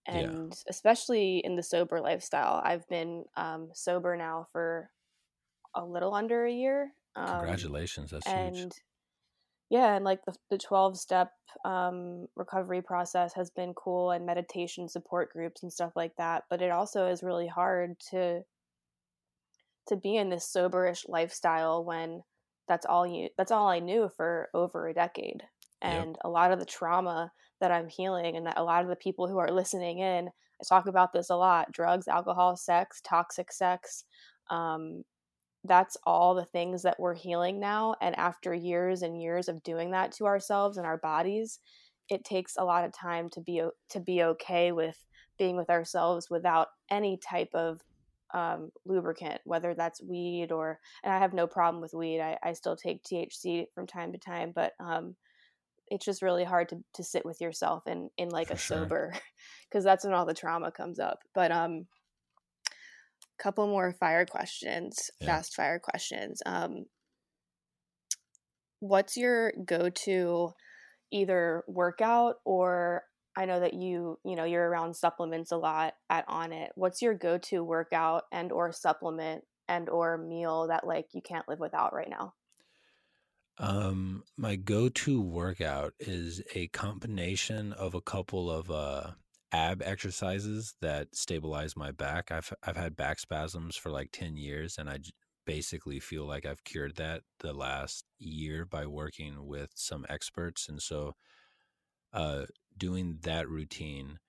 and 0.05 0.49
yeah. 0.49 0.69
especially 0.69 1.41
in 1.43 1.55
the 1.55 1.63
sober 1.63 2.01
lifestyle. 2.01 2.61
I've 2.63 2.87
been 2.89 3.23
um, 3.37 3.69
sober 3.73 4.17
now 4.17 4.47
for 4.51 4.89
a 5.75 5.85
little 5.85 6.13
under 6.13 6.45
a 6.45 6.51
year. 6.51 6.91
Um, 7.15 7.27
Congratulations, 7.27 8.11
that's 8.11 8.27
and, 8.27 8.55
huge. 8.55 8.71
Yeah, 9.69 9.95
and 9.95 10.03
like 10.03 10.19
the 10.25 10.35
the 10.51 10.57
twelve 10.57 10.97
step 10.97 11.31
um, 11.63 12.27
recovery 12.35 12.81
process 12.81 13.33
has 13.35 13.49
been 13.49 13.73
cool, 13.73 14.11
and 14.11 14.25
meditation 14.25 14.89
support 14.89 15.31
groups 15.31 15.63
and 15.63 15.71
stuff 15.71 15.93
like 15.95 16.15
that. 16.17 16.43
But 16.49 16.61
it 16.61 16.71
also 16.71 17.07
is 17.07 17.23
really 17.23 17.47
hard 17.47 17.95
to 18.11 18.41
to 19.87 19.95
be 19.95 20.15
in 20.15 20.29
this 20.29 20.51
soberish 20.53 21.07
lifestyle 21.07 21.83
when 21.83 22.23
that's 22.67 22.85
all 22.85 23.05
you 23.05 23.29
that's 23.37 23.51
all 23.51 23.67
I 23.67 23.79
knew 23.79 24.09
for 24.15 24.49
over 24.53 24.87
a 24.87 24.93
decade. 24.93 25.43
And 25.81 26.11
yep. 26.11 26.17
a 26.23 26.29
lot 26.29 26.51
of 26.51 26.59
the 26.59 26.65
trauma 26.65 27.31
that 27.59 27.71
I'm 27.71 27.89
healing 27.89 28.37
and 28.37 28.45
that 28.45 28.57
a 28.57 28.63
lot 28.63 28.83
of 28.83 28.89
the 28.89 28.95
people 28.95 29.27
who 29.27 29.37
are 29.37 29.51
listening 29.51 29.99
in, 29.99 30.27
I 30.27 30.63
talk 30.67 30.87
about 30.87 31.11
this 31.11 31.29
a 31.29 31.35
lot, 31.35 31.71
drugs, 31.71 32.07
alcohol, 32.07 32.55
sex, 32.55 33.01
toxic 33.03 33.51
sex. 33.51 34.05
Um, 34.49 35.03
that's 35.65 35.97
all 36.05 36.35
the 36.35 36.45
things 36.45 36.83
that 36.83 36.99
we're 36.99 37.13
healing 37.13 37.59
now 37.59 37.95
and 38.01 38.17
after 38.17 38.53
years 38.53 39.01
and 39.01 39.21
years 39.21 39.47
of 39.47 39.63
doing 39.63 39.91
that 39.91 40.11
to 40.13 40.25
ourselves 40.25 40.77
and 40.77 40.85
our 40.85 40.97
bodies 40.97 41.59
it 42.09 42.23
takes 42.25 42.57
a 42.57 42.63
lot 42.63 42.83
of 42.83 42.91
time 42.91 43.29
to 43.29 43.41
be 43.41 43.61
to 43.89 43.99
be 43.99 44.23
okay 44.23 44.71
with 44.71 44.97
being 45.37 45.55
with 45.55 45.69
ourselves 45.69 46.29
without 46.29 46.67
any 46.91 47.17
type 47.17 47.49
of 47.53 47.81
um, 48.33 48.71
lubricant, 48.85 49.41
whether 49.45 49.73
that's 49.73 50.01
weed 50.01 50.51
or, 50.51 50.79
and 51.03 51.13
I 51.13 51.19
have 51.19 51.33
no 51.33 51.47
problem 51.47 51.81
with 51.81 51.93
weed. 51.93 52.19
I, 52.19 52.37
I 52.43 52.53
still 52.53 52.75
take 52.75 53.03
THC 53.03 53.65
from 53.73 53.87
time 53.87 54.11
to 54.11 54.17
time, 54.17 54.51
but 54.53 54.73
um, 54.79 55.15
it's 55.87 56.05
just 56.05 56.21
really 56.21 56.43
hard 56.43 56.69
to, 56.69 56.77
to 56.95 57.03
sit 57.03 57.25
with 57.25 57.39
yourself 57.41 57.83
in, 57.87 58.09
in 58.17 58.29
like 58.29 58.47
For 58.47 58.53
a 58.53 58.57
sure. 58.57 58.77
sober, 58.77 59.13
because 59.69 59.83
that's 59.83 60.05
when 60.05 60.13
all 60.13 60.25
the 60.25 60.33
trauma 60.33 60.71
comes 60.71 60.99
up. 60.99 61.19
But 61.35 61.51
um, 61.51 61.85
couple 63.39 63.67
more 63.67 63.93
fire 63.99 64.25
questions, 64.25 65.11
yeah. 65.19 65.27
fast 65.27 65.55
fire 65.55 65.79
questions. 65.79 66.41
Um, 66.45 66.85
what's 68.79 69.17
your 69.17 69.53
go 69.65 69.89
to 69.89 70.51
either 71.11 71.63
workout 71.67 72.35
or 72.45 73.03
I 73.35 73.45
know 73.45 73.59
that 73.59 73.73
you, 73.73 74.19
you 74.23 74.35
know, 74.35 74.43
you're 74.43 74.67
around 74.69 74.95
supplements 74.95 75.51
a 75.51 75.57
lot 75.57 75.95
at 76.09 76.27
Onnit. 76.27 76.69
What's 76.75 77.01
your 77.01 77.15
go-to 77.15 77.63
workout 77.63 78.23
and 78.31 78.51
or 78.51 78.71
supplement 78.71 79.45
and 79.67 79.89
or 79.89 80.17
meal 80.17 80.67
that 80.67 80.85
like 80.85 81.07
you 81.13 81.21
can't 81.21 81.47
live 81.47 81.59
without 81.59 81.93
right 81.93 82.09
now? 82.09 82.35
Um, 83.57 84.23
my 84.35 84.55
go-to 84.55 85.21
workout 85.21 85.93
is 85.99 86.41
a 86.55 86.67
combination 86.69 87.71
of 87.73 87.93
a 87.93 88.01
couple 88.01 88.49
of 88.49 88.71
uh 88.71 89.11
ab 89.51 89.81
exercises 89.83 90.75
that 90.81 91.15
stabilize 91.15 91.75
my 91.75 91.91
back. 91.91 92.31
I've 92.31 92.51
I've 92.63 92.77
had 92.77 92.95
back 92.95 93.19
spasms 93.19 93.75
for 93.77 93.91
like 93.91 94.09
10 94.11 94.37
years 94.37 94.77
and 94.79 94.89
I 94.89 94.99
basically 95.45 95.99
feel 95.99 96.25
like 96.25 96.45
I've 96.45 96.63
cured 96.63 96.95
that 96.95 97.23
the 97.39 97.53
last 97.53 98.05
year 98.17 98.65
by 98.65 98.87
working 98.87 99.45
with 99.45 99.71
some 99.75 100.05
experts 100.09 100.67
and 100.69 100.81
so 100.81 101.15
uh 102.13 102.45
doing 102.77 103.19
that 103.23 103.49
routine. 103.49 104.19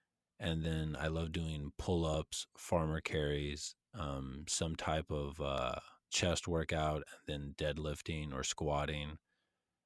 And 0.41 0.65
then 0.65 0.97
I 0.99 1.09
love 1.09 1.33
doing 1.33 1.73
pull 1.79 2.05
ups, 2.05 2.47
farmer 2.59 3.01
carries, 3.01 3.75
um, 3.99 4.45
some 4.49 4.77
type 4.77 5.11
of 5.11 5.41
uh, 5.41 5.77
chest 6.11 6.49
workout, 6.49 7.05
and 7.27 7.55
then 7.59 7.75
deadlifting 7.75 8.35
or 8.35 8.43
squatting, 8.43 9.19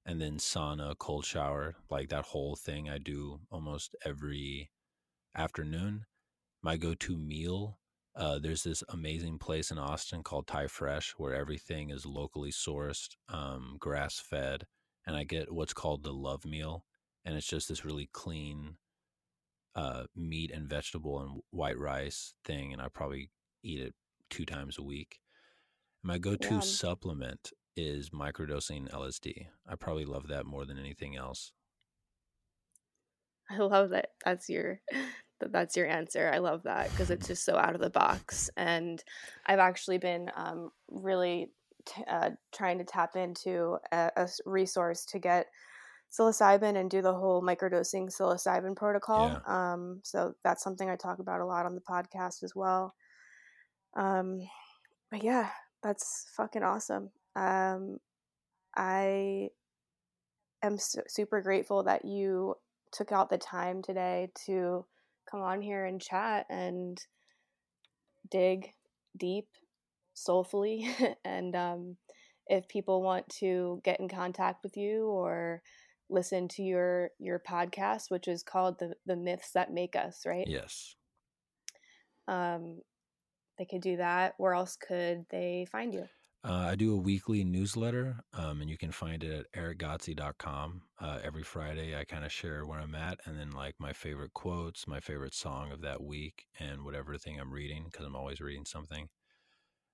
and 0.06 0.20
then 0.20 0.39
sauna, 0.39 0.97
cold 0.98 1.24
shower. 1.24 1.76
Like 1.90 2.09
that 2.09 2.24
whole 2.24 2.56
thing 2.56 2.89
I 2.89 2.98
do 2.98 3.40
almost 3.51 3.94
every 4.05 4.70
afternoon. 5.36 6.06
My 6.62 6.76
go 6.76 6.94
to 6.94 7.16
meal 7.16 7.78
uh, 8.18 8.36
there's 8.40 8.64
this 8.64 8.82
amazing 8.89 9.39
place 9.39 9.70
in 9.70 9.78
Austin 9.78 10.24
called 10.24 10.48
Thai 10.48 10.66
Fresh 10.66 11.14
where 11.18 11.36
everything 11.36 11.90
is 11.90 12.05
locally 12.05 12.51
sourced, 12.51 13.10
um, 13.28 13.76
grass 13.78 14.18
fed, 14.18 14.66
and 15.06 15.14
I 15.14 15.22
get 15.22 15.52
what's 15.52 15.72
called 15.72 16.02
the 16.02 16.12
love 16.12 16.44
meal 16.44 16.85
and 17.28 17.36
it's 17.36 17.46
just 17.46 17.68
this 17.68 17.84
really 17.84 18.09
clean 18.14 18.76
uh, 19.76 20.05
meat 20.16 20.50
and 20.50 20.66
vegetable 20.66 21.20
and 21.20 21.42
white 21.50 21.78
rice 21.78 22.32
thing, 22.42 22.72
and 22.72 22.80
I 22.80 22.88
probably 22.88 23.28
eat 23.62 23.82
it 23.82 23.94
two 24.30 24.46
times 24.46 24.78
a 24.78 24.82
week. 24.82 25.18
My 26.02 26.16
go-to 26.16 26.55
yeah. 26.55 26.60
supplement 26.60 27.52
is 27.76 28.09
microdosing 28.09 28.90
LSD. 28.90 29.48
I 29.68 29.76
probably 29.76 30.06
love 30.06 30.28
that 30.28 30.46
more 30.46 30.64
than 30.64 30.78
anything 30.78 31.16
else. 31.16 31.52
I 33.50 33.59
love 33.59 33.90
that. 33.90 34.09
That's 34.24 34.48
your 34.48 34.80
that's 35.38 35.76
your 35.76 35.86
answer. 35.86 36.30
I 36.32 36.38
love 36.38 36.62
that 36.62 36.90
because 36.90 37.10
it's 37.10 37.26
just 37.28 37.44
so 37.44 37.59
out 37.59 37.74
of 37.74 37.82
the 37.82 37.90
box. 37.90 38.48
And 38.56 39.05
I've 39.44 39.59
actually 39.59 39.98
been 39.98 40.30
um, 40.34 40.70
really 40.90 41.50
t- 41.84 42.05
uh, 42.10 42.30
trying 42.55 42.78
to 42.78 42.84
tap 42.84 43.16
into 43.16 43.76
a, 43.92 44.12
a, 44.16 44.28
resource 44.46 45.05
to 45.06 45.18
get 45.18 45.46
psilocybin 46.10 46.76
and 46.76 46.90
do 46.90 47.02
the 47.02 47.14
whole 47.14 47.43
microdosing 47.43 48.09
psilocybin 48.09 48.76
protocol. 48.76 49.28
Yeah. 49.28 49.72
Um, 49.72 50.01
so 50.05 50.35
that's 50.44 50.62
something 50.62 50.89
I 50.89 50.97
talk 50.97 51.18
about 51.18 51.40
a 51.40 51.47
lot 51.47 51.66
on 51.66 51.74
the 51.74 51.80
podcast 51.80 52.43
as 52.43 52.52
well. 52.55 52.94
Um, 53.97 54.40
but 55.10 55.22
yeah, 55.22 55.51
that's 55.82 56.26
fucking 56.36 56.62
awesome. 56.62 57.10
Um, 57.36 57.98
I 58.76 59.48
am 60.62 60.78
su- 60.78 61.02
super 61.09 61.40
grateful 61.40 61.85
that 61.85 62.05
you 62.05 62.55
took 62.93 63.12
out 63.12 63.30
the 63.30 63.39
time 63.39 63.82
today 63.82 64.30
to 64.47 64.85
come 65.30 65.40
on 65.40 65.60
here 65.60 65.85
and 65.85 66.01
chat 66.01 66.47
and 66.48 66.98
dig 68.30 68.72
deep 69.18 69.47
soulfully 70.14 70.89
and 71.24 71.55
um, 71.55 71.97
if 72.47 72.66
people 72.68 73.02
want 73.02 73.28
to 73.28 73.80
get 73.85 74.01
in 74.01 74.09
contact 74.09 74.62
with 74.62 74.76
you 74.76 75.06
or 75.06 75.62
listen 76.10 76.48
to 76.48 76.62
your 76.62 77.10
your 77.18 77.39
podcast, 77.39 78.10
which 78.10 78.28
is 78.28 78.43
called 78.43 78.78
the 78.78 78.94
the 79.06 79.16
myths 79.16 79.52
that 79.52 79.72
make 79.72 79.97
us, 79.97 80.22
right? 80.26 80.47
Yes. 80.47 80.94
Um, 82.26 82.80
they 83.59 83.64
could 83.64 83.82
do 83.82 83.97
that. 83.97 84.35
Where 84.39 84.55
else 84.55 84.76
could 84.76 85.26
they 85.30 85.66
find 85.70 85.93
you? 85.93 86.06
Uh, 86.44 86.68
I 86.70 86.76
do 86.76 86.94
a 86.94 86.97
weekly 86.97 87.43
newsletter, 87.43 88.20
um, 88.32 88.60
and 88.60 88.70
you 88.70 88.78
can 88.78 88.93
find 88.93 89.24
it 89.24 89.47
at 89.52 89.60
erickgodsey.com. 89.60 90.82
Uh, 91.01 91.18
every 91.24 91.43
Friday, 91.43 91.98
I 91.98 92.05
kind 92.05 92.24
of 92.24 92.30
share 92.30 92.64
where 92.64 92.78
I'm 92.78 92.94
at, 92.94 93.18
and 93.24 93.36
then 93.36 93.51
like 93.51 93.74
my 93.80 93.93
favorite 93.93 94.35
quotes, 94.35 94.86
my 94.86 95.01
favorite 95.01 95.35
song 95.35 95.72
of 95.72 95.80
that 95.80 96.01
week, 96.01 96.47
and 96.60 96.85
whatever 96.85 97.18
thing 97.18 97.40
I'm 97.40 97.52
reading, 97.52 97.86
because 97.90 98.06
I'm 98.06 98.14
always 98.14 98.40
reading 98.40 98.66
something. 98.66 99.09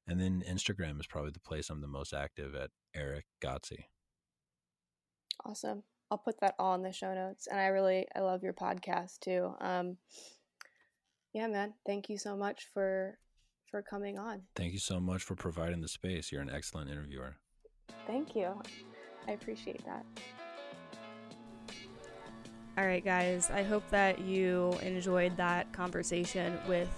And 0.06 0.20
then 0.20 0.44
Instagram 0.46 1.00
is 1.00 1.06
probably 1.06 1.30
the 1.30 1.40
place 1.40 1.70
I'm 1.70 1.80
the 1.80 1.88
most 1.88 2.12
active 2.12 2.54
at 2.54 2.70
Erick 2.94 3.24
Godsey. 3.42 3.86
Awesome. 5.46 5.82
I'll 6.14 6.18
put 6.18 6.38
that 6.42 6.54
all 6.60 6.76
in 6.76 6.82
the 6.82 6.92
show 6.92 7.12
notes. 7.12 7.48
And 7.48 7.58
I 7.58 7.66
really 7.66 8.06
I 8.14 8.20
love 8.20 8.44
your 8.44 8.52
podcast 8.52 9.18
too. 9.18 9.52
Um, 9.60 9.96
yeah, 11.32 11.48
man. 11.48 11.74
Thank 11.84 12.08
you 12.08 12.18
so 12.18 12.36
much 12.36 12.68
for 12.72 13.18
for 13.68 13.82
coming 13.82 14.16
on. 14.16 14.42
Thank 14.54 14.74
you 14.74 14.78
so 14.78 15.00
much 15.00 15.24
for 15.24 15.34
providing 15.34 15.80
the 15.80 15.88
space. 15.88 16.30
You're 16.30 16.40
an 16.40 16.52
excellent 16.54 16.88
interviewer. 16.88 17.34
Thank 18.06 18.36
you. 18.36 18.62
I 19.26 19.32
appreciate 19.32 19.84
that. 19.86 20.06
All 22.78 22.86
right, 22.86 23.04
guys. 23.04 23.50
I 23.50 23.64
hope 23.64 23.82
that 23.90 24.20
you 24.20 24.78
enjoyed 24.82 25.36
that 25.36 25.72
conversation 25.72 26.60
with 26.68 26.88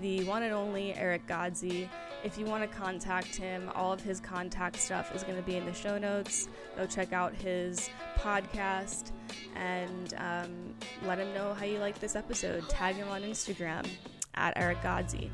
the 0.00 0.24
one 0.24 0.42
and 0.42 0.52
only 0.52 0.94
Erick 0.94 1.26
Godsey. 1.26 1.88
If 2.24 2.38
you 2.38 2.44
want 2.44 2.68
to 2.68 2.76
contact 2.76 3.36
him, 3.36 3.70
all 3.74 3.92
of 3.92 4.00
his 4.00 4.20
contact 4.20 4.76
stuff 4.76 5.14
is 5.14 5.22
going 5.22 5.36
to 5.36 5.42
be 5.42 5.56
in 5.56 5.64
the 5.64 5.72
show 5.72 5.98
notes. 5.98 6.48
Go 6.76 6.86
check 6.86 7.12
out 7.12 7.34
his 7.34 7.90
podcast 8.18 9.12
and 9.54 10.14
um, 10.18 10.74
let 11.04 11.18
him 11.18 11.32
know 11.34 11.54
how 11.54 11.64
you 11.64 11.78
like 11.78 11.98
this 11.98 12.16
episode. 12.16 12.68
Tag 12.68 12.96
him 12.96 13.08
on 13.08 13.22
Instagram 13.22 13.86
at 14.34 14.56
Erick 14.56 14.82
Godsey. 14.82 15.30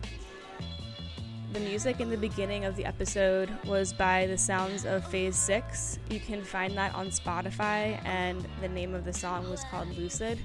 The 1.53 1.61
music 1.61 2.01
in 2.01 2.09
the 2.09 2.17
beginning 2.17 2.65
of 2.65 2.77
the 2.77 2.85
episode 2.87 3.51
was 3.67 3.93
by 3.93 4.27
The 4.27 4.39
Sounds 4.39 4.87
of 4.87 5.07
Phase 5.07 5.37
6. 5.37 5.99
You 6.09 6.19
can 6.19 6.43
find 6.43 6.75
that 6.79 6.95
on 6.95 7.09
Spotify, 7.09 8.03
and 8.07 8.43
the 8.63 8.69
name 8.69 8.95
of 8.95 9.05
the 9.05 9.13
song 9.13 9.51
was 9.51 9.63
called 9.71 9.89
Lucid. 9.99 10.39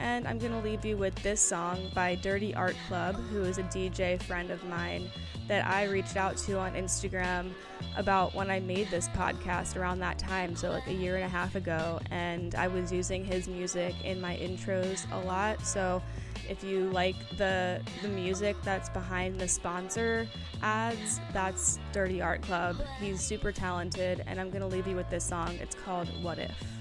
And 0.00 0.26
I'm 0.26 0.38
going 0.38 0.52
to 0.52 0.60
leave 0.60 0.84
you 0.84 0.96
with 0.96 1.14
this 1.16 1.42
song 1.42 1.90
by 1.94 2.14
Dirty 2.16 2.54
Art 2.54 2.74
Club, 2.88 3.16
who 3.30 3.42
is 3.42 3.58
a 3.58 3.62
DJ 3.64 4.20
friend 4.22 4.50
of 4.50 4.64
mine 4.64 5.10
that 5.46 5.66
I 5.66 5.84
reached 5.84 6.16
out 6.16 6.38
to 6.38 6.58
on 6.58 6.72
Instagram 6.72 7.50
about 7.96 8.34
when 8.34 8.50
I 8.50 8.60
made 8.60 8.88
this 8.88 9.08
podcast 9.08 9.76
around 9.76 9.98
that 9.98 10.18
time, 10.18 10.56
so 10.56 10.70
like 10.70 10.86
a 10.86 10.92
year 10.92 11.16
and 11.16 11.24
a 11.24 11.28
half 11.28 11.54
ago. 11.54 12.00
And 12.10 12.54
I 12.54 12.66
was 12.66 12.90
using 12.90 13.24
his 13.24 13.46
music 13.46 13.94
in 14.02 14.20
my 14.20 14.36
intros 14.36 15.04
a 15.12 15.26
lot. 15.26 15.66
So 15.66 16.02
if 16.48 16.64
you 16.64 16.88
like 16.90 17.16
the 17.36 17.82
the 18.00 18.08
music 18.08 18.56
that's 18.64 18.88
behind 18.88 19.38
the 19.38 19.48
sponsor 19.48 20.26
ads, 20.62 21.20
that's 21.32 21.78
Dirty 21.92 22.22
Art 22.22 22.40
Club. 22.42 22.76
He's 22.98 23.20
super 23.20 23.52
talented, 23.52 24.24
and 24.26 24.40
I'm 24.40 24.50
gonna 24.50 24.68
leave 24.68 24.86
you 24.86 24.96
with 24.96 25.10
this 25.10 25.24
song. 25.24 25.58
It's 25.60 25.74
called 25.74 26.08
What 26.22 26.38
If. 26.38 26.79